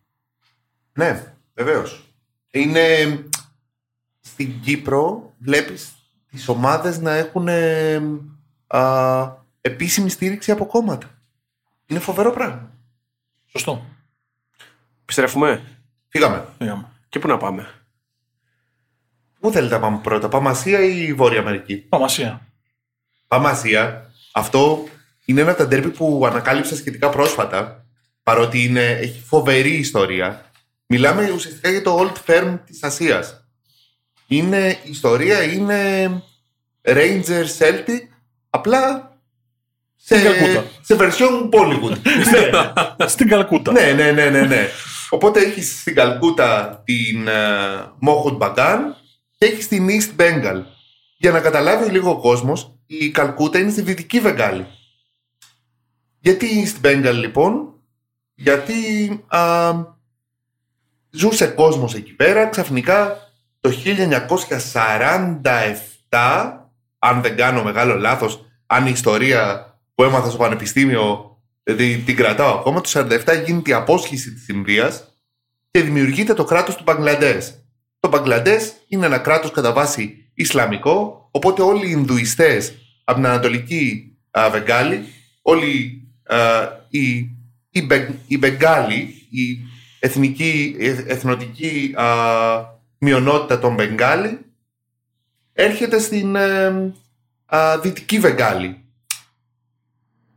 Ναι, 0.92 1.34
βεβαίως. 1.54 2.04
Είναι. 2.50 2.82
Στην 4.20 4.60
Κύπρο 4.60 5.32
βλέπεις 5.38 5.95
τις 6.36 6.48
ομάδες 6.48 6.98
να 6.98 7.14
έχουν 7.14 7.48
ε, 7.48 8.02
α, 8.66 9.44
επίσημη 9.60 10.10
στήριξη 10.10 10.50
από 10.50 10.66
κόμματα. 10.66 11.10
Είναι 11.86 12.00
φοβερό 12.00 12.30
πράγμα. 12.30 12.70
Σωστό. 13.46 13.84
Επιστρέφουμε. 15.02 15.62
Φύγαμε. 16.08 16.48
Πήγαμε. 16.58 16.88
Και 17.08 17.18
πού 17.18 17.28
να 17.28 17.36
πάμε; 17.36 17.68
Πού 19.40 19.50
θέλετε 19.50 19.74
να 19.74 19.80
πάμε 19.80 19.98
πρώτα, 20.02 20.28
πάμε 20.28 20.48
Ασία 20.48 20.80
ή 20.80 21.12
Βόρεια 21.12 21.40
Αμερική; 21.40 21.76
Παμασία. 21.76 22.46
Πάμε 23.28 23.48
Ασία. 23.48 24.10
Αυτό 24.32 24.84
είναι 25.24 25.40
ένα 25.40 25.50
από 25.50 25.58
τα 25.58 25.66
ντέρμπι 25.66 25.88
που 25.88 26.26
ανακάλυψα 26.26 26.76
σχετικά 26.76 27.08
πρόσφατα. 27.08 27.86
Παρότι 28.22 28.64
είναι, 28.64 28.86
έχει 28.86 29.20
φοβερή 29.20 29.72
ιστορία. 29.72 30.50
Μιλάμε 30.86 31.30
ουσιαστικά 31.30 31.70
για 31.70 31.82
το 31.82 31.98
Old 31.98 32.30
Firm 32.30 32.58
της 32.66 32.82
Ασίας. 32.82 33.45
Είναι, 34.26 34.78
η 34.84 34.90
ιστορία 34.90 35.42
είναι 35.42 36.08
Rangers 36.82 37.58
Celtic, 37.58 38.00
απλά 38.50 39.10
σε, 39.96 40.18
Στην 40.18 40.30
Καλκούτα. 40.30 40.64
σε 40.80 40.96
version 40.98 41.50
Bollywood. 41.50 41.96
Στην 43.14 43.28
Καλκούτα. 43.28 43.72
ναι, 43.72 43.92
ναι, 43.92 44.12
ναι, 44.12 44.30
ναι, 44.30 44.40
ναι. 44.40 44.68
Οπότε 45.10 45.40
έχεις 45.40 45.80
στην 45.80 45.94
Καλκούτα 45.94 46.82
την 46.84 47.26
uh, 47.28 48.08
Mohun 48.08 48.38
Bagan 48.38 48.78
και 49.38 49.46
έχεις 49.46 49.68
την 49.68 49.88
East 49.88 50.20
Bengal. 50.20 50.62
Για 51.18 51.30
να 51.30 51.40
καταλάβει 51.40 51.90
λίγο 51.90 52.10
ο 52.10 52.20
κόσμος, 52.20 52.78
η 52.86 53.10
Καλκούτα 53.10 53.58
είναι 53.58 53.70
στη 53.70 53.82
Δυτική 53.82 54.20
Βεγγάλη. 54.20 54.66
Γιατί 56.20 56.46
η 56.46 56.66
East 56.66 56.86
Bengal 56.86 57.14
λοιπόν, 57.14 57.74
γιατί 58.34 58.74
α, 59.26 59.72
ζούσε 61.10 61.46
κόσμος 61.46 61.94
εκεί 61.94 62.12
πέρα, 62.12 62.46
ξαφνικά 62.46 63.25
το 63.66 63.72
1947, 66.10 66.52
αν 66.98 67.22
δεν 67.22 67.36
κάνω 67.36 67.62
μεγάλο 67.62 67.94
λάθος, 67.94 68.44
αν 68.66 68.86
η 68.86 68.90
ιστορία 68.92 69.70
που 69.94 70.02
έμαθα 70.02 70.28
στο 70.28 70.38
πανεπιστήμιο 70.38 71.36
δηλαδή, 71.62 71.96
την 71.96 72.16
κρατάω 72.16 72.58
ακόμα, 72.58 72.80
το 72.80 72.90
47 72.92 73.08
γίνεται 73.46 73.70
η 73.70 73.72
απόσχηση 73.72 74.32
της 74.32 74.48
Ινδίας 74.48 75.18
και 75.70 75.82
δημιουργείται 75.82 76.34
το 76.34 76.44
κράτος 76.44 76.76
του 76.76 76.82
Μπαγκλαντές. 76.82 77.64
Το 78.00 78.08
Μπαγκλαντές 78.08 78.72
είναι 78.88 79.06
ένα 79.06 79.18
κράτος 79.18 79.50
κατά 79.50 79.72
βάση 79.72 80.30
Ισλαμικό, 80.34 81.28
οπότε 81.30 81.62
όλοι 81.62 81.86
οι 81.86 81.92
Ινδουιστές 81.92 82.72
από 83.04 83.18
την 83.18 83.26
Ανατολική 83.26 84.16
α, 84.30 84.50
Βεγγάλη, 84.50 85.04
όλοι 85.42 86.02
α, 86.24 86.36
οι, 86.88 87.30
οι, 87.70 87.82
Μπε- 87.82 88.10
οι 88.26 88.38
Μπεγγάλοι, 88.38 89.26
η 89.30 89.58
εθνική, 90.00 90.76
ε- 90.78 91.04
εθνοτική 91.06 91.94
α, 91.96 92.04
μειονότητα 92.98 93.58
των 93.58 93.74
Μπεγγάλη, 93.74 94.38
έρχεται 95.52 95.98
στην 95.98 96.36
ε, 96.36 96.92
α, 97.46 97.78
Δυτική 97.78 98.18
Βεγγάλη. 98.18 98.80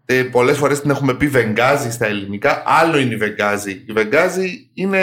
Ε, 0.05 0.23
πολλές 0.23 0.57
φορές 0.57 0.81
την 0.81 0.89
έχουμε 0.89 1.13
πει 1.13 1.27
Βεγγάζη 1.27 1.91
στα 1.91 2.05
ελληνικά. 2.05 2.63
Άλλο 2.65 2.97
είναι 2.97 3.13
η 3.13 3.17
Βεγγάζη. 3.17 3.83
Η 3.87 3.91
Βεγγάζη 3.91 4.69
είναι 4.73 4.99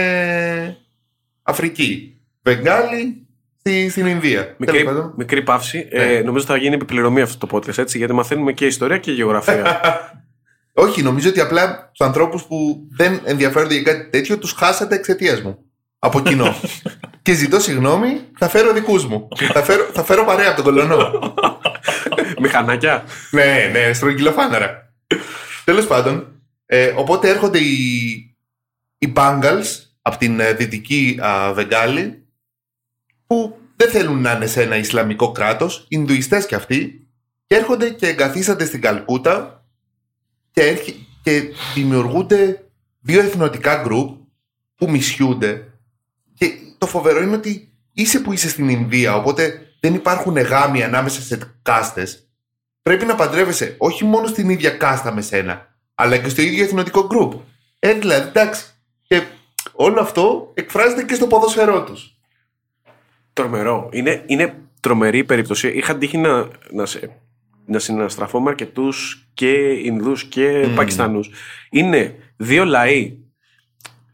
Αφρική. 1.42 2.20
Βεγγάλη 2.42 3.26
στη, 3.58 3.88
στην 3.88 4.06
Ινδία. 4.06 4.54
Μικρή, 4.58 4.76
Τέλος 4.78 4.92
πάντων. 4.92 5.14
μικρή 5.16 5.42
παύση. 5.42 5.88
Ναι. 5.92 6.02
Ε, 6.02 6.22
νομίζω 6.22 6.44
θα 6.44 6.56
γίνει 6.56 6.74
επιπληρωμή 6.74 7.20
αυτό 7.20 7.46
το 7.46 7.56
podcast 7.56 7.78
έτσι, 7.78 7.98
γιατί 7.98 8.12
μαθαίνουμε 8.12 8.52
και 8.52 8.66
ιστορία 8.66 8.98
και 8.98 9.12
γεωγραφία. 9.12 9.80
Όχι, 10.78 11.02
νομίζω 11.02 11.28
ότι 11.28 11.40
απλά 11.40 11.90
τους 11.94 12.06
ανθρώπους 12.06 12.44
που 12.44 12.86
δεν 12.90 13.20
ενδιαφέρονται 13.24 13.74
για 13.74 13.92
κάτι 13.92 14.10
τέτοιο 14.10 14.38
τους 14.38 14.52
χάσατε 14.52 14.94
εξαιτίας 14.94 15.42
μου. 15.42 15.65
Από 15.98 16.20
κοινό. 16.20 16.54
και 17.22 17.32
ζητώ 17.32 17.60
συγγνώμη, 17.60 18.20
θα 18.38 18.48
φέρω 18.48 18.72
δικούς 18.72 19.06
μου. 19.06 19.28
θα, 19.52 19.62
φέρω, 19.62 19.88
θα 19.92 20.04
φέρω 20.04 20.24
παρέα 20.24 20.50
από 20.50 20.62
τον 20.62 20.64
κολονό. 20.64 21.34
Μηχανάκια. 22.40 23.04
ναι, 23.30 23.70
ναι, 23.72 23.92
στρογγυλοφάναρα. 23.92 24.94
Τέλος 25.64 25.86
πάντων, 25.86 26.42
ε, 26.66 26.92
οπότε 26.96 27.28
έρχονται 27.28 27.58
οι, 27.58 28.12
οι 28.98 29.12
Bangals 29.16 29.64
από 30.02 30.16
την 30.16 30.40
ε, 30.40 30.52
δυτική 30.52 31.18
α, 31.22 31.52
Βεγγάλη 31.52 32.26
που 33.26 33.58
δεν 33.76 33.90
θέλουν 33.90 34.20
να 34.20 34.32
είναι 34.32 34.46
σε 34.46 34.62
ένα 34.62 34.76
Ισλαμικό 34.76 35.32
κράτος, 35.32 35.86
Ινδουιστές 35.88 36.46
κι 36.46 36.54
αυτοί 36.54 37.08
και 37.46 37.54
έρχονται 37.54 37.90
και 37.90 38.06
εγκαθίστανται 38.06 38.64
στην 38.64 38.80
Καλκούτα 38.80 39.66
και, 40.50 40.60
έρχει, 40.62 41.06
και 41.22 41.42
δημιουργούνται 41.74 42.64
δύο 43.00 43.20
εθνοτικά 43.20 43.82
γκρουπ 43.82 44.20
που 44.74 44.90
μισιούνται 44.90 45.72
και 46.38 46.50
το 46.78 46.86
φοβερό 46.86 47.22
είναι 47.22 47.36
ότι 47.36 47.72
είσαι 47.92 48.20
που 48.20 48.32
είσαι 48.32 48.48
στην 48.48 48.68
Ινδία 48.68 49.16
οπότε 49.16 49.60
δεν 49.80 49.94
υπάρχουν 49.94 50.36
γάμοι 50.36 50.82
ανάμεσα 50.82 51.20
σε 51.20 51.38
κάστες 51.62 52.28
πρέπει 52.82 53.04
να 53.04 53.14
παντρεύεσαι 53.14 53.74
όχι 53.78 54.04
μόνο 54.04 54.26
στην 54.26 54.50
ίδια 54.50 54.70
κάστα 54.70 55.12
με 55.12 55.20
σένα 55.20 55.74
αλλά 55.94 56.18
και 56.18 56.28
στο 56.28 56.42
ίδιο 56.42 56.64
εθνοτικό 56.64 57.06
γκρουπ 57.06 57.32
ε, 57.78 57.92
δηλαδή 57.92 58.28
εντάξει 58.28 58.64
και 59.02 59.22
όλο 59.72 60.00
αυτό 60.00 60.50
εκφράζεται 60.54 61.02
και 61.02 61.14
στο 61.14 61.26
ποδοσφαιρό 61.26 61.84
τους 61.84 62.16
Τρομερό. 63.36 63.88
Είναι, 63.92 64.22
είναι 64.26 64.54
τρομερή 64.80 65.18
η 65.18 65.24
περίπτωση. 65.24 65.68
Είχα 65.68 65.96
τύχει 65.98 66.18
να, 66.18 66.48
να, 66.70 66.86
σε, 66.86 67.20
να 67.66 67.78
συναστραφώ 67.78 68.40
με 68.40 68.50
αρκετούς 68.50 69.26
και 69.34 69.52
Ινδούς 69.84 70.24
και 70.24 70.64
mm. 70.66 70.74
Πακιστανούς. 70.74 71.30
Είναι 71.70 72.14
δύο 72.36 72.64
λαοί 72.64 73.18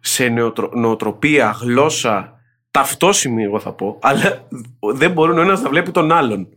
σε 0.04 0.28
νεοτρο, 0.28 0.70
νοοτροπία, 0.74 1.56
γλώσσα, 1.60 2.40
ταυτόσιμοι 2.70 3.42
εγώ 3.42 3.60
θα 3.60 3.72
πω, 3.72 3.98
αλλά 4.02 4.46
δεν 4.94 5.10
μπορούν 5.10 5.38
ο 5.38 5.40
ένας 5.40 5.62
να 5.62 5.68
βλέπει 5.68 5.90
τον 5.90 6.12
άλλον. 6.12 6.48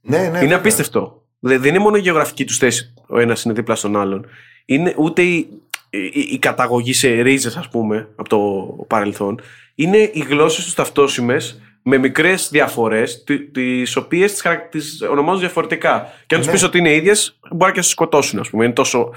Ναι, 0.00 0.18
ναι, 0.18 0.24
είναι 0.24 0.38
βέβαια. 0.38 0.56
απίστευτο. 0.56 1.22
Δεν 1.38 1.64
είναι 1.64 1.78
μόνο 1.78 1.96
η 1.96 2.00
γεωγραφική 2.00 2.44
τους 2.44 2.58
θέση 2.58 2.92
ο 3.06 3.18
ένας 3.18 3.42
είναι 3.42 3.54
δίπλα 3.54 3.74
στον 3.74 3.96
άλλον. 3.96 4.26
Είναι 4.64 4.94
ούτε 4.96 5.22
η, 5.22 5.48
η, 5.90 6.28
η 6.30 6.38
καταγωγή 6.38 6.92
σε 6.92 7.20
ρίζες 7.20 7.56
ας 7.56 7.68
πούμε 7.68 8.08
από 8.16 8.28
το 8.28 8.38
παρελθόν. 8.86 9.40
Είναι 9.74 9.96
οι 9.96 10.24
γλώσσες 10.28 10.64
τους 10.64 10.74
ταυτόσιμες 10.74 11.60
με 11.82 11.98
μικρές 11.98 12.48
διαφορές, 12.50 13.24
τις 13.52 13.96
οποίες 13.96 14.42
τις 14.70 15.02
ονομάζουν 15.10 15.40
διαφορετικά. 15.40 16.12
Και 16.26 16.34
αν 16.34 16.40
τους 16.40 16.46
Ναι. 16.46 16.52
πεις 16.52 16.62
ότι 16.62 16.78
είναι 16.78 16.94
ίδιες, 16.94 17.38
μπορεί 17.50 17.72
και 17.72 17.76
να 17.78 17.84
σε 17.84 17.90
σκοτώσουν, 17.90 18.38
ας 18.38 18.50
πούμε. 18.50 18.64
Είναι 18.64 18.72
τόσο 18.72 19.10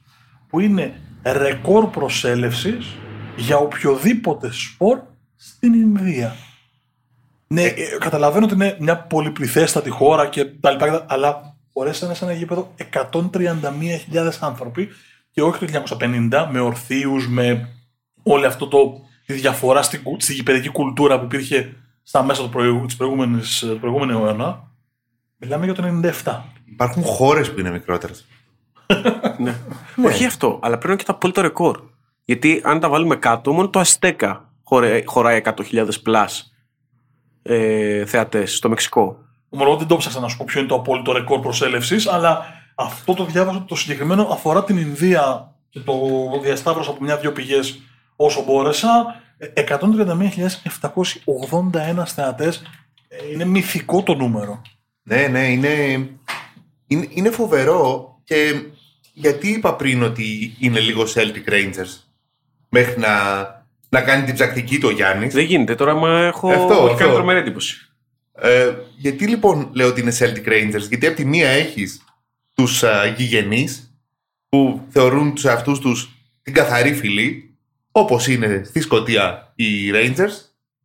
που 0.48 0.60
είναι 0.60 0.94
ρεκόρ 1.24 1.86
προσέλευσης 1.90 2.86
για 3.36 3.58
οποιοδήποτε 3.58 4.52
σπορ 4.52 5.00
στην 5.36 5.74
Ινδία. 5.74 6.36
Ναι, 7.48 7.62
ε, 7.64 7.74
καταλαβαίνω 8.00 8.46
ότι 8.46 8.54
είναι 8.54 8.78
μια 8.80 8.98
πολυπληθέστατη 8.98 9.90
χώρα 9.90 10.28
και 10.28 10.46
τα 10.46 10.72
λοιπά, 10.72 10.86
και 10.86 10.92
τα- 10.92 11.06
αλλά 11.10 11.56
μπορέσανε 11.74 12.14
σε 12.14 12.24
ένα 12.26 12.34
γήπεδο 12.34 12.74
131.000 12.76 14.32
άνθρωποι 14.40 14.90
και 15.32 15.42
όχι 15.42 15.60
το 15.60 15.66
1950 15.66 16.48
με 16.52 16.60
ορθίους, 16.60 17.28
με 17.30 17.70
όλη 18.24 18.46
αυτό 18.46 18.68
το, 18.68 19.02
τη 19.26 19.34
διαφορά 19.34 19.82
στη, 19.82 19.98
κου- 19.98 20.22
στη 20.22 20.34
γηπαιδική 20.34 20.70
κουλτούρα 20.70 21.20
που 21.20 21.26
υπήρχε 21.26 21.74
στα 22.04 22.24
μέσα 22.24 22.42
του, 22.44 22.50
προηγου, 22.50 22.86
της 22.86 22.96
προηγούμενης, 22.96 23.60
του 23.60 23.78
προηγούμενου 23.80 24.26
αιώνα. 24.26 24.72
Μιλάμε 25.38 25.66
για 25.66 25.74
το 25.74 25.84
97. 26.24 26.42
Υπάρχουν 26.66 27.04
χώρες 27.04 27.52
που 27.52 27.60
είναι 27.60 27.72
μικρότερες. 27.72 28.26
Ναι. 29.38 29.56
Όχι 30.06 30.26
αυτό, 30.26 30.60
αλλά 30.62 30.78
πρέπει 30.78 30.86
να 30.88 30.94
είναι 30.94 31.02
και 31.02 31.08
το 31.08 31.14
απόλυτο 31.14 31.42
ρεκόρ. 31.42 31.80
Γιατί 32.26 32.62
αν 32.64 32.80
τα 32.80 32.90
βάλουμε 32.90 33.16
κάτω, 33.16 33.54
μόνο 33.54 33.70
το 33.70 33.80
Αστέκα 33.80 34.50
χωρέ- 34.64 35.08
χωράει 35.08 35.42
100.000 35.46 35.88
πλάς 36.04 36.54
ε, 37.42 38.06
θεατές 38.06 38.56
στο 38.56 38.70
Μεξικό. 38.70 39.18
Ομολογώ 39.50 39.78
δεν 39.78 39.88
το 39.88 39.98
ψάξα 39.98 40.20
να 40.20 40.28
σου 40.28 40.38
πω 40.38 40.46
ποιο 40.48 40.60
είναι 40.60 40.70
το 40.70 40.76
απόλυτο 40.76 41.12
ρεκόρ 41.12 41.40
προσέλευσης, 41.40 42.08
αλλά 42.08 42.46
αυτό 42.76 43.14
το 43.14 43.26
διάβασα 43.26 43.58
ότι 43.58 43.68
το 43.68 43.76
συγκεκριμένο 43.76 44.28
αφορά 44.32 44.64
την 44.64 44.78
Ινδία 44.78 45.56
και 45.70 45.80
το 45.80 45.94
διασταύρωσα 46.42 46.92
από 46.92 47.04
μια-δυο 47.04 47.32
πηγές 47.32 47.80
όσο 48.16 48.44
μπόρεσα. 48.44 49.16
Ε, 49.38 49.48
131.781 49.56 52.04
θεατές. 52.06 52.62
Είναι 53.34 53.46
μυθικό 53.46 54.04
το 54.04 54.16
νούμερο. 54.16 54.62
Ναι, 55.04 55.28
ναι, 55.28 55.48
είναι, 55.48 55.70
είναι, 56.88 57.08
είναι 57.10 57.30
φοβερό 57.30 58.16
και 58.24 58.36
γιατί 59.22 59.48
είπα 59.48 59.76
πριν 59.76 60.04
ότι 60.04 60.56
είναι 60.60 60.80
λίγο 60.80 61.04
Celtic 61.04 61.50
Rangers 61.50 62.00
μέχρι 62.70 63.00
να, 63.00 63.10
να 63.90 64.02
κάνει 64.02 64.26
την 64.26 64.34
ψακτική 64.34 64.80
του 64.80 64.88
ο 64.92 64.92
Γιάννης; 64.92 65.34
Δεν 65.34 65.44
γίνεται. 65.44 65.76
Τώρα 65.76 65.94
μα 65.94 66.20
έχω 66.20 66.50
Αυτό, 66.50 66.62
μου 66.62 66.72
έχει 66.74 66.84
αυτό. 66.86 66.98
κάνει 66.98 67.14
τρομερή 67.14 67.40
εντύπωση. 67.40 67.92
Ε, 68.36 68.74
γιατί 68.98 69.28
λοιπόν 69.28 69.70
λέω 69.74 69.88
ότι 69.88 70.02
είναι 70.02 70.16
Celtic 70.20 70.48
Rangers, 70.48 70.88
γιατί 70.90 71.08
από 71.08 71.16
τη 71.16 71.26
μία 71.26 71.50
έχεις 71.50 72.06
τους 72.56 72.84
α, 72.84 73.06
γηγενείς 73.06 73.96
που 74.50 74.82
θεωρούν 74.90 75.34
τους 75.34 75.46
εαυτούς 75.46 75.80
τους 75.80 76.10
την 76.42 76.54
καθαρή 76.54 76.94
φυλή, 76.94 77.56
όπως 77.92 78.28
είναι 78.28 78.62
στη 78.66 78.82
Σκωτία 78.82 79.52
οι 79.56 79.92
Rangers, 79.94 80.34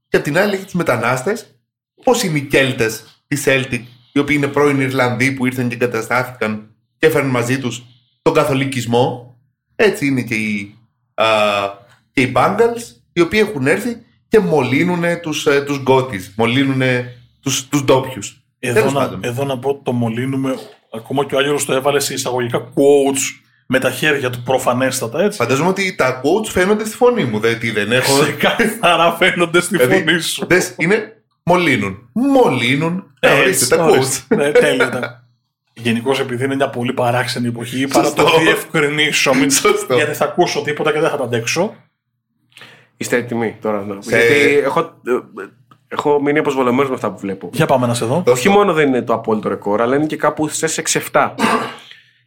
και 0.09 0.17
από 0.17 0.25
την 0.25 0.39
άλλη 0.39 0.53
έχεις 0.53 0.65
τους 0.65 0.75
μετανάστες, 0.75 1.61
όπως 1.95 2.23
είναι 2.23 2.39
οι 2.39 2.43
Κέλτες 2.43 3.23
τη 3.27 3.43
Celtic, 3.45 3.81
οι 4.13 4.19
οποίοι 4.19 4.37
είναι 4.39 4.49
πρώην 4.49 4.81
Ιρλανδοί 4.81 5.33
που 5.33 5.47
ήρθαν 5.47 5.69
και 5.69 5.75
εγκαταστάθηκαν 5.75 6.75
και 6.99 7.07
έφεραν 7.07 7.29
μαζί 7.29 7.59
τους 7.59 7.83
τον 8.27 8.35
καθολικισμό. 8.35 9.37
Έτσι 9.77 10.07
είναι 10.07 10.23
και 10.23 10.35
οι, 10.35 10.75
α, 11.15 11.25
και 12.13 12.21
οι 12.21 12.33
Bangals, 12.37 12.83
οι 13.13 13.21
οποίοι 13.21 13.41
έχουν 13.49 13.67
έρθει 13.67 13.97
και 14.29 14.39
μολύνουν 14.39 15.03
τους, 15.23 15.47
ε, 15.47 15.61
τους 15.61 15.79
Γκότις, 15.79 16.33
μολύνουν 16.37 16.83
τους, 17.41 17.69
τους 17.69 17.85
ντόπιους. 17.85 18.41
Εδώ 18.59 18.75
Τέλος 18.75 18.93
να, 18.93 19.01
πάντων. 19.01 19.21
εδώ 19.23 19.45
να 19.45 19.59
πω 19.59 19.69
ότι 19.69 19.81
το 19.83 19.93
μολύνουμε. 19.93 20.55
Ακόμα 20.95 21.25
και 21.25 21.35
ο 21.35 21.39
Άγγελος 21.39 21.65
το 21.65 21.73
έβαλε 21.73 22.01
σε 22.01 22.15
εισαγωγικά 22.15 22.69
quotes 22.75 23.43
με 23.67 23.79
τα 23.79 23.91
χέρια 23.91 24.31
του 24.31 24.43
προφανέστατα, 24.43 25.21
έτσι. 25.23 25.39
Φαντάζομαι 25.39 25.69
ότι 25.69 25.95
τα 25.95 26.21
quotes 26.21 26.47
φαίνονται 26.49 26.85
στη 26.85 26.97
φωνή 26.97 27.25
μου, 27.25 27.39
δεν, 27.39 27.59
τι 27.59 27.71
δεν 27.71 27.93
έχω. 27.93 28.21
Ξεκάθαρα 28.23 29.13
φαίνονται 29.13 29.61
στη 29.61 29.77
Δηλαδή, 29.77 30.05
φωνή 30.05 30.21
σου. 30.21 30.47
δες, 30.47 30.75
είναι 30.79 31.23
μολύνουν. 31.43 32.09
Μολύνουν. 32.13 33.15
Ε, 33.21 33.29
ορίστε, 33.31 33.49
Έτσι, 33.49 33.69
τα 33.69 33.85
ορίστε. 33.85 34.23
quotes. 34.29 34.37
Ναι, 34.37 34.51
τέλεια 34.53 34.87
ήταν. 34.87 35.26
Γενικώς 35.81 36.21
επειδή 36.21 36.45
είναι 36.45 36.55
μια 36.55 36.69
πολύ 36.71 36.93
παράξενη 36.93 37.49
εποχή, 37.49 37.81
είπα 37.81 38.03
να 38.03 38.13
το 38.13 38.21
Σωστό. 38.23 38.39
διευκρινίσω. 38.41 39.35
Μην... 39.35 39.51
Σωστό. 39.61 39.95
Γιατί 39.95 40.15
θα 40.15 40.25
ακούσω 40.25 40.63
τίποτα 40.63 40.93
και 40.93 41.01
δεν 41.01 41.11
θα 41.11 41.17
τα 41.17 41.25
αντέξω. 41.25 41.75
Είστε 42.97 43.17
έτοιμοι 43.17 43.57
τώρα 43.61 43.85
να 43.85 44.03
Σε- 44.03 44.19
Γιατί 44.19 44.59
έχω, 44.59 44.81
ε, 44.81 44.85
έχω 45.89 46.21
μείνει 46.23 46.39
αποσβολωμένος 46.39 46.89
με 46.89 46.95
αυτά 46.95 47.11
που 47.13 47.19
βλέπω. 47.19 47.51
Για 47.53 47.67
πάμε 47.67 47.87
να 47.87 47.95
σε 47.95 48.05
δω. 48.05 48.23
Όχι 48.27 48.49
μόνο 48.49 48.73
δεν 48.73 48.89
είναι 48.89 49.03
το 49.03 49.13
απόλυτο 49.15 49.49
ρεκόρ, 49.49 49.83
αλλά 49.83 49.97
είναι 49.97 50.07
και 50.07 50.17
κάπου 50.17 50.49
στι 50.49 50.83
6-7. 51.13 51.35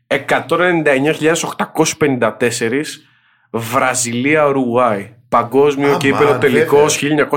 199.854 0.08 2.82
Βραζιλία 3.52 4.46
Ουρουάη. 4.48 5.14
Παγκόσμιο 5.30 5.88
Άμα, 5.88 5.98
κύπελο 5.98 6.38
τελικός 6.38 7.00
βέβαια. 7.00 7.28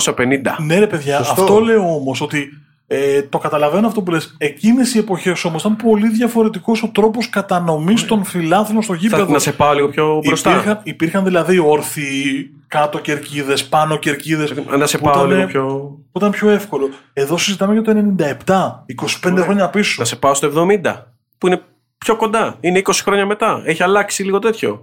1950. 0.59 0.59
Ναι, 0.59 0.79
ρε 0.79 0.87
παιδιά, 0.87 1.17
Σωστό. 1.17 1.43
αυτό 1.43 1.61
λέω 1.61 1.95
όμως 1.95 2.21
ότι 2.21 2.49
Ε, 2.87 3.23
το 3.23 3.39
καταλαβαίνω 3.39 3.87
αυτό 3.87 4.03
που 4.03 4.11
λες. 4.11 4.35
Εκείνες 4.39 4.95
οι 4.95 4.99
εποχές 4.99 5.45
όμως 5.45 5.61
ήταν 5.61 5.77
πολύ 5.77 6.09
διαφορετικός 6.09 6.83
ο 6.83 6.89
τρόπος 6.95 7.29
κατανομής 7.31 8.05
των 8.05 8.25
φιλάθλων 8.25 8.83
στο 8.83 8.93
Θα, 8.93 8.99
γήπεδο. 8.99 9.33
να 9.33 9.39
σε 9.39 9.53
πάω 9.53 9.75
λίγο 9.75 9.89
πιο 9.89 10.21
μπροστά. 10.25 10.51
Υπήρχαν, 10.51 10.81
υπήρχαν 10.83 11.25
δηλαδή 11.25 11.59
όρθιοι, 11.59 12.51
κάτω 12.69 12.99
κερκίδες, 12.99 13.65
πάνω 13.69 13.97
κερκίδες. 13.97 14.53
Να 14.79 14.87
σε 14.87 14.99
που 14.99 15.05
πάω 15.05 15.15
ήταν- 15.15 15.37
λίγο 15.37 15.47
πιο. 15.47 15.65
Που 16.13 16.19
ήταν 16.19 16.31
πιο 16.31 16.51
εύκολο. 16.51 16.89
Εδώ 17.13 17.37
συζητάμε 17.39 17.73
για 17.73 17.83
το 17.83 17.91
97, 17.91 18.85
25 18.87 19.43
χρόνια 19.43 19.69
πίσω. 19.69 19.95
Να 19.99 20.05
σε 20.05 20.17
πάω 20.17 20.35
στο 20.35 20.47
70, 20.47 21.13
που 21.39 21.47
είναι 21.47 21.61
πιο 21.99 22.17
κοντά. 22.17 22.57
Είναι 22.61 22.79
20 22.79 23.03
χρόνια 23.03 23.27
μετά. 23.27 23.63
Έχει 23.65 23.83
αλλάξει 23.83 24.23
λίγο 24.23 24.39
τέτοιο. 24.39 24.83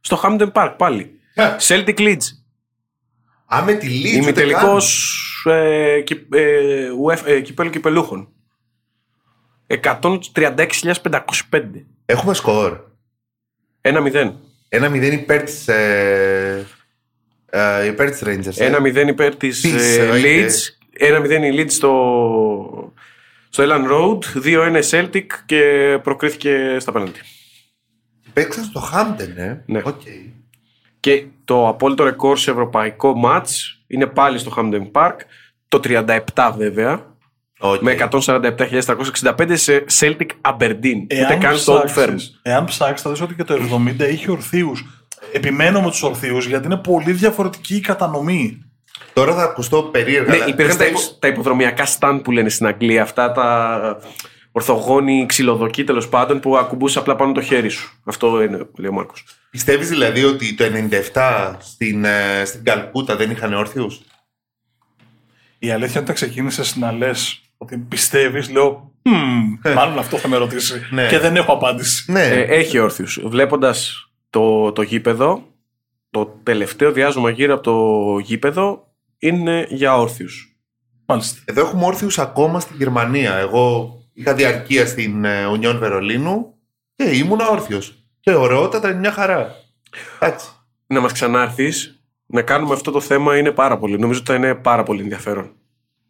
Στο 0.00 0.20
Hampden 0.22 0.52
Park 0.52 0.74
πάλι. 0.76 1.10
Celtic 1.68 1.98
Leeds. 1.98 2.26
Α, 3.54 3.62
με 3.64 3.74
τη 3.74 3.86
Leeds. 3.86 4.06
Είναι 4.12 4.20
ούτε 4.20 4.32
τελικός 4.32 5.14
καν. 5.44 5.54
ε, 5.56 6.00
κυπ- 6.00 6.34
ε, 6.34 6.88
UEFA 7.06 7.26
ε, 7.26 7.40
κυπέλλου 7.40 7.70
κυπελλούχων. 7.70 8.28
136.505. 9.66 11.84
Έχουμε 12.06 12.34
σκορ. 12.34 12.80
1-0. 13.80 14.32
Ένα 14.68 14.88
μηδέν 14.88 15.12
υπέρ 15.12 15.42
της. 15.42 15.68
Ε, 15.68 16.66
ε, 17.50 17.86
υπέρ 17.86 18.10
της 18.10 18.22
Rangers. 18.24 18.56
ε. 18.56 18.66
1-0 18.76 19.08
υπέρ 19.08 19.36
της 19.36 19.60
Της, 19.60 19.96
ε, 19.96 20.10
Leeds. 20.12 20.52
1-0 21.00 21.44
η 21.44 21.54
Leeds 21.60 21.70
στο, 21.70 22.92
στο 23.48 23.64
Elland 23.66 23.90
Road. 23.90 24.18
2-1 24.44 24.80
η 24.82 24.88
Celtic 24.90 25.26
και 25.46 25.62
προκρίθηκε 26.02 26.76
στα 26.80 26.92
πέναλτι. 26.92 27.20
Παίξαν 28.32 28.64
στο 28.64 28.90
Hampden, 28.94 29.36
ε. 29.36 29.56
Ναι. 29.66 29.80
Οκ. 29.84 30.00
Και 31.08 31.24
το 31.44 31.68
απόλυτο 31.68 32.04
ρεκόρ 32.04 32.38
σε 32.38 32.50
ευρωπαϊκό 32.50 33.16
ματς 33.16 33.82
είναι 33.86 34.06
πάλι 34.06 34.38
στο 34.38 34.52
Hampden 34.56 34.90
Park. 34.92 35.14
Το 35.68 35.80
37 35.84 36.52
βέβαια. 36.56 37.06
Οκ. 37.58 37.80
Με 37.80 37.96
147.365 38.10 39.52
σε 39.52 39.84
Celtic 40.00 40.26
Aberdeen. 40.50 41.02
Ούτε 41.24 41.38
καν 41.40 41.56
στο 41.56 41.76
Old 41.76 41.82
Firm. 41.82 41.86
ψάξεις, 41.86 42.40
εάν 42.42 42.64
ψάξεις 42.64 43.02
θα 43.02 43.10
δεις 43.10 43.20
ότι 43.20 43.34
και 43.34 43.44
το 43.44 43.54
70 43.98 44.08
είχε 44.10 44.30
ορθίους. 44.30 44.84
Επιμένω 45.32 45.80
με 45.80 45.90
τους 45.90 46.02
ορθίους 46.02 46.46
γιατί 46.46 46.66
είναι 46.66 46.76
πολύ 46.76 47.12
διαφορετική 47.12 47.76
η 47.76 47.80
κατανομή. 47.80 48.62
Τώρα 49.12 49.34
θα 49.34 49.42
ακουστώ 49.42 49.82
περίεργα. 49.82 50.30
Ναι, 50.30 50.34
αλλά 50.36 50.46
υπήρχαν 50.46 50.76
τα, 50.76 50.84
πιστεύεις- 50.84 51.06
υπο- 51.08 51.18
τα 51.18 51.28
ιπποδρομιακά 51.28 51.84
stand 51.98 52.20
που 52.24 52.30
λένε 52.30 52.48
στην 52.48 52.66
Αγγλία. 52.66 53.02
Αυτά 53.02 53.32
τα 53.32 53.80
ορθογόνοι 54.52 55.26
ξυλοδοκοί 55.26 55.84
τέλος 55.84 56.08
πάντων 56.08 56.40
που 56.40 56.56
ακουμπούσε 56.56 56.98
απλά 56.98 57.16
πάνω 57.16 57.32
το 57.32 57.40
χέρι 57.40 57.68
σου. 57.68 58.00
Αυτό 58.04 58.42
είναι, 58.42 58.66
λέει 58.78 58.90
ο 58.90 58.92
Μάρκος. 58.92 59.24
Πιστεύεις 59.50 59.88
δηλαδή 59.88 60.24
ότι 60.24 60.54
το 60.54 60.64
97 61.12 61.56
στην, 61.58 62.04
ε, 62.04 62.44
στην 62.44 62.64
Καλκούτα 62.64 63.16
δεν 63.16 63.30
είχαν 63.30 63.54
όρθιους. 63.54 64.00
Η 65.58 65.70
αλήθεια 65.70 66.00
είναι 66.00 66.10
ότι 66.10 66.12
ξεκίνησες 66.12 66.76
να 66.76 66.92
λες 66.92 67.40
ότι 67.58 67.76
πιστεύεις, 67.78 68.50
λέω. 68.50 68.92
«Μμμ, 69.02 69.72
μάλλον 69.74 69.98
αυτό 69.98 70.16
θα 70.16 70.28
με 70.28 70.36
ρωτήσει. 70.36 70.86
Ναι. 70.90 71.06
Και 71.06 71.18
δεν 71.18 71.36
έχω 71.36 71.52
απάντηση. 71.52 72.12
Ναι. 72.12 72.26
Ε, 72.26 72.42
έχει 72.42 72.78
όρθιου. 72.78 73.28
Βλέποντας 73.28 74.08
το, 74.30 74.72
το 74.72 74.82
γήπεδο, 74.82 75.42
το 76.10 76.40
τελευταίο 76.42 76.92
διάζωμα 76.92 77.30
γύρω 77.30 77.54
από 77.54 77.62
το 77.62 78.18
γήπεδο 78.18 78.92
είναι 79.18 79.66
για 79.70 79.96
όρθιου. 79.96 80.28
Μάλιστα. 81.06 81.40
Εδώ 81.44 81.60
έχουμε 81.60 81.84
όρθιους 81.84 82.18
ακόμα 82.18 82.60
στην 82.60 82.76
Γερμανία. 82.76 83.34
Εγώ 83.34 83.97
είχα 84.18 84.34
διαρκεία 84.34 84.86
στην 84.86 85.24
ε, 85.24 85.44
Union 85.52 85.76
Βερολίνου 85.78 86.54
και 86.96 87.04
ήμουνα 87.04 87.48
όρθιος. 87.48 87.94
Και 88.20 88.34
ωραιότατα 88.34 88.90
είναι 88.90 88.98
μια 88.98 89.12
χαρά. 89.12 89.54
Εντάξει. 90.20 90.46
Να 90.86 91.00
μας 91.00 91.12
ξανάρθεις, 91.12 92.02
να 92.26 92.42
κάνουμε 92.42 92.74
αυτό 92.74 92.90
το 92.90 93.00
θέμα 93.00 93.36
είναι 93.36 93.50
πάρα 93.50 93.78
πολύ. 93.78 93.98
Νομίζω 93.98 94.18
ότι 94.20 94.30
θα 94.30 94.36
είναι 94.36 94.54
πάρα 94.54 94.82
πολύ 94.82 95.02
ενδιαφέρον. 95.02 95.52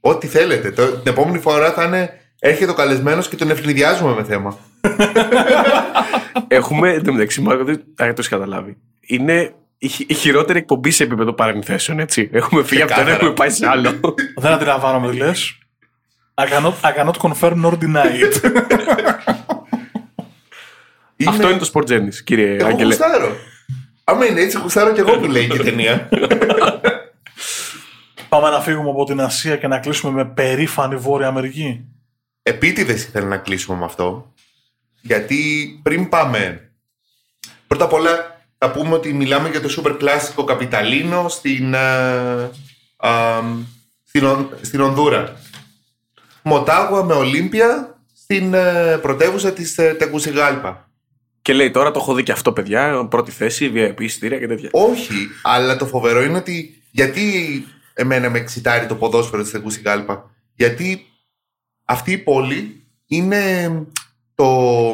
Ό,τι 0.00 0.26
θέλετε. 0.26 0.70
Το, 0.70 0.86
την 0.86 1.12
επόμενη 1.12 1.38
φορά 1.38 1.72
θα 1.72 1.84
είναι 1.84 2.10
έρχεται 2.38 2.70
ο 2.70 2.74
καλεσμένος 2.74 3.28
και 3.28 3.36
τον 3.36 3.50
ευνηδιάζουμε 3.50 4.14
με 4.14 4.24
θέμα. 4.24 4.58
Έχουμε, 6.48 6.92
εν 6.92 7.04
τω 7.04 7.12
μεταξύ, 7.12 7.40
Μάρκο, 7.40 7.64
δεν 7.64 7.74
δεν 7.76 8.06
το 8.06 8.14
έχεις 8.16 8.28
καταλάβει. 8.28 8.76
Είναι 9.00 9.54
η, 9.78 9.88
χει- 9.88 10.10
η 10.10 10.14
χειρότερη 10.14 10.58
εκπομπή 10.58 10.90
σε 10.90 11.02
επίπεδο 11.02 11.32
παρενθέσεων, 11.32 11.98
έτσι. 11.98 12.28
Έχουμε 12.32 12.62
φύγει 12.62 12.82
από 12.82 12.94
το 12.94 13.00
ένα, 13.00 13.10
Ξεκάθαρα. 13.10 13.14
έχουμε 13.14 13.32
πάει 13.34 13.50
σε 13.50 13.66
άλλο. 13.68 14.14
Δεν 14.36 14.52
αντιλαμβάνομαι 14.52 15.10
τι 15.10 15.16
λες. 15.16 15.58
I 16.40 16.44
cannot, 16.46 16.74
I 16.82 16.92
cannot 16.96 17.18
confirm 17.26 17.56
nor 17.64 17.74
deny 17.84 18.12
it. 18.24 18.34
Είναι... 21.16 21.30
Αυτό 21.30 21.48
είναι 21.50 21.58
το 21.58 21.70
Sport 21.74 21.88
Genesis, 21.90 22.14
κύριε 22.24 22.54
Εγώ 22.54 22.66
Άγγελε. 22.66 22.84
γουστάρω. 22.84 23.36
Άμα 24.04 24.26
είναι 24.26 24.40
έτσι, 24.40 24.58
γουστάρω 24.58 24.92
κι 24.92 25.00
εγώ 25.00 25.18
που 25.18 25.24
λέει 25.26 25.46
και 25.48 25.56
η 25.56 25.60
ταινία. 25.64 26.08
Πάμε 28.28 28.50
να 28.50 28.60
φύγουμε 28.60 28.90
από 28.90 29.04
την 29.04 29.20
Ασία 29.20 29.56
και 29.56 29.66
να 29.66 29.78
κλείσουμε 29.78 30.12
με 30.12 30.24
περήφανη 30.24 30.96
Βόρεια 30.96 31.26
Αμερική. 31.26 31.84
Επίτηδες 32.42 33.04
ήθελα 33.04 33.26
να 33.26 33.36
κλείσουμε 33.36 33.78
με 33.78 33.84
αυτό. 33.84 34.32
Γιατί 35.00 35.40
πριν 35.82 36.08
πάμε. 36.08 36.70
Πρώτα 37.66 37.84
απ' 37.84 37.92
όλα 37.92 38.40
θα 38.58 38.70
πούμε 38.70 38.94
ότι 38.94 39.12
μιλάμε 39.12 39.48
για 39.48 39.60
το 39.60 39.68
σούπερ 39.68 39.96
κλάσικο 39.96 40.44
Καπιταλίνο 40.44 41.28
στην, 41.28 41.74
ε, 41.74 41.78
α, 42.96 43.40
στην, 44.04 44.24
Ον- 44.24 44.50
στην 44.60 44.80
Ονδούρα. 44.80 45.36
Μοτάγουα 46.48 47.04
με 47.04 47.14
Ολύμπια 47.14 47.98
στην 48.14 48.54
ε, 48.54 48.98
πρωτεύουσα 49.02 49.52
της 49.52 49.78
ε, 49.78 49.94
Τεκουσιγάλπα. 49.98 50.90
Και 51.42 51.52
λέει 51.52 51.70
τώρα 51.70 51.90
το 51.90 51.98
έχω 51.98 52.14
δει 52.14 52.22
και 52.22 52.32
αυτό, 52.32 52.52
παιδιά. 52.52 53.06
Πρώτη 53.10 53.30
θέση, 53.30 53.72
VIP 53.74 54.00
εισιτήρια 54.00 54.38
και 54.38 54.46
τέτοια. 54.46 54.68
Όχι, 54.72 55.14
αλλά 55.42 55.76
το 55.76 55.86
φοβερό 55.86 56.22
είναι 56.22 56.36
ότι 56.36 56.82
γιατί 56.90 57.22
εμένα 57.94 58.30
με 58.30 58.38
εξητάρει 58.38 58.86
το 58.86 58.94
ποδόσφαιρο 58.94 59.42
της 59.42 59.50
Τεκουσιγάλπα. 59.50 60.30
Γιατί 60.54 61.06
αυτή 61.84 62.12
η 62.12 62.18
πόλη 62.18 62.86
είναι 63.06 63.70
το, 64.34 64.90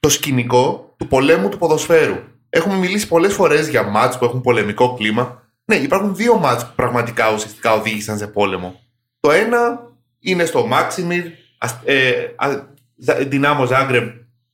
το 0.00 0.08
σκηνικό 0.08 0.94
του 0.96 1.06
πολέμου 1.06 1.48
του 1.48 1.58
ποδοσφαίρου. 1.58 2.16
Έχουμε 2.50 2.76
μιλήσει 2.76 3.08
πολλές 3.08 3.32
φορές 3.32 3.68
για 3.68 3.82
ματς 3.82 4.18
που 4.18 4.24
έχουν 4.24 4.40
πολεμικό 4.40 4.94
κλίμα. 4.94 5.42
Ναι, 5.64 5.76
υπάρχουν 5.76 6.14
δύο 6.14 6.38
ματς 6.38 6.66
που 6.66 6.72
πραγματικά 6.76 7.32
ουσιαστικά 7.32 7.72
οδήγησαν 7.72 8.18
σε 8.18 8.26
πόλεμο. 8.26 8.80
Το 9.20 9.30
ένα 9.30 9.87
είναι 10.20 10.44
στο 10.44 10.66
Μάξιμιρ, 10.66 11.24
ας- 11.58 11.78
ε, 11.84 12.10
α- 12.36 12.66
Ζα- 12.96 13.14
Δυνάμο 13.14 13.64
Ζάγκρεμ, 13.66 14.08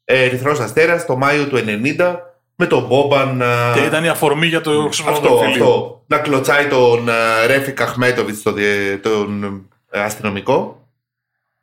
ε, 0.04 0.24
Ερυθρός 0.24 0.58
Αστέρας, 0.60 1.06
το 1.06 1.16
Μάιο 1.16 1.46
του 1.48 1.56
90, 1.56 2.18
με 2.56 2.66
τον 2.66 2.86
Μπόμπαν... 2.86 3.42
α, 3.42 3.72
Και 3.74 3.80
ήταν 3.84 4.04
η 4.04 4.08
αφορμή 4.08 4.46
για 4.46 4.60
το 4.60 4.70
αυτό, 4.70 4.88
ξεσπασμό 4.88 5.38
αυτό. 5.38 6.04
Να 6.06 6.18
κλωτσάει 6.18 6.66
τον 6.66 7.08
ε, 7.08 7.46
Ρέφικ 7.46 7.80
Αχμέτοβιτς, 7.80 8.42
τον, 8.42 8.54
διε- 8.54 9.00
τον 9.02 9.44
ε, 9.90 10.00
αστυνομικό. 10.00 10.88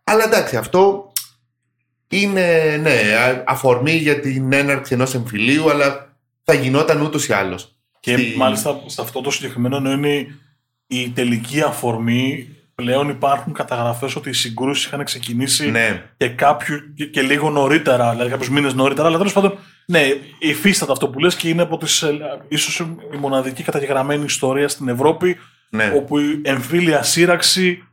Αλλά 0.04 0.24
εντάξει, 0.24 0.56
αυτό 0.58 1.12
είναι 2.08 2.78
ναι, 2.82 2.92
α- 3.16 3.44
αφορμή 3.48 3.92
για 3.92 4.20
την 4.20 4.54
έναρξη 4.54 4.94
ενός 4.94 5.14
εμφυλίου, 5.16 5.70
αλλά 5.70 6.16
θα 6.44 6.54
γινόταν 6.54 7.02
ούτως 7.02 7.28
ή 7.28 7.34
άλλως. 7.34 7.76
Και 8.00 8.14
Στη- 8.14 8.34
μάλιστα 8.38 8.82
σε 8.86 9.02
αυτό 9.02 9.22
το 9.22 9.32
συγκεκριμένο 9.32 9.76
ενώ 9.76 9.92
είναι 9.92 10.28
η 10.88 11.10
τελική 11.10 11.62
αφορμή. 11.62 12.48
Πλέον 12.82 13.10
υπάρχουν 13.10 13.54
καταγραφές 13.54 14.16
ότι 14.16 14.30
οι 14.30 14.34
συγκρούσεις 14.34 14.86
είχαν 14.86 15.04
ξεκινήσει 15.04 15.72
Ναι, 15.72 16.04
και, 16.18 16.30
κάποιου, 16.30 16.94
και, 16.96 17.06
και 17.06 17.22
λίγο 17.22 17.50
νωρίτερα, 17.50 18.12
δηλαδή 18.12 18.30
κάποιους 18.30 18.50
μήνες 18.50 18.74
νωρίτερα. 18.74 19.08
Αλλά 19.08 19.18
τέλος 19.18 19.34
πάντων, 19.34 19.58
ναι, 19.86 20.02
υφίσταται 20.40 20.92
αυτό 20.92 21.10
που 21.10 21.20
λες 21.20 21.36
και 21.36 21.50
είναι 21.50 21.62
από 21.62 21.78
τις, 21.78 22.02
ε, 22.02 22.18
ίσως 22.48 22.80
η 23.14 23.18
μοναδική 23.20 23.64
καταγεγραμμένη 23.64 24.24
ιστορία 24.24 24.68
στην 24.68 24.88
Ευρώπη 24.88 25.38
ναι. 25.70 25.94
όπου 25.96 26.20
η 26.20 26.42
εμφύλια 26.44 27.04
σύραξη 27.04 27.84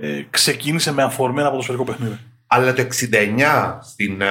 ε, 0.00 0.22
ξεκίνησε 0.30 0.92
με 0.92 1.02
αφορμή 1.02 1.40
ένα 1.40 1.50
ποδοσφαιρικό 1.50 1.84
παιχνίδι. 1.84 2.18
Αλλά 2.46 2.72
το 2.72 2.86
69 3.12 3.78
στην 3.82 4.20
ε, 4.20 4.26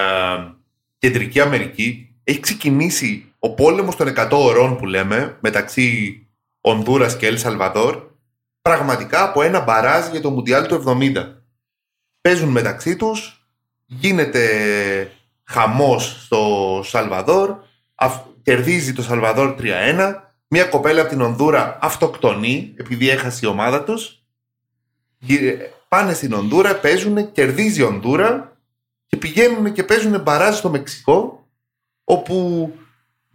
Κεντρική 0.97 1.39
Αμερική 1.39 2.15
έχει 2.23 2.39
ξεκινήσει 2.39 3.33
ο 3.39 3.53
πόλεμος 3.53 3.95
των 3.95 4.13
100 4.17 4.29
ωρών 4.31 4.77
που 4.77 4.85
λέμε 4.85 5.37
μεταξύ 5.39 6.19
Ονδούρας 6.61 7.17
και 7.17 7.27
Ελ 7.27 7.37
Σαλβαδόρ 7.37 8.13
πραγματικά 8.69 9.23
από 9.23 9.41
ένα 9.41 9.59
μπαράζ 9.59 10.07
για 10.11 10.21
το 10.21 10.29
Μουντιάλ 10.29 10.67
του 10.67 10.83
70. 10.87 11.35
Παίζουν 12.21 12.49
μεταξύ 12.49 12.95
τους, 12.95 13.47
γίνεται 13.85 15.11
χαμός 15.43 16.23
στο 16.25 16.81
Σαλβαδόρ, 16.85 17.55
αυ- 17.95 18.25
κερδίζει 18.43 18.93
το 18.93 19.01
Σαλβαδόρ 19.01 19.55
3-1, 19.59 20.13
μια 20.47 20.63
κοπέλα 20.65 21.01
από 21.01 21.09
την 21.09 21.21
Ονδούρα 21.21 21.77
αυτοκτονεί 21.81 22.73
επειδή 22.77 23.09
έχασε 23.09 23.39
η 23.43 23.47
ομάδα 23.49 23.83
τους 23.83 24.23
Γυρι- 25.17 25.61
πάνε 25.87 26.13
στην 26.13 26.33
Ονδούρα, 26.33 26.75
παίζουν, 26.75 27.31
κερδίζει 27.31 27.79
η 27.79 27.83
Ονδούρα 27.83 28.57
και 29.07 29.17
πηγαίνουν 29.17 29.73
και 29.73 29.83
παίζουν 29.83 30.21
μπαράζ 30.21 30.55
στο 30.57 30.69
Μεξικό 30.69 31.47
όπου 32.03 32.71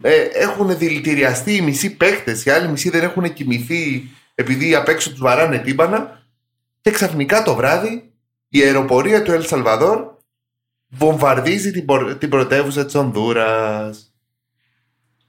ε, 0.03 0.20
έχουν 0.22 0.78
δηλητηριαστεί 0.78 1.57
οι 1.57 1.61
μισοί 1.61 1.97
παίχτες, 1.97 2.45
οι 2.45 2.51
άλλοι 2.51 2.68
μισοί 2.68 2.91
δεν 2.91 3.03
έχουν 3.03 3.33
κοιμηθεί 3.33 4.11
επειδή 4.41 4.74
απ' 4.74 4.88
έξω 4.88 5.11
τους 5.11 5.20
βαράνε 5.20 5.59
τύμπανα 5.59 6.22
και 6.80 6.91
ξαφνικά 6.91 7.43
το 7.43 7.55
βράδυ 7.55 8.12
η 8.49 8.62
αεροπορία 8.62 9.22
του 9.22 9.32
Ελ 9.32 9.45
Σαλβαδόρ 9.45 10.05
βομβαρδίζει 10.88 11.70
την, 11.70 11.84
πορ- 11.84 12.18
την 12.18 12.28
πρωτεύουσα 12.28 12.84
της 12.84 12.95
Ονδούρας. 12.95 14.14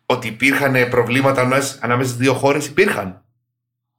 Ότι 0.05 0.27
υπήρχαν 0.27 0.89
προβλήματα 0.89 1.41
ανάμεσα 1.41 1.77
ανάμεσα 1.81 2.09
στις 2.09 2.21
δύο 2.21 2.33
χώρες 2.33 2.65
υπήρχαν. 2.67 3.25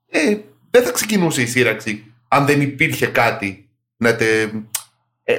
Ε, 0.06 0.36
δεν 0.70 0.82
θα 0.84 0.90
ξεκινούσε 0.92 1.42
η 1.42 1.46
σύραξη 1.46 2.12
αν 2.28 2.46
δεν 2.46 2.60
υπήρχε 2.60 3.06
κάτι 3.06 3.68
να 3.96 4.16
τε, 4.16 4.42
ε, 5.24 5.34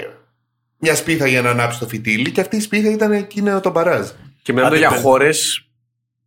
μια 0.77 0.95
σπίθα 0.95 1.27
για 1.27 1.41
να 1.41 1.49
ανάψει 1.49 1.79
το 1.79 1.87
φυτίλι 1.87 2.31
και 2.31 2.41
αυτή 2.41 2.55
η 2.55 2.59
σπίθα 2.59 2.89
ήταν 2.89 3.11
εκείνο 3.11 3.59
το 3.59 3.69
μπαράζ. 3.71 4.09
Και 4.41 4.53
μιλάμε 4.53 4.69
Άντε, 4.69 4.77
για 4.77 4.89
παι- 4.89 4.99
χώρες 4.99 5.67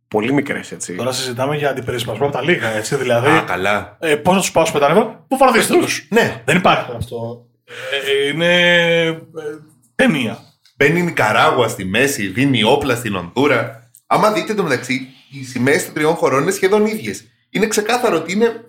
πολύ 0.07 0.33
μικρές, 0.33 0.71
έτσι. 0.71 0.93
Τώρα 0.95 1.11
συζητάμε 1.11 1.55
για 1.55 1.69
αντιπερισπασμό 1.69 2.25
από 2.25 2.33
τα 2.33 2.41
λίγα, 2.41 2.67
έτσι. 2.69 2.95
Δηλαδή, 2.95 3.29
Α, 3.29 3.43
καλά. 3.47 3.97
ε, 3.99 4.15
πώς 4.15 4.33
να 4.33 4.39
τους 4.39 4.49
σπάσουμε 4.49 4.79
τα 4.79 4.87
νεύρα, 4.87 5.25
που 5.27 5.37
βαρδίστε 5.37 5.73
τους. 5.77 6.07
Ναι, 6.09 6.41
Δεν 6.45 6.57
υπάρχει 6.57 6.91
αυτό. 6.97 7.45
Ε, 8.25 8.27
είναι 8.27 8.61
ε, 9.05 9.17
ταινία. 9.95 10.37
μπαίνει 10.77 10.99
η 10.99 11.03
Νικαράγουα 11.03 11.67
στη 11.67 11.85
μέση, 11.85 12.27
δίνει 12.27 12.63
όπλα 12.63 12.95
στην 12.95 13.15
Ονδούρα. 13.15 13.89
Άμα 14.07 14.31
δείτε 14.31 14.53
το 14.53 14.63
μεταξύ, 14.63 15.07
οι 15.31 15.43
σημαίες 15.43 15.85
των 15.85 15.93
τριών 15.93 16.13
χωρών 16.15 16.41
είναι 16.41 16.51
σχεδόν 16.51 16.85
ίδιες. 16.85 17.23
Είναι 17.49 17.67
ξεκάθαρο 17.67 18.15
ότι 18.17 18.31
είναι, 18.33 18.65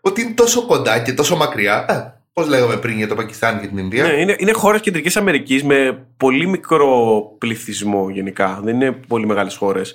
ότι 0.00 0.20
είναι 0.20 0.32
τόσο 0.34 0.66
κοντά 0.66 0.98
και 0.98 1.12
τόσο 1.12 1.36
μακριά. 1.36 1.84
Πώς 2.32 2.48
λέγαμε 2.48 2.76
πριν 2.76 2.96
για 2.96 3.08
το 3.08 3.14
Πακιστάν 3.14 3.60
και 3.60 3.66
την 3.66 3.78
Ινδία; 3.78 4.04
Ναι, 4.04 4.12
είναι, 4.12 4.36
είναι 4.38 4.52
χώρες 4.52 4.80
Κεντρικής 4.80 5.16
Αμερικής 5.16 5.64
με 5.64 6.06
πολύ 6.16 6.46
μικρό 6.46 7.22
πληθυσμό 7.38 8.10
γενικά. 8.10 8.60
Δεν 8.62 8.74
είναι 8.74 8.92
πολύ 8.92 9.26
μεγάλες 9.26 9.56
χώρες. 9.56 9.94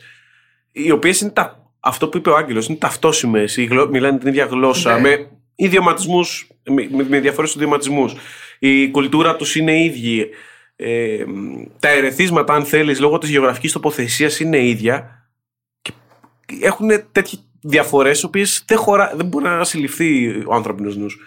Οι 0.77 0.91
οποίες 0.91 1.21
είναι 1.21 1.31
τα, 1.31 1.71
αυτό 1.79 2.07
που 2.09 2.17
είπε 2.17 2.29
ο 2.29 2.35
Άγγελος, 2.35 2.67
είναι 2.67 2.77
ταυτόσιμες. 2.77 3.57
Μιλάνε 3.91 4.17
την 4.17 4.27
ίδια 4.27 4.45
γλώσσα. 4.45 4.93
Ναι. 4.93 4.99
Με 4.99 5.27
ιδιωματισμούς, 5.55 6.47
με, 6.69 6.87
με, 6.91 7.05
με 7.09 7.19
διαφορές 7.19 7.55
ιδιωματισμούς. 7.55 8.15
Η 8.59 8.89
κουλτούρα 8.89 9.35
τους 9.35 9.55
είναι 9.55 9.83
ίδια. 9.83 10.25
Ε, 10.75 11.25
τα 11.79 11.89
ερεθίσματα, 11.89 12.53
αν 12.53 12.65
θέλεις, 12.65 12.99
λόγω 12.99 13.17
της 13.17 13.29
γεωγραφικής 13.29 13.71
τοποθεσίας 13.71 14.39
είναι 14.39 14.67
ίδια. 14.67 15.27
Και 15.81 15.91
έχουν 16.61 16.89
τέτοιες 17.11 17.47
διαφορές, 17.61 18.21
οι 18.21 18.25
οποίες 18.25 18.63
δεν, 18.67 18.77
χωρά, 18.77 19.13
δεν 19.15 19.25
μπορεί 19.25 19.45
να 19.45 19.63
συλληφθεί 19.63 20.27
ο 20.45 20.53
ανθρώπινο 20.53 20.93
νους. 20.95 21.17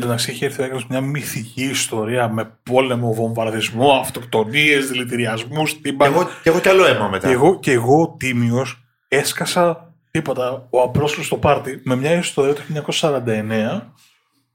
Εν 0.00 0.06
τω 0.06 0.12
μεταξύ 0.12 0.32
έχει 0.32 0.44
έρθει 0.44 0.60
ο 0.60 0.64
Άγγελος 0.64 0.86
μια 0.86 1.00
μυθική 1.00 1.62
ιστορία 1.64 2.28
με 2.28 2.58
πόλεμο, 2.62 3.14
βομβαρδισμό, 3.14 3.92
αυτοκτονίες, 3.92 4.88
δηλητηριασμούς, 4.88 5.72
Και 5.72 5.78
τύμπα. 5.82 6.06
εγώ, 6.06 6.24
και 6.42 6.48
εγώ 6.48 6.60
κι 6.60 6.68
άλλο 6.68 6.86
αίμα 6.86 7.08
μετά. 7.08 7.26
Και 7.26 7.32
εγώ, 7.32 7.58
και 7.58 7.72
εγώ 7.72 8.00
ο 8.02 8.16
Τίμιος 8.18 8.82
έσκασα 9.08 9.94
τίποτα, 10.10 10.66
ο 10.70 10.82
απρόσκλητος 10.82 11.26
στο 11.26 11.36
πάρτι, 11.36 11.80
με 11.84 11.96
μια 11.96 12.12
ιστορία 12.14 12.54
του 12.54 12.62
1949, 12.62 13.92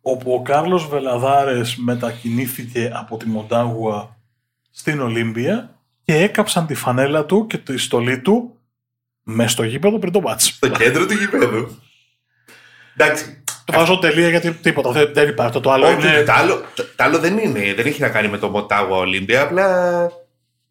όπου 0.01 0.33
ο 0.33 0.41
Κάρλος 0.41 0.87
Βελαδάρες 0.87 1.75
μετακινήθηκε 1.75 2.91
από 2.93 3.17
τη 3.17 3.27
Μοντάγουα 3.27 4.17
στην 4.71 5.01
Ολύμπια 5.01 5.79
και 6.03 6.15
έκαψαν 6.15 6.65
τη 6.65 6.73
φανέλα 6.73 7.25
του 7.25 7.47
και 7.47 7.57
τη 7.57 7.77
στολή 7.77 8.19
του 8.21 8.57
μες 9.23 9.51
στο 9.51 9.63
γήπεδο 9.63 9.99
πριν 9.99 10.11
το 10.11 10.21
μάτς. 10.21 10.45
Στο 10.45 10.67
κέντρο 10.67 11.05
του 11.05 11.13
γηπέδου. 11.13 11.79
Εντάξει. 12.97 13.43
Το 13.65 13.73
βάζω 13.73 13.99
τελεία 13.99 14.29
γιατί 14.29 14.51
τίποτα, 14.51 14.91
δεν, 14.91 15.09
δεν 15.13 15.29
υπάρχει. 15.29 15.53
Το, 15.53 15.59
το 15.59 15.71
άλλο 15.71 15.87
Όχι, 15.87 16.07
είναι... 16.07 16.23
το, 16.23 16.31
άλλο, 16.31 16.65
το, 16.75 16.83
το 16.95 17.03
άλλο 17.03 17.19
δεν 17.19 17.37
είναι. 17.37 17.73
Δεν 17.73 17.85
έχει 17.85 18.01
να 18.01 18.09
κάνει 18.09 18.27
με 18.27 18.37
το 18.37 18.49
Μοτάγουα 18.49 18.97
Ολύμπια. 18.97 19.41
Απλά 19.41 20.11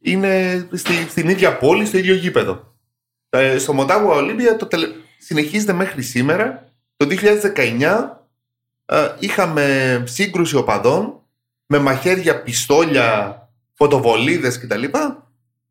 είναι 0.01 0.67
στη, 0.73 0.93
στην 1.09 1.29
ίδια 1.29 1.57
πόλη, 1.57 1.87
στο 1.87 1.99
ίδιο 1.99 2.15
γήπεδο. 2.15 2.75
Ε, 3.31 3.59
στο 3.59 3.73
Μοτάγουα 3.73 4.15
Ολύμπια 4.15 4.57
το 4.57 4.67
τελε... 4.67 4.87
συνεχίζεται 5.19 5.73
μέχρι 5.73 6.03
σήμερα. 6.03 6.73
Το 6.97 7.07
2019 7.57 8.15
ε, 8.87 9.09
είχαμε 9.19 10.03
σύγκρουση 10.07 10.57
οπαδών 10.57 11.21
με 11.67 11.79
μαχαίρια, 11.79 12.43
πιστόλια, 12.43 13.39
φωτοβολίδες 13.75 14.59
κτλ. 14.59 14.85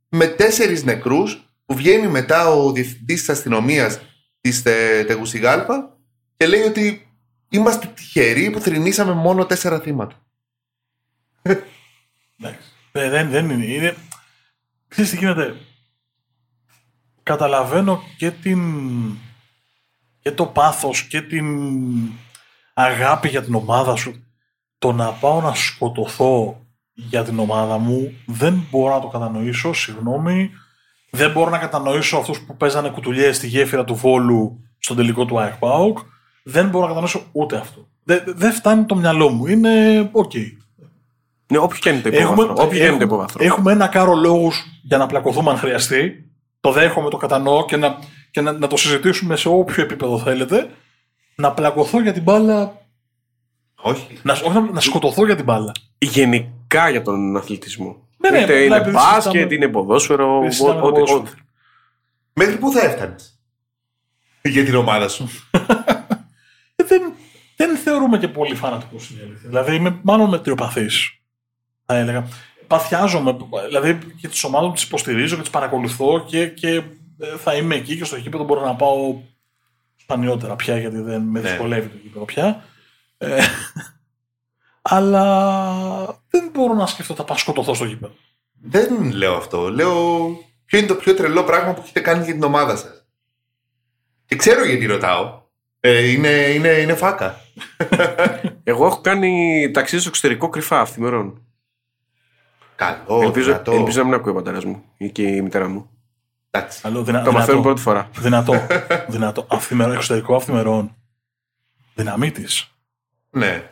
Με 0.09 0.27
τέσσερις 0.27 0.83
νεκρούς 0.83 1.47
που 1.65 1.75
βγαίνει 1.75 2.07
μετά 2.07 2.49
ο 2.49 2.71
διευθυντής 2.71 3.19
της 3.19 3.29
αστυνομίας 3.29 3.99
της 4.41 4.61
Τε, 4.61 5.03
Τεγουσιγάλπα 5.03 5.97
και 6.37 6.47
λέει 6.47 6.61
ότι 6.61 7.07
είμαστε 7.53 7.87
τυχεροί 7.87 8.49
που 8.49 8.59
θρυνήσαμε 8.59 9.13
μόνο 9.13 9.45
τέσσερα 9.45 9.79
θύματα. 9.79 10.15
Εντάξει. 11.41 12.67
Ε, 12.91 13.09
δεν, 13.09 13.29
δεν 13.29 13.49
είναι. 13.49 13.65
είναι... 13.65 13.95
Ξέρεις 14.87 15.11
τι 15.11 15.17
γίνεται; 15.17 15.55
Καταλαβαίνω 17.23 18.01
και 18.17 18.31
την... 18.31 18.61
και 20.19 20.31
το 20.31 20.45
πάθος 20.45 21.03
και 21.03 21.21
την 21.21 21.47
αγάπη 22.73 23.27
για 23.29 23.43
την 23.43 23.55
ομάδα 23.55 23.95
σου. 23.95 24.25
Το 24.77 24.91
να 24.91 25.11
πάω 25.11 25.41
να 25.41 25.53
σκοτωθώ 25.53 26.65
για 26.93 27.23
την 27.23 27.39
ομάδα 27.39 27.77
μου 27.77 28.13
δεν 28.25 28.67
μπορώ 28.69 28.93
να 28.93 29.01
το 29.01 29.07
κατανοήσω, 29.07 29.73
συγγνώμη. 29.73 30.51
Δεν 31.09 31.31
μπορώ 31.31 31.49
να 31.49 31.57
κατανοήσω 31.57 32.17
αυτούς 32.17 32.39
που 32.41 32.57
παίζανε 32.57 32.89
κουτουλιές 32.89 33.35
στη 33.35 33.47
γέφυρα 33.47 33.83
του 33.83 33.95
Βόλου 33.95 34.63
στον 34.79 34.95
τελικό 34.95 35.25
του 35.25 35.39
ΑΕΚ 35.39 35.55
ΠΑΟΚ. 35.55 35.97
Δεν 36.43 36.67
μπορώ 36.67 36.81
να 36.81 36.87
κατανοήσω 36.87 37.23
ούτε 37.31 37.57
αυτό. 37.57 37.87
Δεν, 38.03 38.23
δεν 38.27 38.51
φτάνει 38.53 38.85
το 38.85 38.95
μυαλό 38.95 39.29
μου. 39.29 39.47
Είναι 39.47 40.09
οκ. 40.11 40.31
Ναι, 41.51 41.57
όποιο 41.57 41.77
και 41.79 41.89
είναι 41.89 42.01
το 42.01 42.09
υπόβαθρο. 42.09 42.53
Όποιο 42.57 42.67
και 42.67 42.75
είναι 42.77 42.85
το 42.87 42.91
έχουμε, 42.93 43.03
υπόβαθρο. 43.03 43.43
έχουμε 43.43 43.71
ένα 43.71 43.87
κάρο 43.87 44.13
λόγους 44.15 44.63
για 44.83 44.97
να 44.97 45.05
πλακωθούμε 45.05 45.49
αν 45.51 45.57
χρειαστεί. 45.57 46.31
Το 46.59 46.71
δέχομαι, 46.71 47.09
το 47.09 47.17
κατανοώ 47.17 47.65
και, 47.65 47.77
να, 47.77 47.97
και 48.31 48.41
να, 48.41 48.51
να 48.51 48.67
το 48.67 48.77
συζητήσουμε 48.77 49.35
σε 49.35 49.47
όποιο 49.49 49.83
επίπεδο 49.83 50.19
θέλετε. 50.19 50.69
Να 51.35 51.51
πλακωθώ 51.51 52.01
για 52.01 52.13
την 52.13 52.23
μπάλα. 52.23 52.81
Όχι. 53.75 54.19
Να, 54.23 54.33
όχι 54.33 54.49
να, 54.53 54.61
να 54.71 54.79
σκοτωθώ 54.79 55.25
για 55.25 55.35
την 55.35 55.43
μπάλα. 55.45 55.71
Γενικά 55.97 56.89
για 56.89 57.01
τον 57.01 57.37
αθλητισμό. 57.37 58.07
Ναι, 58.17 58.29
ναι, 58.29 58.37
Είτε 58.37 58.43
απλά 58.53 58.63
είναι 58.65 58.75
επειδή 58.75 58.91
μπάσκετ, 58.91 59.21
συζητάμε- 59.23 59.51
είναι 59.51 59.67
ποδόσφαιρο. 59.67 60.37
επειδή 60.37 60.53
συζητάμε 60.53 60.81
ό- 60.81 60.83
ό,τι- 60.85 60.91
ποδόσφαιρο. 60.93 61.19
ό,τι. 61.21 61.31
Μέχρι 62.33 62.57
πού 62.57 62.71
θα 62.71 62.81
έφτανες; 62.81 63.39
Για 64.41 64.65
την 64.65 64.75
ομάδα 64.75 65.07
σου. 65.07 65.29
Ε, 66.83 66.87
δεν, 66.87 67.13
δεν 67.55 67.77
θεωρούμε 67.77 68.17
και 68.17 68.27
πολύ 68.27 68.55
φανατικός 68.55 69.03
στην 69.03 69.17
αλήθεια. 69.21 69.49
Δηλαδή 69.49 69.75
είμαι 69.75 69.99
μάλλον 70.01 70.29
μετριοπαθής. 70.29 71.11
Θα 71.85 71.95
έλεγα. 71.95 72.27
Παθιάζομαι. 72.67 73.37
Δηλαδή 73.67 73.97
και 74.21 74.27
τις 74.27 74.43
ομάδες 74.43 74.71
τις 74.71 74.83
υποστηρίζω 74.83 75.35
και 75.35 75.41
τις 75.41 75.49
παρακολουθώ 75.49 76.23
και, 76.27 76.47
και 76.47 76.75
ε, 77.19 77.37
θα 77.37 77.55
είμαι 77.55 77.75
εκεί 77.75 77.97
και 77.97 78.03
στο 78.03 78.15
γήπεδο 78.15 78.43
μπορώ 78.43 78.65
να 78.65 78.75
πάω 78.75 79.21
σπανιότερα 79.95 80.55
πια 80.55 80.77
γιατί 80.77 81.01
δεν 81.01 81.21
με 81.21 81.39
Ναι. 81.39 81.49
δυσκολεύει 81.49 81.87
το 81.87 81.97
γήπεδο 82.03 82.25
πια. 82.25 82.63
Ε, 83.17 83.43
αλλά 84.81 86.21
δεν 86.29 86.49
μπορώ 86.53 86.73
να 86.73 86.85
σκεφτώ 86.85 87.13
θα 87.15 87.23
πάω 87.23 87.37
σκοτωθώ 87.37 87.73
στο 87.73 87.85
γήπεδο. 87.85 88.13
Δεν 88.61 89.11
λέω 89.11 89.35
αυτό. 89.35 89.69
Λέω 89.69 90.27
ποιο 90.65 90.77
είναι 90.79 90.87
το 90.87 90.95
πιο 90.95 91.13
τρελό 91.13 91.43
πράγμα 91.43 91.73
που 91.73 91.81
έχετε 91.83 91.99
κάνει 91.99 92.23
για 92.23 92.33
την 92.33 92.43
ομάδα 92.43 92.75
σας. 92.75 93.05
Και 94.25 94.35
ξέρω 94.35 94.65
γιατί 94.65 94.85
ρωτάω. 94.85 95.41
Ε, 95.85 96.09
είναι, 96.11 96.29
είναι, 96.29 96.67
είναι 96.69 96.93
φάκα. 96.95 97.39
Εγώ 98.63 98.85
έχω 98.85 99.01
κάνει 99.01 99.71
ταξίδι 99.73 100.01
στο 100.01 100.09
εξωτερικό 100.09 100.49
κρυφά 100.49 100.79
αυθημερών. 100.79 101.41
Καλό, 102.75 103.21
ελπίζω, 103.23 103.45
δυνατό. 103.45 103.71
ελπίζω 103.71 103.99
να 103.99 104.05
μην 104.05 104.13
ακούει 104.13 104.31
ο 104.31 104.35
πατέρας 104.35 104.65
μου 104.65 104.83
ή 104.97 105.09
και 105.11 105.21
η 105.23 105.41
μητέρα 105.41 105.67
μου. 105.67 105.89
Εντάξει. 106.51 106.79
Αλλό, 106.83 107.03
δυνα, 107.03 107.17
Το 107.23 107.31
μαθαίνω 107.31 107.45
δυνατό. 107.45 107.61
πρώτη 107.61 107.81
φορά. 107.81 108.09
Δυνατό. 108.19 108.53
δυνατό. 109.07 109.45
Αυθημερών, 109.49 109.93
εξωτερικό 109.93 110.35
αυθημερών. 110.35 110.95
Δυναμίτης. 111.95 112.71
Ναι. 113.29 113.63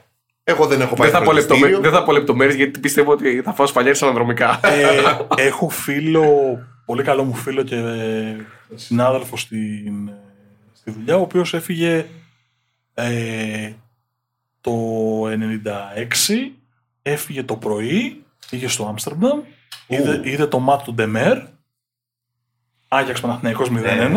Εγώ 0.44 0.66
δεν 0.68 0.82
έχω 0.82 0.96
πάει 0.96 1.10
Δεν 1.10 1.18
θα, 1.20 1.24
πω 1.26 1.32
φροντιστήριο. 1.32 1.64
λεπτομέ- 1.66 1.84
δεν 1.92 2.00
θα 2.00 2.06
πω 2.06 2.12
λεπτομέρειες 2.12 2.56
γιατί 2.56 2.80
πιστεύω 2.80 3.12
ότι 3.12 3.42
θα 3.42 3.54
φάω 3.54 3.68
σπαλιάρι 3.68 4.00
αναδρομικά. 4.02 4.60
ε, 4.64 5.02
έχω 5.36 5.70
φίλο, 5.70 6.26
πολύ 6.86 7.04
καλό 7.04 7.24
μου 7.24 7.34
φίλο 7.34 7.64
και 7.64 7.76
ε, 7.76 8.36
συνάδελφο 8.76 9.38
στην, 9.38 10.08
ε, 10.08 10.14
στη 10.82 10.92
δουλειά, 10.92 11.18
ο 11.18 11.22
οποίος 11.22 11.54
έφυγε 11.54 12.06
ε, 12.94 13.74
το 14.62 14.72
96, 15.28 15.28
έφυγε 17.02 17.44
το 17.44 17.56
πρωί, 17.56 18.24
πήγε 18.50 18.68
στο 18.68 18.88
Άμστερνταμ, 18.88 19.42
είδε, 19.88 20.22
είδε 20.24 20.48
το 20.48 20.60
μάτ 20.60 20.84
του 20.84 20.94
Ντεμέρ, 20.94 21.38
Άγιαξ 22.88 23.22
Παναθηναϊκός 23.22 23.68
0-1 23.70 23.74
Ναι. 23.74 24.10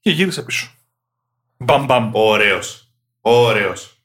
και 0.00 0.10
γύρισε 0.10 0.42
πίσω. 0.42 0.70
Μπαμ 1.56 1.84
μπαμ. 1.84 2.10
Ωραίος. 2.12 2.92
Ωραίος. 3.20 4.02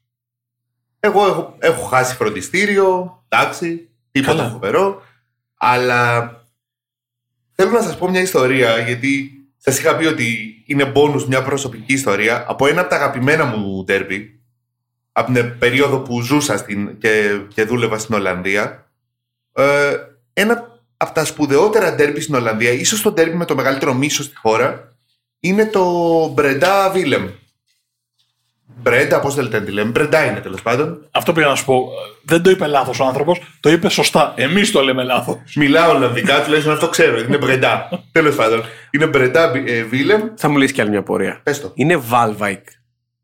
Εγώ 1.00 1.26
έχω, 1.28 1.56
έχω 1.60 1.84
χάσει 1.86 2.16
φροντιστήριο. 2.16 3.24
Εντάξει. 3.28 3.90
Τίποτα 4.12 4.36
Καλά. 4.38 4.50
φοβερό. 4.50 5.02
Αλλά 5.58 6.32
θέλω 7.52 7.72
να 7.72 7.82
σας 7.82 7.98
πω 7.98 8.10
μια 8.10 8.22
ιστορία 8.22 8.78
γιατί 8.78 9.32
σας 9.66 9.80
είχα 9.80 9.96
πει 9.96 10.06
ότι 10.06 10.54
είναι 10.66 10.92
bonus 10.96 11.24
μια 11.24 11.42
προσωπική 11.42 11.94
ιστορία 11.94 12.46
από 12.48 12.68
ένα 12.68 12.82
από 12.82 12.90
τα 12.90 12.96
αγαπημένα 12.96 13.46
μου 13.46 13.84
τέρμπι 13.84 14.40
από 15.12 15.32
την 15.32 15.58
περίοδο 15.60 16.00
που 16.00 16.22
ζούσα 16.22 16.58
στην, 16.58 16.98
και, 16.98 17.40
και 17.54 17.64
δούλευα 17.64 17.98
στην 17.98 18.16
Ολλανδία. 18.16 18.92
Ε, 19.54 19.98
ένα 20.34 20.82
από 20.98 21.14
τα 21.14 21.26
σπουδαιότερα 21.26 21.96
ντέρμπι 21.96 22.22
στην 22.22 22.36
Ολλανδία, 22.36 22.72
ίσως 22.72 23.02
το 23.02 23.12
ντέρμπι 23.12 23.36
με 23.36 23.46
το 23.46 23.56
μεγαλύτερο 23.56 23.94
μίσος 23.94 24.26
στη 24.26 24.36
χώρα, 24.36 24.96
είναι 25.40 25.66
το 25.66 26.28
Μπρεντά 26.28 26.90
Βίλεμ. 26.90 27.30
Μπρέντα, 28.82 29.20
πώς 29.20 29.36
θέλετε 29.36 29.60
να 29.60 29.66
τη 29.66 29.72
λέμε. 29.72 29.90
Μπρεντά 29.90 30.26
είναι 30.26 30.40
τέλος 30.40 30.62
πάντων. 30.62 31.08
Αυτό 31.12 31.34
πήγα 31.34 31.48
να 31.48 31.56
σου 31.56 31.66
πω. 31.66 31.90
Δεν 32.26 32.42
το 32.42 32.50
είπε 32.50 32.68
λάθος 32.68 33.00
ο 33.00 33.06
άνθρωπος, 33.06 33.40
το 33.60 33.70
είπε 33.70 33.90
σωστά. 33.90 34.34
Εμείς 34.36 34.72
το 34.72 34.82
λέμε 34.82 35.04
λάθος. 35.04 35.36
Μιλάω 35.56 35.96
Ολλανδικά, 35.96 36.44
τουλάχιστον 36.44 36.74
αυτό 36.74 36.90
ξέρω. 36.90 37.20
Είναι 37.20 37.38
Μπρεντά. 37.38 37.90
τέλος 38.12 38.36
πάντων. 38.36 38.64
Είναι 38.92 39.08
Μπρεντά 39.08 39.52
ε, 39.66 39.84
Βίλεμ. 39.84 40.22
θα 40.36 40.50
μου 40.50 40.58
λύσεις 40.58 40.76
κι 40.76 40.82
άλλη 40.82 40.90
μια 40.90 41.04
πορεία. 41.04 41.40
Πες 41.44 41.62
το. 41.62 41.72
Είναι 41.74 42.04
Valvike. 42.12 42.64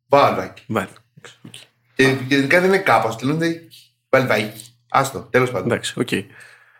Βάλβακ. 0.07 0.57
Valve. 0.75 0.85
Και 1.95 2.15
γενικά 2.27 2.59
δεν 2.59 2.69
είναι 2.69 2.77
κάπως. 2.77 3.21
Λέγονται 3.21 3.61
Βαλβαϊκή. 4.09 4.63
Άστο, 4.89 5.19
τέλος 5.29 5.51
πάντων. 5.51 5.71
Εντάξει, 5.71 5.93
οκ. 5.99 6.11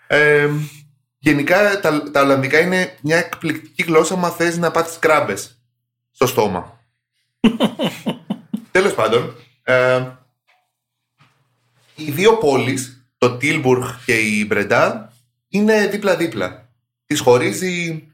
Ε, 0.08 0.50
γενικά 1.20 1.80
τα, 1.80 2.12
τα 2.12 2.22
Ολλανδικά 2.22 2.60
είναι 2.60 2.96
μια 3.02 3.18
εκπληκτική 3.18 3.84
γλώσσα 3.84 4.16
μα 4.16 4.30
θες 4.30 4.58
να 4.58 4.72
πάθεις 4.72 5.00
κράμπες 5.00 5.62
στο 6.12 6.28
στόμα. 6.28 6.80
Τέλος 8.72 8.94
πάντων, 8.96 9.36
ε, 9.64 10.08
οι 11.96 12.12
δύο 12.12 12.38
πόλεις, 12.38 13.06
το 13.18 13.38
Τίλμπουργκ 13.38 13.84
και 14.06 14.14
η 14.14 14.46
Μπρεντά, 14.48 15.14
είναι 15.48 15.88
δίπλα-δίπλα. 15.88 16.70
Τις 17.06 17.20
χωρίζει 17.20 18.08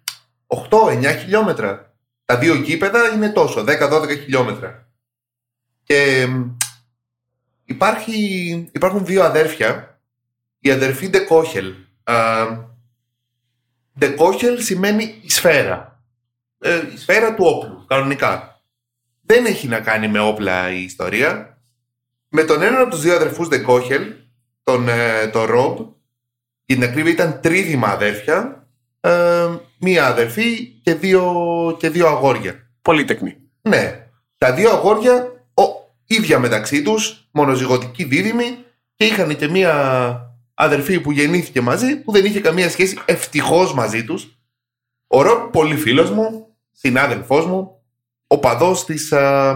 8-9 0.47 1.17
χιλιόμετρα. 1.19 1.93
Τα 2.25 2.37
δύο 2.37 2.55
γήπεδα 2.55 3.13
είναι 3.13 3.29
τόσο, 3.29 3.63
10-12 3.63 4.15
χιλιόμετρα. 4.23 4.87
Και 5.83 6.27
μ, 6.29 6.49
υπάρχει, 7.65 8.69
υπάρχουν 8.71 9.05
δύο 9.05 9.23
αδέρφια. 9.23 9.99
Η 10.59 10.71
αδερφή 10.71 11.09
Ντεκόχελ. 11.09 11.73
Ντεκόχελ 13.99 14.61
σημαίνει 14.61 15.19
η 15.21 15.29
σφαίρα. 15.29 16.03
Ε, 16.59 16.81
η 16.93 16.97
σφαίρα 16.97 17.33
του 17.33 17.45
όπλου, 17.45 17.85
κανονικά. 17.87 18.54
Δεν 19.25 19.45
έχει 19.45 19.67
να 19.67 19.79
κάνει 19.79 20.07
με 20.07 20.19
όπλα 20.19 20.71
η 20.71 20.83
ιστορία. 20.83 21.57
Με 22.29 22.43
τον 22.43 22.61
έναν 22.61 22.81
από 22.81 22.89
τους 22.89 23.01
δύο 23.01 23.15
αδερφούς 23.15 23.47
Ντεκόχελ, 23.47 24.13
τον, 24.63 24.89
ε, 24.89 25.27
τον 25.27 25.45
Ρομπ, 25.45 25.77
για 26.65 26.75
την 26.75 26.83
ακρίβεια 26.83 27.11
ήταν 27.11 27.39
τρίδημα 27.41 27.87
αδέρφια, 27.87 28.67
ε, 28.99 29.47
μία 29.79 30.05
αδερφή 30.05 30.65
και 30.83 30.93
δύο, 30.93 31.23
και 31.79 31.89
δύο 31.89 32.07
αγόρια. 32.07 32.69
Πολύτεκνη. 32.81 33.37
Ναι. 33.61 34.07
Τα 34.37 34.53
δύο 34.53 34.69
αγόρια 34.69 35.45
ο, 35.53 35.63
ίδια 36.05 36.39
μεταξύ 36.39 36.81
τους, 36.81 37.27
μονοζυγωτικοί 37.31 38.03
δίδυμοι 38.03 38.57
και 38.95 39.05
είχαν 39.05 39.35
και 39.35 39.47
μία 39.47 40.19
αδερφή 40.53 40.99
που 40.99 41.11
γεννήθηκε 41.11 41.61
μαζί 41.61 41.95
που 41.95 42.11
δεν 42.11 42.25
είχε 42.25 42.39
καμία 42.39 42.69
σχέση 42.69 42.99
ευτυχώς 43.05 43.73
μαζί 43.73 44.05
τους. 44.05 44.39
Ο 45.07 45.21
Ρομπ, 45.21 45.51
πολύ 45.51 45.75
φίλος 45.75 46.09
μου, 46.11 46.55
συνάδελφός 46.71 47.45
μου, 47.45 47.81
ο 48.27 48.39
παδός 48.39 48.85
της, 48.85 49.11
α, 49.11 49.55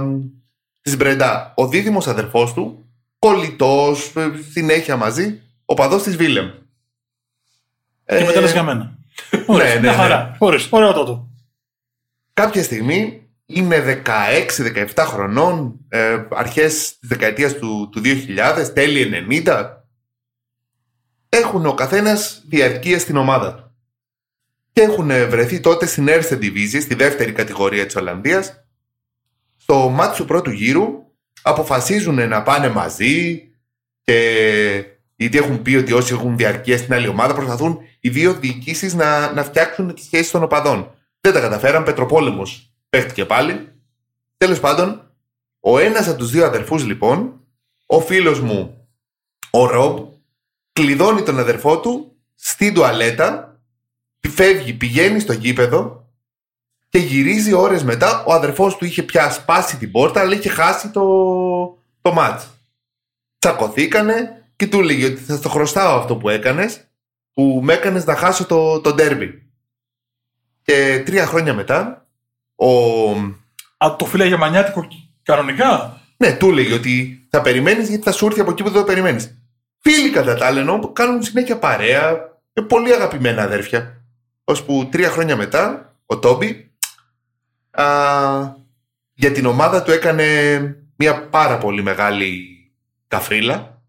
της 0.81 0.97
Μπρεντά. 0.97 1.53
Ο 1.55 1.67
δίδυμος 1.67 2.07
αδερφός 2.07 2.53
του, 2.53 2.85
κολλητός, 3.19 4.15
ε, 4.15 4.31
συνέχεια 4.51 4.95
μαζί, 4.95 5.41
ο 5.65 5.73
παδός 5.73 6.03
της 6.03 6.15
Βίλεμ. 6.15 6.49
Και 8.05 8.23
μετά 8.25 8.41
λες 8.41 8.51
για 8.51 8.63
μένα. 8.63 8.97
Ωραία, 9.45 9.73
ναι, 9.73 9.79
μια 9.79 9.91
ναι. 9.91 9.97
χαρά. 9.97 10.35
Ωραία, 10.39 10.59
ωραίο 10.69 10.93
τότε. 10.93 11.19
κάποια 12.33 12.63
στιγμή 12.63 13.23
είναι 13.45 14.03
16-17 14.05 14.85
χρονών, 14.97 15.79
ε, 15.89 16.25
αρχές 16.29 16.73
της 16.99 17.09
δεκαετίας 17.09 17.53
του, 17.53 17.89
του 17.91 18.01
2000, 18.03 18.73
τέλη 18.73 19.27
90. 19.45 19.83
Έχουν 21.29 21.65
ο 21.65 21.73
καθένας 21.73 22.43
διαρκεία 22.47 22.99
στην 22.99 23.17
ομάδα 23.17 23.55
του. 23.55 23.68
Και 24.79 24.85
έχουν 24.85 25.07
βρεθεί 25.07 25.59
τότε 25.59 25.85
στην 25.85 26.07
Erste 26.09 26.33
Divisie, 26.33 26.81
στη 26.81 26.95
δεύτερη 26.95 27.31
κατηγορία 27.31 27.85
της 27.85 27.95
Ολλανδίας. 27.95 28.63
Στο 29.57 29.89
μάτι 29.89 30.17
του 30.17 30.25
πρώτου 30.25 30.51
γύρου 30.51 30.87
αποφασίζουν 31.41 32.27
να 32.27 32.43
πάνε 32.43 32.69
μαζί 32.69 33.43
και 34.03 34.85
γιατί 35.15 35.37
έχουν 35.37 35.61
πει 35.61 35.75
ότι 35.75 35.93
όσοι 35.93 36.13
έχουν 36.13 36.37
διαρκεία 36.37 36.77
στην 36.77 36.93
άλλη 36.93 37.07
ομάδα 37.07 37.33
προσπαθούν 37.33 37.79
οι 37.99 38.09
δύο 38.09 38.33
διοικήσεις 38.33 38.93
να, 38.93 39.33
να 39.33 39.43
φτιάξουν 39.43 39.93
τις 39.93 40.05
σχέσεις 40.05 40.31
των 40.31 40.43
οπαδών. 40.43 40.91
Δεν 41.21 41.33
τα 41.33 41.39
καταφέραν, 41.39 41.83
Πετροπόλεμος 41.83 42.73
παίχτηκε 42.89 43.25
πάλι. 43.25 43.67
Τέλος 44.37 44.59
πάντων, 44.59 45.11
ο 45.59 45.79
ένας 45.79 46.07
από 46.07 46.17
τους 46.17 46.31
δύο 46.31 46.45
αδερφούς 46.45 46.85
λοιπόν, 46.85 47.43
ο 47.85 47.99
φίλος 48.01 48.39
μου, 48.39 48.87
ο 49.49 49.65
Ρομπ, 49.65 49.97
κλειδώνει 50.73 51.21
τον 51.21 51.39
αδερφό 51.39 51.79
του 51.79 52.17
στην 52.35 52.73
τουαλέτα, 52.73 53.48
φεύγει, 54.27 54.73
πηγαίνει 54.73 55.19
στο 55.19 55.33
γήπεδο 55.33 56.07
και 56.89 56.97
γυρίζει 56.97 57.53
ώρες 57.53 57.83
μετά. 57.83 58.23
Ο 58.23 58.33
αδερφός 58.33 58.77
του 58.77 58.85
είχε 58.85 59.03
πια 59.03 59.31
σπάσει 59.31 59.77
την 59.77 59.91
πόρτα, 59.91 60.19
αλλά 60.19 60.33
είχε 60.33 60.49
χάσει 60.49 60.89
το, 60.89 61.03
το 62.01 62.13
μάτς. 62.13 62.49
Τσακωθήκανε 63.39 64.45
και 64.55 64.67
του 64.67 64.79
έλεγε 64.79 65.05
ότι 65.05 65.21
θα 65.21 65.35
στο 65.35 65.49
χρωστάω 65.49 65.97
αυτό 65.97 66.15
που 66.15 66.29
έκανες, 66.29 66.87
που 67.33 67.59
με 67.63 67.73
έκανες 67.73 68.05
να 68.05 68.15
χάσω 68.15 68.45
το, 68.45 68.81
το 68.81 68.93
ντέρμπι. 68.93 69.43
Και 70.61 71.03
τρία 71.05 71.25
χρόνια 71.25 71.53
μετά, 71.53 72.07
ο, 72.55 72.67
Α, 73.85 73.95
το 73.95 74.05
φύλαγε 74.05 74.35
μανιάτικο 74.37 74.87
κανονικά; 75.23 76.01
ναι, 76.17 76.33
του 76.33 76.49
έλεγε 76.49 76.73
ότι 76.73 77.27
θα 77.29 77.41
περιμένεις 77.41 77.89
γιατί 77.89 78.03
θα 78.03 78.11
σου 78.11 78.25
έρθει 78.25 78.39
από 78.39 78.51
εκεί 78.51 78.63
που 78.63 78.69
δεν 78.69 78.79
το 78.79 78.87
περιμένεις. 78.87 79.37
Φίλοι 79.77 80.09
κατά 80.09 80.35
τα 80.35 80.45
άλλα 80.45 80.59
ενώ 80.59 80.91
κάνουν 80.91 81.23
συνέχεια 81.23 81.59
παρέα. 81.59 82.09
Είναι 82.53 82.67
πολύ 82.67 82.93
αγαπημένα 82.93 83.43
αδέρφια. 83.43 83.98
Ώσπου 84.49 84.87
τρία 84.91 85.09
χρόνια 85.09 85.35
μετά, 85.35 85.95
ο 86.05 86.19
Τόμπι 86.19 86.71
α, 87.71 87.85
για 89.13 89.31
την 89.31 89.45
ομάδα 89.45 89.83
του 89.83 89.91
έκανε 89.91 90.59
μια 90.95 91.21
πάρα 91.27 91.57
πολύ 91.57 91.83
μεγάλη 91.83 92.47
καφρίλα. 93.07 93.81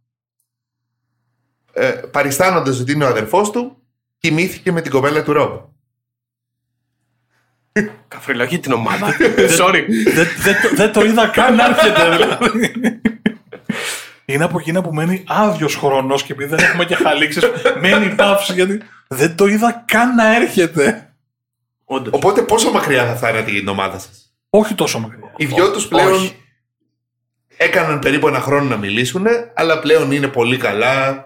Ε, 1.73 1.89
παριστάνοντας 1.91 2.81
ότι 2.81 2.93
είναι 2.93 3.05
ο 3.05 3.09
αδερφός 3.09 3.51
του, 3.51 3.83
κοιμήθηκε 4.19 4.73
με 4.73 4.81
την 4.81 4.91
κοπέλα 4.91 5.23
του 5.23 5.33
Ρομπ. 5.33 5.59
Καφριλαγή 8.09 8.59
την 8.59 8.73
ομάδα. 8.73 9.17
Sorry. 9.59 9.85
Δεν 10.15 10.27
δεν 10.39 10.55
το- 10.63 10.75
δεν 10.75 10.93
το 10.93 11.05
είδα 11.05 11.29
καν 11.29 11.55
να 11.55 11.65
έρχεται. 11.65 13.00
Δηλαδή. 14.31 14.35
Είναι 14.35 14.45
από 14.45 14.59
εκείνα 14.59 14.83
που 14.83 14.95
μένει 14.95 15.24
άδειος 15.26 15.74
χρόνος 15.74 16.22
και 16.22 16.33
επειδή 16.33 16.55
δεν 16.55 16.64
έχουμε 16.64 16.85
και 16.85 16.95
χαλίξεις, 16.95 17.43
μένει 17.83 18.14
παύση 18.14 18.53
γιατί 18.53 18.81
δεν 19.09 19.37
το 19.37 19.47
είδα 19.47 19.85
καν 19.87 20.14
να 20.14 20.37
έρχεται. 20.37 21.14
Όντως. 21.85 22.12
Οπότε 22.12 22.43
πόσο 22.43 22.70
μακριά 22.70 23.07
θα 23.07 23.16
φτάνετε 23.16 23.51
την 23.51 23.68
ομάδα 23.68 23.99
σας; 23.99 24.35
Όχι 24.51 24.74
τόσο 24.74 24.99
μακριά. 24.99 25.33
Οι 25.37 25.45
δυο 25.45 25.70
τους 25.72 25.87
πλέον 25.89 26.12
όχι. 26.12 26.37
έκαναν 27.57 27.99
περίπου 27.99 28.28
ένα 28.28 28.41
χρόνο 28.41 28.68
να 28.68 28.76
μιλήσουν, 28.76 29.26
αλλά 29.55 29.78
πλέον 29.78 30.12
είναι 30.12 30.28
πολύ 30.28 30.57
καλά. 30.57 31.24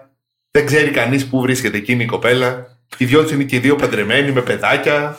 Δεν 0.51 0.65
ξέρει 0.65 0.89
κανείς 0.89 1.27
πού 1.27 1.41
βρίσκεται 1.41 1.77
εκείνη 1.77 2.03
η 2.03 2.05
κοπέλα. 2.05 2.77
Οι 2.97 3.05
δυο 3.05 3.21
τους 3.21 3.31
είναι 3.31 3.43
και 3.43 3.55
οι 3.55 3.59
δύο 3.59 3.75
παντρεμένοι 3.75 4.31
με 4.31 4.41
παιδάκια. 4.41 5.17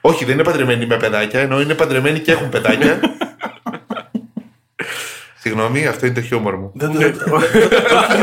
Όχι, 0.00 0.24
δεν 0.24 0.34
είναι 0.34 0.42
παντρεμένοι 0.42 0.86
με 0.86 0.96
παιδάκια, 0.96 1.40
ενώ 1.40 1.60
είναι 1.60 1.74
παντρεμένοι 1.74 2.18
και 2.20 2.32
έχουν 2.32 2.48
παιδάκια. 2.48 3.00
Συγγνώμη, 5.48 5.86
αυτό 5.86 6.06
είναι 6.06 6.14
το 6.14 6.20
χιούμορ 6.20 6.56
μου. 6.56 6.70
Δεν, 6.74 6.92
δεν- 6.92 7.12
δεν- 7.14 7.32
όχι, 7.38 7.58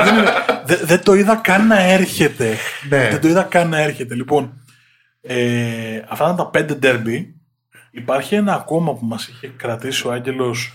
δεν 0.04 0.16
είναι- 0.18 0.32
δεν- 0.66 0.80
δεν 0.84 1.04
το 1.04 1.14
είδα 1.14 1.36
καν 1.36 1.68
να 1.68 1.80
έρχεται. 1.82 2.56
Ναι. 2.90 3.08
Δεν 3.10 3.22
το 3.22 3.28
είδα 3.28 3.44
καν 3.44 3.70
να 3.70 3.80
έρχεται. 3.82 4.16
Λοιπόν, 4.16 4.62
ε, 5.22 6.02
αυτά 6.08 6.24
ήταν 6.24 6.36
τα 6.36 6.48
πέντε 6.50 6.74
ντέρμπι. 6.74 7.36
Υπάρχει 7.92 8.36
ένα 8.36 8.54
ακόμα 8.54 8.94
που 8.94 9.06
μας 9.06 9.28
είχε 9.28 9.48
κρατήσει 9.58 10.08
ο 10.08 10.12
Άγγελος 10.12 10.74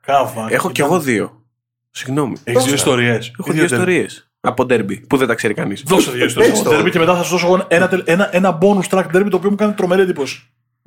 Κάβα. 0.00 0.46
Έχω 0.50 0.70
κι 0.70 0.80
εγώ 0.80 1.00
δύο. 1.00 1.42
Συγγνώμη. 1.90 2.36
Έχεις 2.44 2.64
δύο 2.64 2.74
ιστορίες. 2.74 3.34
Έχω 3.38 3.52
δύο 3.52 3.64
ιστορίες. 3.64 4.28
Από 4.40 4.64
ντέρμπι 4.64 4.96
που 5.00 5.16
δεν 5.16 5.26
τα 5.26 5.34
ξέρει 5.34 5.54
κανείς. 5.54 5.82
Δώσε 5.86 6.10
δύο 6.10 6.24
ιστορίες. 6.24 6.50
Πες 6.52 6.60
από 6.60 6.68
το. 6.68 6.74
ντέρμπι 6.74 6.90
και 6.90 6.98
μετά 6.98 7.16
θα 7.16 7.22
σου 7.22 7.30
δώσω 7.30 7.46
εγώ 7.46 7.64
ένα, 7.68 7.88
τελ- 7.88 8.08
ένα, 8.08 8.28
ένα 8.36 8.58
bonus 8.60 8.88
track 8.90 9.04
derby 9.14 9.26
το 9.30 9.36
οποίο 9.36 9.50
μου 9.50 9.56
κάνει 9.56 9.72
τρομερή 9.72 10.02
εντύπωση. 10.02 10.42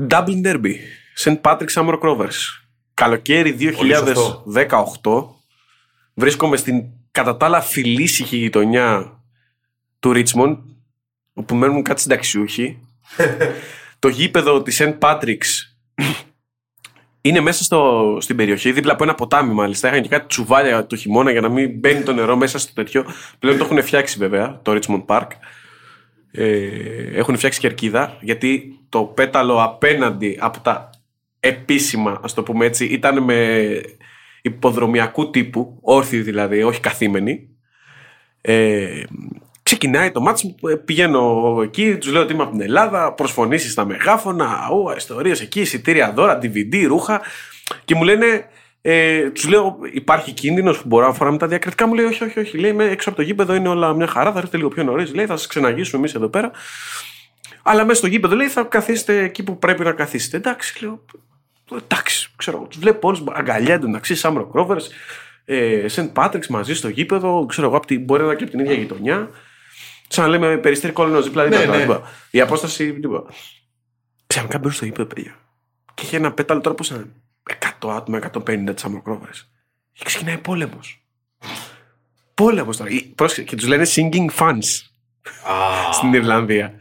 Dublin 0.09 0.41
Derby. 0.45 0.73
St. 1.23 1.41
Patrick's 1.41 1.73
Summer 1.73 1.99
Rovers. 1.99 2.66
Καλοκαίρι 2.97 3.57
2018. 5.03 5.25
Βρίσκομαι 6.13 6.57
στην 6.57 6.83
κατά 7.11 7.37
τα 7.37 7.45
άλλα 7.45 7.61
φιλήσυχη 7.61 8.37
γειτονιά 8.37 9.19
του 9.99 10.11
Richmond, 10.15 10.57
όπου 11.33 11.55
μένουν 11.55 11.83
κάτι 11.83 12.01
συνταξιούχοι. 12.01 12.79
το 13.99 14.07
γήπεδο 14.07 14.61
της 14.61 14.81
St. 14.81 14.97
Patrick's 14.99 15.75
είναι 17.21 17.39
μέσα 17.39 17.63
στο, 17.63 18.17
στην 18.21 18.35
περιοχή, 18.35 18.71
δίπλα 18.71 18.93
από 18.93 19.03
ένα 19.03 19.15
ποτάμι 19.15 19.53
μάλιστα. 19.53 19.87
Είχαν 19.87 20.01
και 20.01 20.09
κάτι 20.09 20.27
τσουβάλια 20.27 20.85
το 20.85 20.95
χειμώνα 20.95 21.31
για 21.31 21.41
να 21.41 21.49
μην 21.49 21.79
μπαίνει 21.79 22.03
το 22.03 22.13
νερό 22.13 22.35
μέσα 22.35 22.59
στο 22.59 22.73
τέτοιο. 22.73 23.05
Πλέον 23.39 23.57
το 23.57 23.63
έχουν 23.63 23.83
φτιάξει 23.83 24.17
βέβαια, 24.17 24.59
το 24.61 24.79
Richmond 24.81 25.05
Park. 25.05 25.27
Ε, 26.31 26.69
έχουν 27.13 27.37
φτιάξει 27.37 27.59
κερκίδα, 27.59 28.17
γιατί 28.21 28.79
το 28.89 29.03
πέταλο 29.03 29.63
απέναντι 29.63 30.37
από 30.41 30.59
τα 30.59 30.89
επίσημα, 31.39 32.19
ας 32.23 32.33
το 32.33 32.43
πούμε 32.43 32.65
έτσι, 32.65 32.85
ήταν 32.85 33.23
με 33.23 33.81
υποδρομιακού 34.41 35.29
τύπου, 35.29 35.77
όρθιοι 35.81 36.21
δηλαδή, 36.21 36.63
όχι 36.63 36.79
καθήμενοι. 36.79 37.49
Ε, 38.41 39.03
ξεκινάει 39.63 40.11
το 40.11 40.21
μάτς 40.21 40.43
μου, 40.43 40.55
ε, 40.69 40.75
πηγαίνω 40.75 41.59
εκεί, 41.63 41.97
τους 41.97 42.11
λέω 42.11 42.21
ότι 42.21 42.33
είμαι 42.33 42.43
από 42.43 42.51
την 42.51 42.61
Ελλάδα, 42.61 43.13
προσφωνήσεις 43.13 43.71
στα 43.71 43.85
μεγάφωνα, 43.85 44.69
ου, 44.71 44.93
ιστορίες 44.97 45.41
εκεί, 45.41 45.59
εισιτήρια 45.59 46.11
δώρα, 46.11 46.39
DVD, 46.41 46.85
ρούχα. 46.87 47.21
Και 47.85 47.95
μου 47.95 48.03
λένε, 48.03 48.45
ε, 48.81 49.29
τους 49.29 49.47
λέω 49.47 49.77
υπάρχει 49.91 50.31
κίνδυνος 50.31 50.77
που 50.77 50.87
μπορώ 50.87 51.07
να 51.07 51.13
φοράμε 51.13 51.37
τα 51.37 51.47
διακριτικά. 51.47 51.87
Μου 51.87 51.93
λέει 51.93 52.05
όχι, 52.05 52.23
όχι, 52.23 52.39
όχι, 52.39 52.57
λέει 52.57 52.71
είμαι 52.71 52.85
έξω 52.85 53.09
από 53.09 53.17
το 53.17 53.23
γήπεδο 53.23 53.53
είναι 53.53 53.69
όλα 53.69 53.93
μια 53.93 54.07
χαρά, 54.07 54.31
θα 54.31 54.37
έρθετε 54.37 54.57
λίγο 54.57 54.69
πιο 54.69 54.83
νωρίς, 54.83 55.13
λέει 55.13 55.25
θα 55.25 55.37
σας 55.37 55.47
ξεναγήσουμε 55.47 55.99
εμείς 55.99 56.15
εδώ 56.15 56.29
πέρα 56.29 56.51
αλλά 57.67 57.85
μέσα 57.85 57.97
στο 57.97 58.07
γήπεδο 58.07 58.35
λέει 58.35 58.47
θα 58.47 58.63
καθίσετε 58.63 59.23
εκεί 59.23 59.43
που 59.43 59.59
πρέπει 59.59 59.83
να 59.83 59.91
καθίσετε. 59.91 60.37
Εντάξει, 60.37 60.83
λέω. 60.83 61.05
Εντάξει, 61.81 62.29
ξέρω, 62.35 62.67
του 62.69 62.79
βλέπω 62.79 63.07
όλους 63.07 63.23
αγκαλιά 63.33 63.73
εντωμεταξύ, 63.73 64.15
σαν 64.15 64.49
Rock 64.53 64.61
Rovers. 64.61 64.81
ε, 65.45 65.87
Σεντ 65.87 66.09
Πάτριξ 66.09 66.47
μαζί 66.47 66.73
στο 66.75 66.87
γήπεδο, 66.87 67.45
ξέρω 67.45 67.67
εγώ, 67.67 67.77
απ' 67.77 67.85
την- 67.85 68.03
μπορεί 68.03 68.21
να 68.21 68.27
είναι 68.27 68.35
και 68.35 68.43
από 68.43 68.51
την 68.51 68.59
ίδια 68.59 68.73
γειτονιά. 68.73 69.29
Σαν 70.07 70.23
να 70.23 70.29
λέμε 70.29 70.57
περιστέρι 70.57 70.93
κόλληνο 70.93 71.21
δίπλα 71.21 71.47
Ναι, 71.47 71.57
δίπλα. 71.57 71.75
ναι. 71.75 71.81
τίποτα. 71.81 72.09
Η 72.31 72.41
απόσταση. 72.41 72.93
τίποτα. 72.93 73.33
Ξαφνικά 74.27 74.57
μπαίνουν 74.57 74.73
στο 74.73 74.85
γήπεδο, 74.85 75.05
παιδιά. 75.07 75.35
Και 75.93 76.03
είχε 76.05 76.17
ένα 76.17 76.31
πέταλο 76.31 76.61
τώρα 76.61 76.75
που 76.75 76.83
σαν 76.83 77.13
100 77.79 77.89
άτομα, 77.95 78.17
150 78.17 78.73
τι 78.75 78.81
αμοκρόβρε. 78.85 79.31
Και 79.93 80.03
ξεκινάει 80.05 80.37
πόλεμος. 80.37 81.01
Πόλεμος 82.33 82.77
τώρα. 82.77 82.89
Ή- 82.89 83.01
πρόσεξε, 83.15 83.43
Και 83.43 83.55
τους 83.55 83.67
λένε 83.67 83.85
singing 83.95 84.29
fans 84.39 84.63
στην 85.91 86.13
Ιρλανδία. 86.13 86.73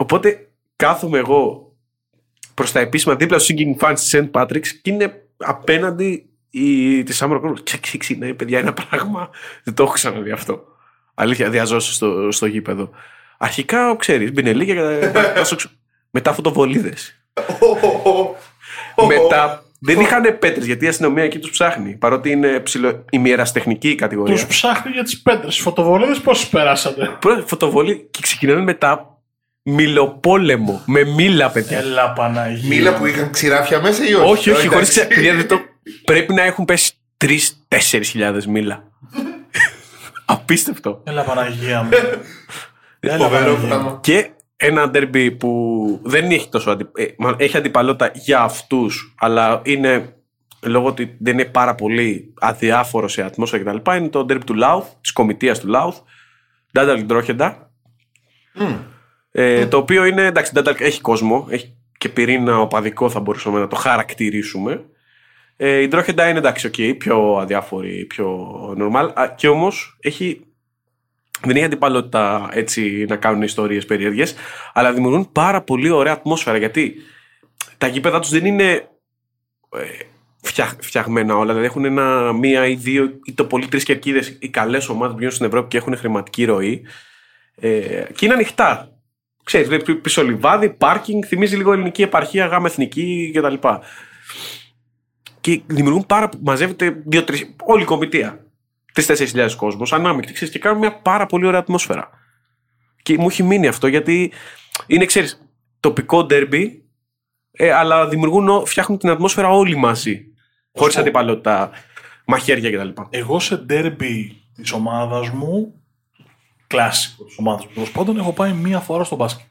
Οπότε 0.00 0.48
κάθομαι 0.76 1.18
εγώ 1.18 1.72
προς 2.54 2.72
τα 2.72 2.80
επίσημα 2.80 3.14
δίπλα 3.14 3.38
στο 3.38 3.54
singing 3.58 3.84
fans 3.84 3.94
της 3.94 4.14
St. 4.16 4.30
Patrick's 4.30 4.66
και 4.82 4.90
είναι 4.90 5.26
απέναντι 5.36 6.28
η, 6.50 7.02
τη 7.02 7.16
Summer 7.20 7.40
Cruise. 7.40 7.60
Και 7.62 7.78
ξεκινάει, 7.80 8.34
παιδιά, 8.34 8.58
ένα 8.58 8.72
πράγμα. 8.72 9.30
Δεν 9.64 9.74
το 9.74 9.82
έχω 9.82 9.92
ξαναδεί 9.92 10.30
αυτό. 10.30 10.64
Αλήθεια, 11.14 11.50
διαζώσεις 11.50 11.94
στο, 11.94 12.32
στο 12.32 12.46
γήπεδο. 12.46 12.90
Αρχικά, 13.38 13.96
ξέρεις, 13.98 14.32
μπινελίκια 14.32 14.74
και 14.74 14.80
τα- 14.80 15.10
τα- 15.12 15.32
τα- 15.32 15.56
Μετά 16.10 16.32
φωτοβολίδες. 16.32 17.22
Μετά. 19.06 19.62
Δεν 19.80 20.00
είχαν 20.00 20.38
πέτρες 20.38 20.66
γιατί 20.66 20.84
η 20.84 20.88
αστυνομία 20.88 21.24
εκεί 21.24 21.38
τους 21.38 21.50
ψάχνει. 21.50 21.96
Παρότι 21.96 22.30
είναι 22.30 22.60
ψηλο... 22.60 23.04
ημιεραστεχνική 23.10 23.88
η 23.88 23.94
κατηγορία. 23.94 24.34
Τους 24.34 24.46
ψάχνει 24.46 24.92
για 24.92 25.02
τις 25.02 25.22
πέτρες. 25.22 25.58
Οι 25.58 25.60
φωτοβολίδες 25.60 26.20
πώ 26.20 26.32
περάσατε; 26.50 27.16
Πρώτα 27.20 27.46
φωτοβολή 27.46 28.08
και 28.10 28.18
ξεκινάνε 28.22 28.62
μετά 28.62 29.17
μιλοπόλεμο. 29.68 30.82
Με 30.86 31.04
μήλα, 31.04 31.50
παιδιά. 31.50 31.78
Έλα 31.78 32.12
Παναγία. 32.12 32.68
Μήλα 32.68 32.94
που 32.94 33.06
είχαν 33.06 33.30
ξηράφια 33.30 33.80
μέσα 33.80 34.08
ή 34.08 34.14
όχι; 34.14 34.30
όχι, 34.30 34.50
όχι, 34.50 34.68
χωρίς 34.68 34.96
Εντάξει. 34.96 35.20
ξε... 35.20 35.44
το... 35.54 35.60
Πρέπει 36.04 36.34
να 36.34 36.42
έχουν 36.42 36.64
πέσει 36.64 36.92
3-4 37.24 38.00
χιλιάδες 38.04 38.46
μήλα. 38.46 38.84
Απίστευτο. 40.24 41.02
Έλα 41.04 41.22
Παναγία 41.22 41.82
μου. 41.82 41.88
Έλα 43.00 43.16
Φοβερό 43.16 43.44
Παναγία 43.44 43.58
μου. 43.60 43.68
πράγμα. 43.68 43.98
Και 44.02 44.30
ένα 44.56 44.88
ντερμπι 44.88 45.30
που 45.30 46.00
δεν 46.02 46.30
έχει 46.30 46.48
τόσο 46.48 46.70
αντι... 46.70 46.88
ε, 46.94 47.04
μάλλον 47.18 47.36
έχει 47.40 47.56
αντιπαλότητα 47.56 48.10
για 48.14 48.40
αυτούς, 48.40 49.14
αλλά 49.18 49.60
είναι 49.64 50.12
λόγω 50.62 50.86
ότι 50.86 51.16
δεν 51.20 51.38
είναι 51.38 51.44
πάρα 51.44 51.74
πολύ 51.74 52.34
αδιάφορος 52.40 53.12
σε 53.12 53.22
ατμόσφαιρα 53.22 53.62
κτλ. 53.62 53.96
Είναι 53.96 54.08
το 54.08 54.24
ντερμπι 54.24 54.44
του 54.44 54.54
Λάουθ, 54.54 54.86
της 55.00 55.12
κομιτείας 55.12 55.60
του 55.60 55.66
Λάουθ. 55.66 55.98
Ντάνταλ 56.72 57.04
Ντρόχεντα. 57.04 57.70
Ε, 59.40 59.66
Το 59.66 59.76
οποίο 59.76 60.04
είναι 60.04 60.24
εντάξει, 60.24 60.52
Ντάνταλ 60.52 60.74
έχει 60.78 61.00
κόσμο, 61.00 61.46
έχει 61.50 61.76
και 61.98 62.08
πυρήνα 62.08 62.60
οπαδικό 62.60 63.10
θα 63.10 63.20
μπορούσαμε 63.20 63.58
να 63.58 63.66
το 63.66 63.76
χαρακτηρίσουμε. 63.76 64.84
Ε, 65.56 65.80
η 65.80 65.88
Ντρόχεντα 65.88 66.28
είναι 66.28 66.38
εντάξει, 66.38 66.70
okay, 66.72 66.94
πιο 66.98 67.36
αδιάφορη, 67.40 68.04
πιο 68.04 68.48
normal. 68.78 69.10
Α, 69.14 69.28
και 69.36 69.48
όμως 69.48 69.96
έχει 70.00 70.46
δεν 71.44 71.56
έχει 71.56 71.64
αντιπαλότητα 71.64 72.48
έτσι 72.52 73.04
να 73.08 73.16
κάνουν 73.16 73.42
ιστορίες 73.42 73.84
περίεργες, 73.84 74.34
αλλά 74.72 74.92
δημιουργούν 74.92 75.32
πάρα 75.32 75.62
πολύ 75.62 75.90
ωραία 75.90 76.12
ατμόσφαιρα 76.12 76.56
γιατί 76.58 76.94
τα 77.78 77.86
γήπεδα 77.86 78.20
τους 78.20 78.30
δεν 78.30 78.44
είναι 78.44 78.88
ε, 79.72 79.84
φτια, 80.42 80.76
φτιαγμένα 80.80 81.36
όλα. 81.36 81.46
Δηλαδή 81.46 81.66
έχουν 81.66 81.84
ένα, 81.84 82.32
μία 82.32 82.66
ή 82.66 82.74
δύο 82.74 83.18
ή 83.24 83.32
το 83.32 83.44
πολύ 83.44 83.66
τρεις 83.66 83.84
κερκίδες 83.84 84.36
οι 84.40 84.48
καλές 84.48 84.88
ομάδες 84.88 85.12
που 85.12 85.18
γίνουν 85.18 85.34
στην 85.34 85.46
Ευρώπη 85.46 85.68
και 85.68 85.76
έχουν 85.76 85.96
χρηματική 85.96 86.44
ροή 86.44 86.86
ε, 87.60 87.68
και 88.14 88.24
είναι 88.24 88.34
ανοιχτά. 88.34 88.92
Ξέρεις, 89.48 89.68
δηλαδή 89.68 89.94
πίσω 89.94 90.22
λιβάδι, 90.22 90.70
πάρκινγκ, 90.70 91.22
θυμίζει 91.26 91.56
λίγο 91.56 91.72
ελληνική 91.72 92.02
επαρχία, 92.02 92.46
γάμα 92.46 92.66
εθνική 92.66 93.30
κτλ. 93.34 93.54
Και 95.40 95.60
δημιουργούν 95.66 96.06
πάρα 96.06 96.28
μαζεύεται 96.42 97.02
δύο-τρεις, 97.06 97.54
όλη 97.64 97.82
η 97.82 97.84
κομιτεία. 97.84 98.46
Τρει-τέσσερι 98.92 99.28
χιλιάδες 99.28 99.54
κόσμος, 99.54 99.92
ανάμεικτη, 99.92 100.32
ξέρεις, 100.32 100.52
και 100.54 100.58
κάνουν 100.58 100.78
μια 100.78 101.00
πάρα 101.00 101.26
πολύ 101.26 101.46
ωραία 101.46 101.60
ατμόσφαιρα. 101.60 102.10
Και 103.02 103.18
μου 103.18 103.26
έχει 103.28 103.42
μείνει 103.42 103.66
αυτό 103.66 103.86
γιατί 103.86 104.32
είναι, 104.86 105.04
ξέρεις, 105.04 105.48
τοπικό 105.80 106.24
ντερμπι, 106.24 106.84
ε, 107.50 107.72
αλλά 107.72 108.08
δημιουργούν, 108.08 108.48
ό- 108.48 108.66
φτιάχνουν 108.66 108.98
την 108.98 109.08
ατμόσφαιρα 109.10 109.48
όλοι 109.48 109.76
μαζί. 109.76 110.24
Χωρίς 110.74 110.94
πω. 110.94 111.00
αντιπαλότητα, 111.00 111.70
μαχαίρια 112.26 112.70
κτλ. 112.70 113.02
Εγώ 113.10 113.40
σε 113.40 113.56
ντέρμπι 113.56 114.42
της 114.54 114.72
ομάδας 114.72 115.30
μου, 115.30 115.77
κλάσικο 116.68 117.24
τη 117.24 117.34
ομάδα 117.38 117.62
μου 117.62 117.70
τέλο 117.74 117.86
πάντων, 117.92 118.18
έχω 118.18 118.32
πάει 118.32 118.52
μία 118.52 118.80
φορά 118.80 119.04
στο 119.04 119.16
μπάσκετ. 119.16 119.46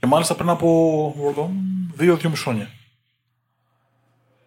Και 0.00 0.06
μάλιστα 0.06 0.34
πριν 0.34 0.48
από 0.48 1.14
δύο-δύο 1.94 2.30
μισή 2.30 2.42
χρόνια. 2.42 2.70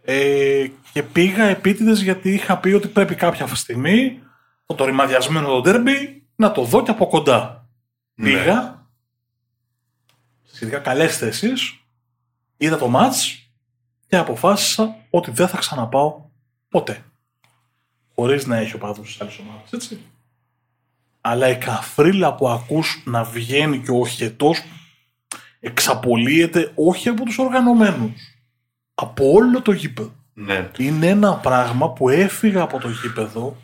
Ε, 0.02 0.68
και 0.94 1.04
πήγα 1.04 1.44
επίτηδες 1.44 2.02
γιατί 2.02 2.34
είχα 2.34 2.58
πει 2.58 2.70
ότι 2.70 2.88
πρέπει 2.88 3.16
κάποια 3.16 3.48
στιγμή 3.48 4.20
το, 4.66 4.76
το 4.76 4.86
ρημαδιασμένο 4.86 5.48
το 5.48 5.62
ντέρμπι 5.62 6.28
να 6.36 6.52
το 6.52 6.64
δω 6.64 6.84
και 6.84 6.92
από 6.92 7.08
κοντά. 7.08 7.68
Ναι. 8.16 8.30
Πήγα 8.30 8.88
σε 10.44 10.56
σχετικά 10.56 10.80
καλές 10.80 11.18
θέσεις, 11.18 11.80
είδα 12.58 12.78
το 12.78 12.88
μάτς 12.88 13.50
και 14.08 14.18
αποφάσισα 14.18 14.96
ότι 15.10 15.32
δεν 15.32 15.48
θα 15.48 15.58
ξαναπάω 15.58 16.22
ποτέ 16.70 17.04
χωρίς 18.16 18.46
να 18.46 18.58
έχει 18.58 18.76
οπαδούς 18.76 19.08
στις 19.08 19.22
άλλες 19.22 19.38
ομάδες, 19.38 19.72
έτσι. 19.72 20.00
Αλλά 21.28 21.50
η 21.50 21.58
καφρίλα 21.58 22.36
που 22.36 22.50
ακούς 22.50 23.02
να 23.06 23.24
βγαίνει 23.24 23.80
και 23.80 23.92
ο 23.92 24.00
οχετός 24.00 24.64
εξαπολύεται 25.60 26.72
όχι 26.76 27.10
από 27.10 27.24
τους 27.24 27.38
οργανωμένους, 27.38 28.12
από 28.96 29.32
όλο 29.32 29.62
το 29.62 29.72
γήπεδο. 29.72 30.14
Ναι. 30.34 30.70
Είναι 30.78 31.08
ένα 31.08 31.36
πράγμα 31.36 31.92
που 31.94 32.10
έφυγα 32.10 32.62
από 32.62 32.80
το 32.80 32.90
γήπεδο 32.90 33.58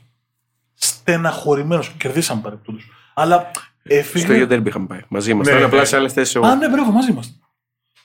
στεναχωρημένος. 0.73 1.89
Κερδίσαμε 1.97 2.41
παρεπτόντως. 2.41 2.89
Αλλά 3.13 3.51
έφυγα... 3.83 4.23
Στο 4.23 4.33
ίδιο 4.33 4.45
ντερμπι 4.47 4.69
είχαμε 4.69 4.87
πάει. 4.87 5.01
Μαζί 5.07 5.33
μα. 5.33 5.43
Ναι, 5.43 5.51
Ήταν 5.51 5.63
απλά 5.63 5.79
ναι. 5.79 5.85
σε 5.85 5.95
άλλες 5.95 6.13
θέσεις. 6.13 6.35
Α, 6.35 6.55
ναι, 6.55 6.69
μπράβο, 6.69 6.91
μαζί 6.91 7.11
είμαστε. 7.11 7.33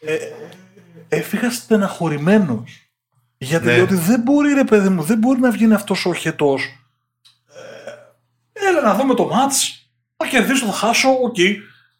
Ε, 0.00 0.16
έφυγα 1.08 1.50
στεναχωρημένος. 1.50 2.90
Γιατί 3.38 3.66
Ναι. 3.66 3.74
λέω 3.74 3.84
ότι 3.84 3.94
δεν 3.94 4.20
μπορεί, 4.20 4.52
ρε 4.52 4.64
παιδί 4.64 4.88
μου, 4.88 5.02
δεν 5.02 5.18
μπορεί 5.18 5.40
να 5.40 5.50
βγαίνει 5.50 5.74
αυτός 5.74 6.06
ο 6.06 6.08
οχετός. 6.08 6.62
Ε, 8.76 8.78
έλα 8.78 8.88
να 8.88 8.94
δούμε 8.94 9.14
το 9.14 9.26
ματς. 9.26 9.88
Θα 10.16 10.26
κερδίσω, 10.26 10.66
θα 10.66 10.72
χάσω. 10.72 11.08
Οκ. 11.22 11.36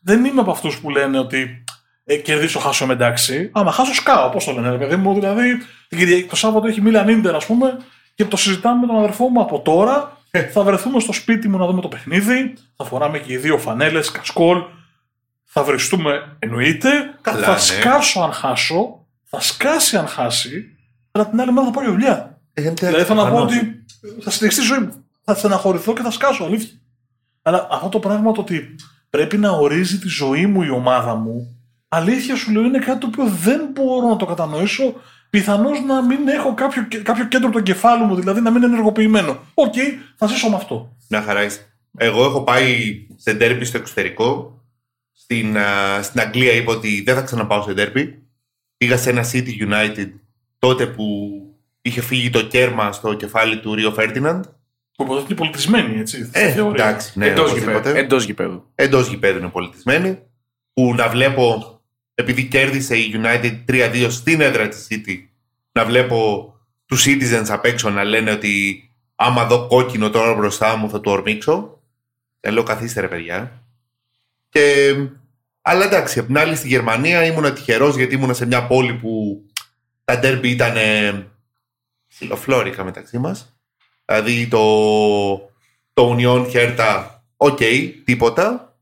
Δεν 0.00 0.24
είμαι 0.24 0.40
από 0.40 0.50
αυτούς 0.50 0.78
που 0.78 0.90
λένε 0.90 1.18
ότι 1.18 1.64
ε, 2.04 2.16
κερδίσω, 2.16 2.58
χάσω 2.58 2.84
είμαι 2.84 2.92
εντάξει. 2.92 3.50
Άμα 3.54 3.72
χάσω, 3.72 3.94
σκάω. 3.94 4.28
Πώς 4.30 4.44
το 4.44 4.52
λένε, 4.52 4.70
ρε 4.70 4.76
παιδί 4.76 4.96
μου. 4.96 5.14
Δηλαδή, 5.14 5.56
την 5.88 5.98
Κυριακή- 5.98 6.28
το 6.28 6.36
Σάββατο 6.36 6.66
έχει 6.66 6.80
Μίλαν 6.80 7.08
Ίντερ, 7.08 7.34
ας 7.34 7.46
πούμε, 7.46 7.76
και 8.14 8.24
το 8.24 8.36
συζητάμε 8.36 8.80
με 8.80 8.86
τον 8.86 8.96
αδερφό 8.96 9.28
μου 9.28 9.40
από 9.40 9.60
τώρα. 9.60 10.16
θα 10.52 10.62
βρεθούμε 10.62 11.00
στο 11.00 11.12
σπίτι 11.12 11.48
μου 11.48 11.58
να 11.58 11.66
δούμε 11.66 11.80
το 11.80 11.88
παιχνίδι. 11.88 12.54
Θα 12.76 12.84
φοράμε 12.84 13.18
και 13.18 13.32
οι 13.32 13.36
δύο 13.36 13.58
φανέλες, 13.58 14.10
κασκόλ. 14.10 14.58
Θα 15.44 15.62
βριστούμε, 15.62 16.36
εννοείται. 16.38 16.88
Καλά, 17.20 17.42
θα 17.44 17.52
ναι. 17.52 17.58
σκάσω 17.58 18.20
αν 18.20 18.32
χάσω. 18.32 19.06
Θα 19.24 19.40
σκάσει 19.40 19.96
αν 19.96 20.06
χάσει. 20.06 20.64
Αλλά 21.12 21.28
την 21.28 21.40
άλλη 21.40 21.52
μέρα 21.52 21.66
θα 21.66 21.72
πάω 21.72 21.82
για 21.82 21.92
δουλειά. 21.92 22.38
Ε, 22.54 22.62
Δηλαδή 22.70 23.04
θέλω 23.04 23.22
να 23.22 23.30
πω 23.30 23.36
προφανώς. 23.36 23.56
ότι 23.56 23.84
θα 24.22 24.30
συνεχίσει 24.30 24.60
τη 24.60 24.66
ζωή 24.66 24.78
μου. 24.78 25.04
Θα 25.28 25.34
στεναχωρηθώ 25.34 25.92
και 25.92 26.02
θα 26.02 26.10
σκάσω, 26.10 26.44
αλήθεια. 26.44 26.78
Αλλά 27.42 27.68
αυτό 27.70 27.88
το 27.88 27.98
πράγμα 27.98 28.32
το 28.32 28.40
ότι 28.40 28.74
πρέπει 29.10 29.36
να 29.36 29.50
ορίζει 29.50 29.98
τη 29.98 30.08
ζωή 30.08 30.46
μου 30.46 30.62
η 30.62 30.70
ομάδα 30.70 31.14
μου, 31.14 31.60
αλήθεια 31.88 32.36
σου 32.36 32.52
λέω 32.52 32.62
είναι 32.62 32.78
κάτι 32.78 32.98
το 32.98 33.06
οποίο 33.06 33.26
δεν 33.26 33.68
μπορώ 33.72 34.08
να 34.08 34.16
το 34.16 34.26
κατανοήσω. 34.26 34.94
Πιθανώς 35.30 35.80
να 35.80 36.02
μην 36.02 36.28
έχω 36.28 36.54
κάποιο, 36.54 36.88
κάποιο 37.02 37.24
κέντρο 37.24 37.50
του 37.50 37.58
εγκεφάλου 37.58 38.04
μου, 38.04 38.14
δηλαδή 38.14 38.40
να 38.40 38.50
μην 38.50 38.62
είναι 38.62 38.72
ενεργοποιημένο. 38.72 39.38
Οκ, 39.54 39.74
θα 40.16 40.26
ζήσω 40.26 40.48
με 40.48 40.56
αυτό. 40.56 40.96
Μια 41.08 41.22
χαρά 41.22 41.42
είσαι. 41.42 41.60
Εγώ 41.98 42.24
έχω 42.24 42.42
πάει 42.42 42.96
σε 43.16 43.32
ντέρμπι 43.32 43.64
στο 43.64 43.78
εξωτερικό. 43.78 44.60
Στην, 45.12 45.58
α, 45.58 46.02
στην 46.02 46.20
Αγγλία 46.20 46.52
είπα 46.52 46.72
ότι 46.72 47.02
δεν 47.02 47.14
θα 47.14 47.22
ξαναπάω 47.22 47.62
σε 47.62 47.72
ντέρμπι. 47.72 48.22
Πήγα 48.76 48.96
σε 48.96 49.10
ένα 49.10 49.24
City 49.32 49.68
United 49.68 50.10
τότε 50.58 50.86
που 50.86 51.04
είχε 51.82 52.00
φύγει 52.00 52.30
το 52.30 52.42
κέρμα 52.42 52.92
στο 52.92 53.14
κεφάλι 53.14 53.60
του 53.60 53.74
Ρίο 53.74 53.92
Φέρτιναντ. 53.92 54.44
Που 54.96 55.02
υποτίθεται 55.02 55.26
είναι 55.32 55.40
πολιτισμένοι, 55.40 55.98
έτσι. 56.00 56.30
Ε, 56.32 56.50
θεωρία. 56.52 56.84
εντάξει, 56.84 57.18
ναι, 57.18 57.26
Εντός 57.26 57.50
οπωσδήποτε. 57.50 57.78
γηπέδου. 57.88 57.98
Εντός 58.04 58.24
γηπέδου. 58.24 58.64
Εντός 58.74 59.08
γηπέδου 59.08 59.38
είναι 59.38 59.48
πολιτισμένοι. 59.48 60.18
Που 60.72 60.94
να 60.94 61.08
βλέπω, 61.08 61.80
επειδή 62.14 62.44
κέρδισε 62.44 62.96
η 62.96 63.20
United 63.22 63.64
3-2 63.68 64.06
στην 64.10 64.40
έδρα 64.40 64.68
της 64.68 64.86
City, 64.90 65.16
να 65.72 65.84
βλέπω 65.84 66.50
τους 66.86 67.04
citizens 67.06 67.46
απ' 67.48 67.64
έξω 67.64 67.90
να 67.90 68.04
λένε 68.04 68.30
ότι 68.30 68.80
άμα 69.14 69.46
δω 69.46 69.66
κόκκινο 69.66 70.10
τώρα 70.10 70.34
μπροστά 70.34 70.76
μου 70.76 70.90
θα 70.90 71.00
το 71.00 71.10
ορμήξω. 71.10 71.80
Και 72.40 72.50
λέω 72.50 72.62
καθίστε 72.62 73.00
ρε 73.00 73.08
παιδιά. 73.08 73.62
Και, 74.48 74.94
αλλά 75.62 75.84
εντάξει, 75.84 76.18
απ' 76.18 76.26
την 76.26 76.38
άλλη 76.38 76.56
στη 76.56 76.68
Γερμανία 76.68 77.24
ήμουν 77.24 77.54
τυχερός 77.54 77.96
γιατί 77.96 78.14
ήμουν 78.14 78.34
σε 78.34 78.46
μια 78.46 78.66
πόλη 78.66 78.94
που 78.94 79.42
τα 80.04 80.18
ντέρμπι 80.18 80.50
ήταν 80.50 80.74
ψιλοφλόρικα 82.08 82.84
μεταξύ 82.84 83.18
μας. 83.18 83.55
Δηλαδή 84.06 84.48
το, 84.48 84.60
το 85.92 86.16
Union 86.18 86.50
Hertha, 86.52 87.04
ok, 87.36 87.58
τίποτα. 88.04 88.76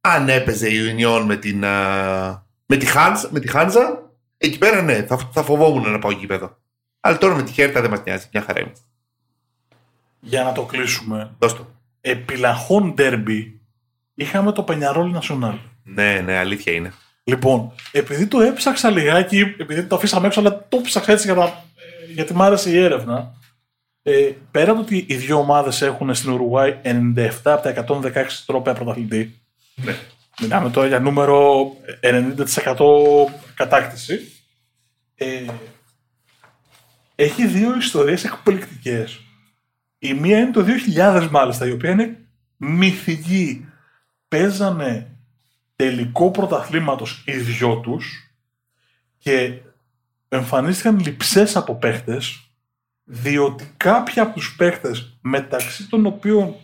Αν 0.00 0.28
έπαιζε 0.28 0.68
η 0.68 0.94
Union 0.96 1.22
με 1.26 1.36
την, 1.36 1.64
α, 1.64 2.44
με 2.66 2.76
τη, 2.76 2.86
Χάνζα, 2.86 3.28
με 3.32 3.40
τη 3.40 3.48
Χάνζα, 3.48 4.02
εκεί 4.38 4.58
πέρα 4.58 4.82
ναι, 4.82 5.02
θα, 5.02 5.30
θα 5.32 5.42
φοβόμουν 5.42 5.90
να 5.90 5.98
πάω 5.98 6.10
γήπεδο. 6.10 6.56
Αλλά 7.00 7.18
τώρα 7.18 7.34
με 7.34 7.42
τη 7.42 7.52
Hertha 7.56 7.72
δεν 7.74 7.90
μας 7.90 8.02
νοιάζει, 8.04 8.26
μια 8.32 8.42
χαρά 8.42 8.60
είμαστε. 8.60 8.84
για 10.20 10.42
να 10.42 10.52
το 10.52 10.62
κλείσουμε. 10.62 11.30
Δώσ' 11.38 11.54
το. 11.54 11.66
Επιλαχών 12.00 12.94
ντέρμπι 12.94 13.60
είχαμε 14.14 14.52
το 14.52 14.62
Πενιαρόλ 14.62 15.10
Νασιονάλ. 15.10 15.56
Ναι, 15.82 16.20
ναι, 16.24 16.36
αλήθεια 16.36 16.72
είναι. 16.72 16.92
Λοιπόν, 17.24 17.72
επειδή 17.92 18.26
το 18.26 18.40
έψαξα 18.40 18.90
λιγάκι, 18.90 19.54
επειδή 19.58 19.84
το 19.84 19.96
αφήσαμε 19.96 20.26
έξω, 20.26 20.40
αλλά 20.40 20.66
το 20.68 20.76
έψαξα 20.76 21.12
έτσι 21.12 21.26
για 21.26 21.34
να, 21.34 21.44
ε, 21.44 21.52
γιατί 22.14 22.34
μ' 22.34 22.42
άρεσε 22.42 22.70
η 22.70 22.78
έρευνα. 22.78 23.34
Ε, 24.08 24.32
πέρα 24.50 24.70
από 24.70 24.80
ότι 24.80 25.04
οι 25.08 25.14
δύο 25.14 25.38
ομάδες 25.38 25.82
έχουν 25.82 26.14
στην 26.14 26.30
Ουρουάη 26.30 26.76
97 26.82 27.28
από 27.44 27.62
τα 27.62 27.84
116 28.12 28.26
τρόπια 28.46 28.72
πρωταθλητή. 28.72 29.40
Ναι. 29.74 29.96
Μιλάμε 30.40 30.70
τώρα 30.70 30.86
για 30.86 31.00
νούμερο 31.00 31.66
90% 32.00 32.34
κατάκτηση. 33.54 34.32
Ε, 35.14 35.44
έχει 37.14 37.46
δύο 37.46 37.76
ιστορίες 37.76 38.24
εκπληκτικές. 38.24 39.20
Η 39.98 40.14
μία 40.14 40.38
είναι 40.38 40.50
το 40.50 40.64
2000 40.96 41.28
μάλιστα, 41.30 41.66
η 41.66 41.70
οποία 41.70 41.90
είναι 41.90 42.18
μυθική. 42.56 43.68
Παίζανε 44.28 45.16
τελικό 45.76 46.30
πρωταθλήματος 46.30 47.22
οι 47.26 47.36
δυο 47.36 47.76
τους 47.76 48.34
και 49.18 49.52
εμφανίστηκαν 50.28 50.98
λειψές 50.98 51.56
από 51.56 51.74
παίχτες 51.74 52.45
διότι 53.08 53.72
κάποιοι 53.76 54.20
από 54.20 54.34
τους 54.34 54.54
παίχτες 54.56 55.18
μεταξύ 55.20 55.88
των 55.88 56.06
οποίων 56.06 56.54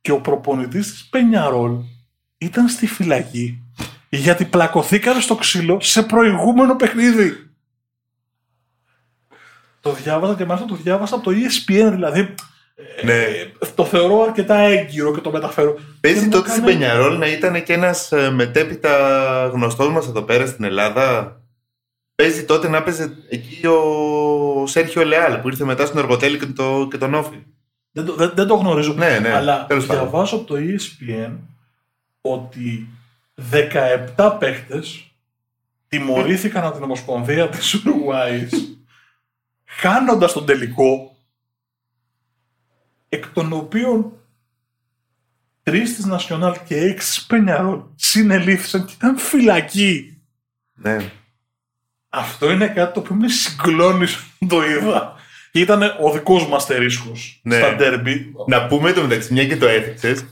και 0.00 0.12
ο 0.12 0.20
προπονητής 0.20 0.90
της 0.90 1.04
Πενιαρόλ 1.04 1.72
ήταν 2.38 2.68
στη 2.68 2.86
φυλακή 2.86 3.62
γιατί 4.08 4.44
πλακωθήκαν 4.44 5.20
στο 5.20 5.34
ξύλο 5.34 5.80
σε 5.80 6.02
προηγούμενο 6.02 6.76
παιχνίδι. 6.76 7.32
Το 9.80 9.92
διάβασα 9.92 10.34
και 10.34 10.44
μάλιστα 10.44 10.68
το 10.68 10.74
διάβασα 10.74 11.14
από 11.14 11.24
το 11.24 11.30
ESPN, 11.30 11.88
δηλαδή 11.92 12.34
Ναι. 13.04 13.12
ε, 13.12 13.50
το 13.74 13.84
θεωρώ 13.84 14.22
αρκετά 14.22 14.56
έγκυρο 14.58 15.14
και 15.14 15.20
το 15.20 15.30
μεταφέρω. 15.30 15.78
Παίζει 16.00 16.18
Και 16.18 16.24
μου 16.24 16.30
τότε 16.30 16.50
στην 16.50 16.62
έκανε- 16.62 16.78
Πενιαρόλ 16.78 17.18
να 17.18 17.26
ήταν 17.26 17.62
και 17.62 17.72
ένας 17.72 18.12
μετέπειτα 18.32 19.46
γνωστός 19.52 19.88
μας 19.90 20.06
εδώ 20.06 20.22
πέρα 20.22 20.46
στην 20.46 20.64
Ελλάδα. 20.64 21.34
Παίζει 22.14 22.44
τότε 22.44 22.68
να 22.68 22.82
παίζει 22.82 23.12
εκεί 23.28 23.66
ο 23.66 23.80
Σέρχιο 24.70 25.04
Λεάλ 25.04 25.38
που 25.38 25.48
ήρθε 25.48 25.64
μετά 25.64 25.86
στον 25.86 25.98
Εργοτέλη 25.98 26.38
και, 26.38 26.46
το, 26.46 26.88
και 26.90 26.98
τον 26.98 27.14
Όφη. 27.14 27.46
Δεν 27.92 28.04
το, 28.04 28.14
δεν, 28.14 28.32
δεν 28.34 28.46
το 28.46 28.54
γνωρίζω. 28.54 28.92
Ναι, 28.92 29.18
ναι, 29.18 29.32
Αλλά 29.32 29.66
τέλος 29.66 29.86
πάντων. 29.86 30.02
διαβάζω 30.02 30.36
από 30.36 30.44
το 30.44 30.54
E 30.58 30.58
ESPN 30.58 31.36
ότι 32.20 32.88
17 34.16 34.36
παίχτες 34.38 35.04
τιμωρήθηκαν 35.88 36.64
από 36.64 36.74
την 36.74 36.82
Ομοσπονδία 36.82 37.48
της 37.48 37.74
Ουρουάης 37.74 38.78
χάνοντας 39.64 40.32
τον 40.32 40.46
τελικό 40.46 41.16
εκ 43.08 43.26
των 43.28 43.52
οποίων 43.52 44.12
τρεις 45.62 45.94
της 45.94 46.04
Νασιονάλ 46.04 46.56
και 46.66 46.76
έξι 46.76 47.08
της 47.08 47.26
Πενιαρόλ 47.26 47.80
συνελήφθησαν 47.94 48.84
και 48.84 48.92
ήταν 48.96 49.18
φυλακοί. 49.18 50.22
Ναι. 50.74 51.10
Αυτό 52.10 52.50
είναι 52.50 52.66
κάτι 52.68 52.92
το 52.94 53.00
οποίο 53.00 53.14
με 53.14 53.28
συγκλώνει 53.28 54.04
όταν 54.04 54.48
το 54.58 54.64
είδα. 54.70 55.14
Και 55.52 55.60
ήταν 55.60 55.82
ο 55.82 56.10
δικός 56.12 56.46
μου 56.46 56.54
αστερίσκος 56.56 57.40
Ναι. 57.42 57.56
στα 57.56 57.74
ντέρμπι. 57.74 58.32
Να 58.46 58.66
πούμε 58.66 58.92
το 58.92 59.02
μεταξύ, 59.02 59.32
μια 59.32 59.46
και 59.46 59.56
το 59.56 59.66
έθιξες, 59.68 60.24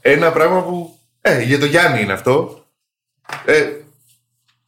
ένα 0.00 0.32
πράγμα 0.32 0.62
που. 0.62 0.98
Ε, 1.20 1.42
για 1.42 1.58
το 1.58 1.66
Γιάννη 1.66 2.00
είναι 2.00 2.12
αυτό. 2.12 2.64
Ε, 3.44 3.64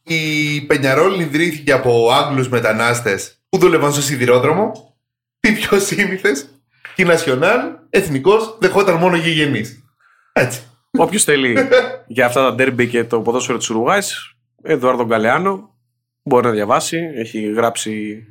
η 0.03 0.61
Πενιαρόλ 0.61 1.19
ιδρύθηκε 1.19 1.71
από 1.71 2.11
Άγγλους 2.11 2.49
μετανάστες 2.49 3.37
που 3.49 3.57
δούλευαν 3.57 3.91
στο 3.91 4.01
σιδηρόδρομο. 4.01 4.95
Τι 5.39 5.51
πιο 5.53 5.79
σύνηθες. 5.79 6.49
Και 6.95 7.01
η 7.01 7.05
Νασιονάλ, 7.05 7.59
εθνικός, 7.89 8.57
δεχόταν 8.59 8.95
μόνο 8.95 9.15
γηγενείς. 9.15 9.83
Έτσι. 10.33 10.61
Όποιος 10.91 11.23
θέλει 11.23 11.55
για 12.07 12.25
αυτά 12.25 12.41
τα 12.43 12.53
ντέρμπι 12.55 12.87
και 12.87 13.03
το 13.03 13.19
ποδόσφαιρο 13.21 13.57
της 13.57 13.69
Ουρουγάη, 13.69 13.99
Εδουάρδο 14.63 15.05
Γκαλεάνο, 15.05 15.68
μπορεί 16.29 16.45
να 16.45 16.51
διαβάσει. 16.51 16.97
Έχει 17.15 17.41
γράψει 17.51 18.23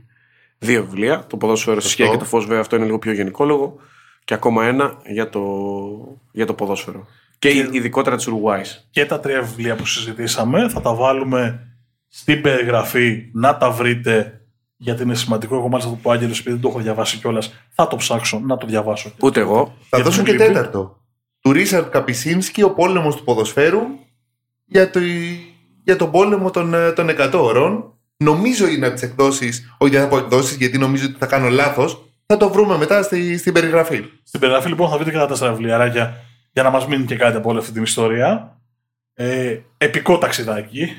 δύο 0.59 0.85
βιβλία. 0.85 1.25
Το 1.27 1.37
ποδόσφαιρο 1.37 1.81
στη 1.81 1.89
Σωστό. 1.89 2.03
σκιά 2.03 2.15
και 2.15 2.23
το 2.23 2.29
φως, 2.29 2.45
βέβαια, 2.45 2.61
αυτό 2.61 2.77
είναι 2.77 2.85
λίγο 2.85 2.99
πιο 2.99 3.13
γενικόλογο. 3.13 3.77
Και 4.25 4.35
ακόμα 4.35 4.65
ένα 4.67 4.97
για 5.07 5.29
το, 5.29 5.43
για 6.33 6.47
το 6.47 6.55
ποδόσφαιρο. 6.55 7.07
Και, 7.39 7.51
Και- 7.53 7.69
ειδικότερα 7.73 8.17
της 8.17 8.27
Ουρουγάη. 8.27 8.63
και 8.91 9.07
τα 9.07 9.21
τρία 9.21 9.43
βιβλία 9.43 9.77
που 9.77 9.87
συζητήσαμε 9.87 10.69
θα 10.69 10.81
τα 10.81 10.95
βάλουμε 10.95 11.67
στην 12.09 12.41
περιγραφή 12.43 13.29
να 13.33 13.57
τα 13.57 13.71
βρείτε 13.71 14.41
γιατί 14.77 15.03
είναι 15.03 15.15
σημαντικό. 15.15 15.55
Εγώ 15.57 15.69
μάλιστα 15.69 15.91
το 15.91 15.99
πω 16.03 16.11
Άγγελο 16.11 16.31
επειδή 16.31 16.51
δεν 16.51 16.61
το 16.61 16.69
έχω 16.69 16.79
διαβάσει 16.79 17.19
κιόλας. 17.19 17.53
Θα 17.75 17.87
το 17.89 17.97
ψάξω 17.97 18.39
να 18.39 18.57
το 18.57 18.67
διαβάσω. 18.67 19.13
Ούτε 19.21 19.41
εγώ. 19.41 19.75
Θα 19.89 19.97
Για 19.97 20.05
δώσω 20.05 20.19
το 20.19 20.25
και 20.25 20.33
Λίμπη. 20.33 20.45
τέταρτο. 20.45 21.03
Του 21.41 21.53
Ρίσαρντ 21.53 21.89
Καπισίνσκι, 21.91 22.63
ο 22.63 22.71
πόλεμος 22.71 23.17
του 23.17 23.25
ποδοσφαίρου 23.25 23.81
για, 24.65 24.91
το, 24.91 25.01
για 25.89 25.97
τον 25.97 26.11
πόλεμο 26.11 26.51
των, 26.51 26.74
ε, 26.74 26.93
των 26.93 27.09
100 27.09 27.30
ωρών. 27.43 27.93
Νομίζω 28.16 28.66
είναι 28.66 28.86
από 28.86 28.95
τις 28.95 29.03
εκδόσεις, 29.03 29.74
όχι 29.78 29.93
δεν 29.93 30.03
θα 30.03 30.09
πω 30.09 30.18
εκδόσεις 30.18 30.57
γιατί 30.57 30.78
νομίζω 30.78 31.05
ότι 31.07 31.16
θα 31.18 31.26
κάνω 31.26 31.49
λάθος. 31.49 32.05
Θα 32.26 32.36
το 32.36 32.49
βρούμε 32.51 32.76
μετά 32.76 33.03
στη, 33.03 33.39
στην 33.39 33.53
περιγραφή. 33.53 34.05
Στην 34.22 34.41
περιγραφή 34.41 34.68
λοιπόν 34.68 34.89
θα 34.91 34.95
βρείτε 34.97 35.11
και 35.11 35.16
τα 35.16 35.26
τέσσερα 35.26 35.53
βιβλιαράκια 35.53 36.16
για 36.53 36.62
να 36.62 36.70
μας 36.70 36.86
μείνει 36.86 37.05
και 37.05 37.16
κάτι 37.16 37.36
από 37.36 37.49
όλη 37.51 37.59
αυτή 37.59 37.72
την 37.72 37.82
ιστορία. 37.82 38.59
Ε, 39.14 39.59
επικό 39.78 40.18
ταξιδάκι. 40.18 40.93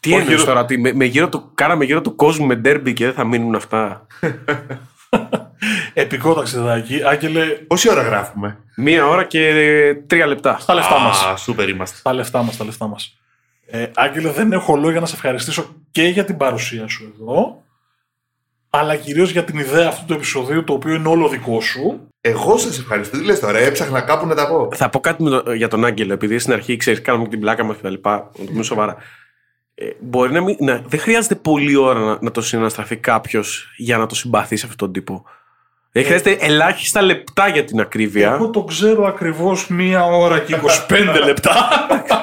Τι 0.00 0.10
Όχι, 0.12 0.20
εννοείς 0.20 0.40
ρε. 0.40 0.46
τώρα, 0.46 0.60
ότι 0.60 0.78
με, 0.78 0.92
με 0.92 1.04
γύρω 1.04 1.28
του, 1.28 1.50
κάναμε 1.54 1.84
γύρω 1.84 2.00
του 2.00 2.14
κόσμου 2.14 2.46
με 2.46 2.54
ντέρμπι 2.54 2.92
και 2.92 3.04
δεν 3.04 3.14
θα 3.14 3.24
μείνουν 3.24 3.54
αυτά; 3.54 4.06
Επικό 5.94 6.34
ταξιδάκι. 6.34 7.02
Άγγελε, 7.04 7.44
Πόση 7.44 7.90
ώρα 7.90 8.02
γράφουμε; 8.02 8.58
Μία 8.76 9.06
ώρα 9.06 9.24
και 9.24 9.46
ε, 9.48 9.94
τρία 9.94 10.26
λεπτά. 10.26 10.60
τα 10.66 10.74
λεφτά 10.74 10.98
μας. 10.98 11.22
Α, 11.24 11.36
σούπερ 11.36 11.68
είμαστε. 11.68 11.98
Τα 12.02 12.12
λεφτά 12.12 12.42
μας, 12.42 12.56
τα 12.56 12.64
λεφτά 12.64 12.86
μας. 12.86 13.16
Ε, 13.74 13.86
Άγγελε, 13.94 14.30
δεν 14.30 14.52
έχω 14.52 14.76
λόγια 14.76 15.00
να 15.00 15.06
σε 15.06 15.14
ευχαριστήσω 15.14 15.74
και 15.90 16.02
για 16.02 16.24
την 16.24 16.36
παρουσία 16.36 16.88
σου 16.88 17.14
εδώ, 17.20 17.62
αλλά 18.70 18.96
κυρίως 18.96 19.30
για 19.30 19.44
την 19.44 19.58
ιδέα 19.58 19.88
αυτού 19.88 20.04
του 20.04 20.12
επεισοδίου, 20.12 20.64
το 20.64 20.72
οποίο 20.72 20.94
είναι 20.94 21.08
όλο 21.08 21.28
δικό 21.28 21.60
σου. 21.60 22.06
Εγώ 22.20 22.56
σας 22.58 22.78
ευχαριστώ. 22.78 23.18
Τι 23.18 23.24
λες 23.24 23.40
τώρα, 23.40 23.58
έψαχνα 23.58 24.00
κάπου 24.00 24.26
να 24.26 24.34
τα 24.34 24.48
πω. 24.48 24.68
Θα 24.74 24.88
πω 24.88 25.00
κάτι 25.00 25.22
με 25.22 25.30
το- 25.30 25.52
για 25.52 25.68
τον 25.68 25.84
Άγγελο, 25.84 26.12
επειδή 26.12 26.38
στην 26.38 26.52
αρχή 26.52 26.76
ξέρεις, 26.76 27.02
κάναμε 27.02 27.24
και 27.24 27.30
την 27.30 27.40
πλάκα 27.40 27.64
μας 27.64 27.76
και 27.76 27.82
τα 27.82 27.90
λοιπά. 27.90 28.30
Να 28.38 28.44
το 28.44 28.50
πούμε 28.50 28.62
σοβαρά. 28.62 28.96
Ε, 29.74 29.84
μπορεί 30.00 30.32
να 30.32 30.40
μην. 30.40 30.56
Να, 30.60 30.82
δεν 30.86 31.00
χρειάζεται 31.00 31.34
πολλή 31.34 31.76
ώρα 31.76 31.98
να, 32.00 32.18
να 32.20 32.30
το 32.30 32.40
συναναστραφεί 32.40 32.96
κάποιος 32.96 33.72
για 33.76 33.96
να 33.98 34.06
το 34.06 34.14
συμπαθήσει 34.14 34.62
αυτόν 34.64 34.78
τον 34.78 34.92
τύπο. 34.92 35.24
Δεν 35.92 36.04
χρειάζεται 36.04 36.36
ελάχιστα 36.40 37.02
λεπτά 37.02 37.48
για 37.48 37.64
την 37.64 37.80
ακρίβεια. 37.80 38.32
Εγώ 38.32 38.50
το 38.50 38.64
ξέρω 38.64 39.06
ακριβώς 39.06 39.68
μία 39.68 40.04
ώρα 40.04 40.38
και 40.38 40.56
25 40.88 41.24
λεπτά. 41.24 41.54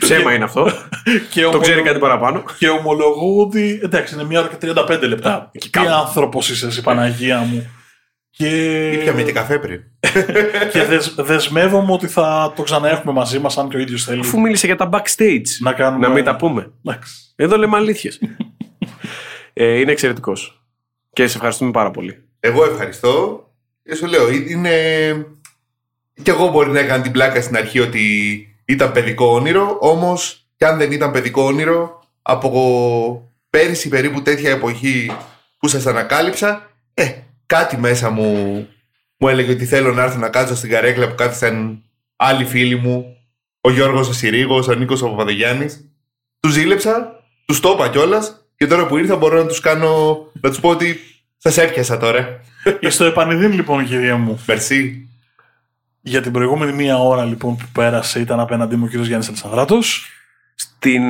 Ψέμα 0.00 0.32
είναι 0.34 0.44
αυτό. 0.44 0.70
και 1.30 1.42
το 1.42 1.48
ξέρει 1.58 1.78
ομολογώ- 1.78 1.84
κάτι 1.84 1.98
παραπάνω. 1.98 2.44
Και 2.58 2.68
ομολογώ 2.68 3.40
ότι 3.40 3.80
εντάξει, 3.82 4.14
είναι 4.14 4.24
μία 4.24 4.38
ώρα 4.40 4.48
και 4.48 4.56
35 4.66 5.06
λεπτά. 5.08 5.48
Εκεί 5.52 5.70
Τι 5.70 5.78
κάπου. 5.78 5.90
άνθρωπος 5.90 6.50
είσαι 6.50 6.66
εσύ, 6.66 6.82
Παναγία 6.82 7.38
μου. 7.38 7.70
Και, 8.30 8.90
Ήπιαμε 8.90 9.22
και 9.22 9.32
καφέ 9.32 9.58
πριν. 9.58 9.80
και 10.72 10.82
δεσ, 10.84 11.14
δεσμεύομαι 11.18 11.92
ότι 11.92 12.06
θα 12.06 12.52
το 12.56 12.62
ξαναέχουμε 12.62 13.12
μαζί 13.12 13.38
μας 13.38 13.58
αν 13.58 13.68
και 13.68 13.76
ο 13.76 13.80
ίδιος 13.80 14.04
θέλει 14.04 14.20
Αφού 14.20 14.40
μίλησε 14.40 14.66
για 14.66 14.76
τα 14.76 14.88
backstage. 14.92 15.42
να 15.60 15.72
κάνουμε. 15.72 16.06
Να 16.06 16.12
μην 16.12 16.24
τα 16.24 16.36
πούμε. 16.36 16.72
Εντάξει. 16.84 17.14
Εδώ 17.36 17.56
λέμε 17.56 17.76
αλήθειες. 17.76 18.20
ε, 19.52 19.78
είναι 19.78 19.92
εξαιρετικός. 19.92 20.62
Και 21.12 21.26
σε 21.26 21.36
ευχαριστούμε 21.36 21.70
πάρα 21.70 21.90
πολύ. 21.90 22.24
Εγώ 22.40 22.64
ευχαριστώ. 22.64 23.46
Και 23.84 23.94
σου 23.94 24.06
λέω, 24.06 24.30
είναι. 24.30 24.70
Κι 26.22 26.30
εγώ 26.30 26.48
μπορεί 26.48 26.70
να 26.70 26.78
έκανα 26.78 27.02
την 27.02 27.12
πλάκα 27.12 27.40
στην 27.40 27.56
αρχή 27.56 27.80
ότι 27.80 28.00
ήταν 28.72 28.92
παιδικό 28.92 29.26
όνειρο, 29.26 29.76
όμως 29.80 30.46
κι 30.56 30.64
αν 30.64 30.78
δεν 30.78 30.92
ήταν 30.92 31.10
παιδικό 31.10 31.42
όνειρο, 31.42 32.02
από 32.22 33.32
πέρυσι 33.50 33.88
περίπου 33.88 34.22
τέτοια 34.22 34.50
εποχή 34.50 35.10
που 35.58 35.68
σας 35.68 35.86
ανακάλυψα, 35.86 36.70
ε, 36.94 37.12
κάτι 37.46 37.76
μέσα 37.76 38.10
μου 38.10 38.68
μου 39.22 39.28
έλεγε 39.28 39.52
ότι 39.52 39.64
θέλω 39.64 39.92
να 39.92 40.02
έρθω 40.02 40.18
να 40.18 40.28
κάτσω 40.28 40.56
στην 40.56 40.70
καρέκλα 40.70 41.08
που 41.08 41.14
κάθισαν 41.14 41.82
άλλοι 42.16 42.44
φίλοι 42.44 42.76
μου, 42.76 43.16
ο 43.60 43.70
Γιώργος 43.70 44.08
ο 44.08 44.12
Συρίγος, 44.12 44.68
ο 44.68 44.74
Νίκος 44.74 45.02
ο 45.02 45.08
Παπαδογιάννης. 45.08 45.90
Τους 46.40 46.52
ζήλεψα, 46.52 47.22
τους 47.46 47.60
το 47.60 47.70
είπα 47.70 47.88
κιόλας 47.88 48.46
και 48.56 48.66
τώρα 48.66 48.86
που 48.86 48.96
ήρθα 48.96 49.16
μπορώ 49.16 49.38
να 49.38 49.46
τους 49.46 49.60
κάνω, 49.60 50.16
να 50.40 50.48
τους 50.48 50.60
πω 50.60 50.68
ότι 50.68 51.00
σας 51.36 51.58
έπιασα 51.58 51.96
τώρα. 51.96 52.40
Στο 52.88 53.04
επανειδήν 53.04 53.52
λοιπόν 53.52 53.84
κυρία 53.84 54.16
μου 54.16 54.42
Μερσή. 54.46 55.08
Για 56.04 56.20
την 56.22 56.32
προηγούμενη 56.32 56.72
μία 56.72 56.98
ώρα 56.98 57.24
λοιπόν 57.24 57.56
που 57.56 57.64
πέρασε 57.72 58.20
ήταν 58.20 58.40
απέναντί 58.40 58.76
μου 58.76 58.84
ο 58.84 58.88
κύριος 58.88 59.06
Γιάννης 59.06 59.28
Αλσανδράτος. 59.28 60.08
Στην 60.54 61.02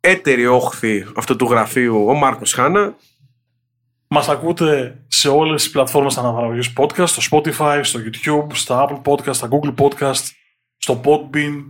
έτερη 0.00 0.46
όχθη 0.46 1.06
αυτού 1.16 1.36
του 1.36 1.44
γραφείου 1.44 2.06
ο 2.08 2.14
Μάρκος 2.14 2.52
Χάνα. 2.52 2.94
Μας 4.08 4.28
ακούτε 4.28 4.98
σε 5.08 5.28
όλες 5.28 5.62
τις 5.62 5.70
πλατφόρμες 5.70 6.18
αναπαραγωγής 6.18 6.72
podcast, 6.76 7.08
στο 7.08 7.22
Spotify, 7.30 7.80
στο 7.82 8.00
YouTube, 8.00 8.46
στα 8.52 8.88
Apple 8.88 9.12
Podcast, 9.12 9.34
στα 9.34 9.48
Google 9.50 9.74
Podcast, 9.74 10.30
στο 10.76 11.00
Podbean. 11.04 11.64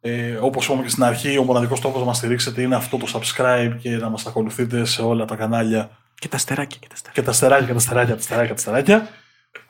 Ε, 0.00 0.32
όπως 0.40 0.64
είπαμε 0.64 0.82
και 0.82 0.88
στην 0.88 1.04
αρχή, 1.04 1.38
ο 1.38 1.42
μοναδικός 1.42 1.80
τρόπος 1.80 2.00
να 2.00 2.06
μας 2.06 2.16
στηρίξετε 2.16 2.62
είναι 2.62 2.74
αυτό 2.74 2.96
το 2.96 3.06
subscribe 3.12 3.76
και 3.78 3.90
να 3.90 4.08
μας 4.08 4.26
ακολουθείτε 4.26 4.84
σε 4.84 5.02
όλα 5.02 5.24
τα 5.24 5.36
κανάλια 5.36 5.90
Και 6.14 6.28
τα 6.28 6.38
στεράκια 6.38 6.78
και 6.80 6.88
τα 6.88 6.96
στεράκια. 6.96 7.22
και 7.22 7.28
τα 7.28 7.32
στεράκια 7.34 7.66
και 7.66 7.72
τα 7.72 7.78
στεράκια, 7.78 8.14
τα 8.16 8.22
στεράκια, 8.22 8.54
τα 8.54 8.60
στεράκια. 8.60 9.08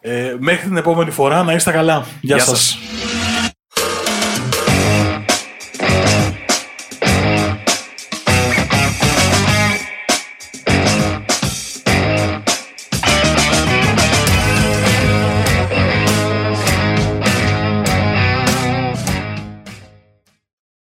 Ε, 0.00 0.34
μέχρι 0.38 0.68
την 0.68 0.76
επόμενη 0.76 1.10
φορά 1.10 1.42
να 1.42 1.52
είστε 1.52 1.70
καλά. 1.70 2.06
Γεια, 2.20 2.36
Γεια 2.36 2.44
σας. 2.44 2.58
σας. 2.58 2.78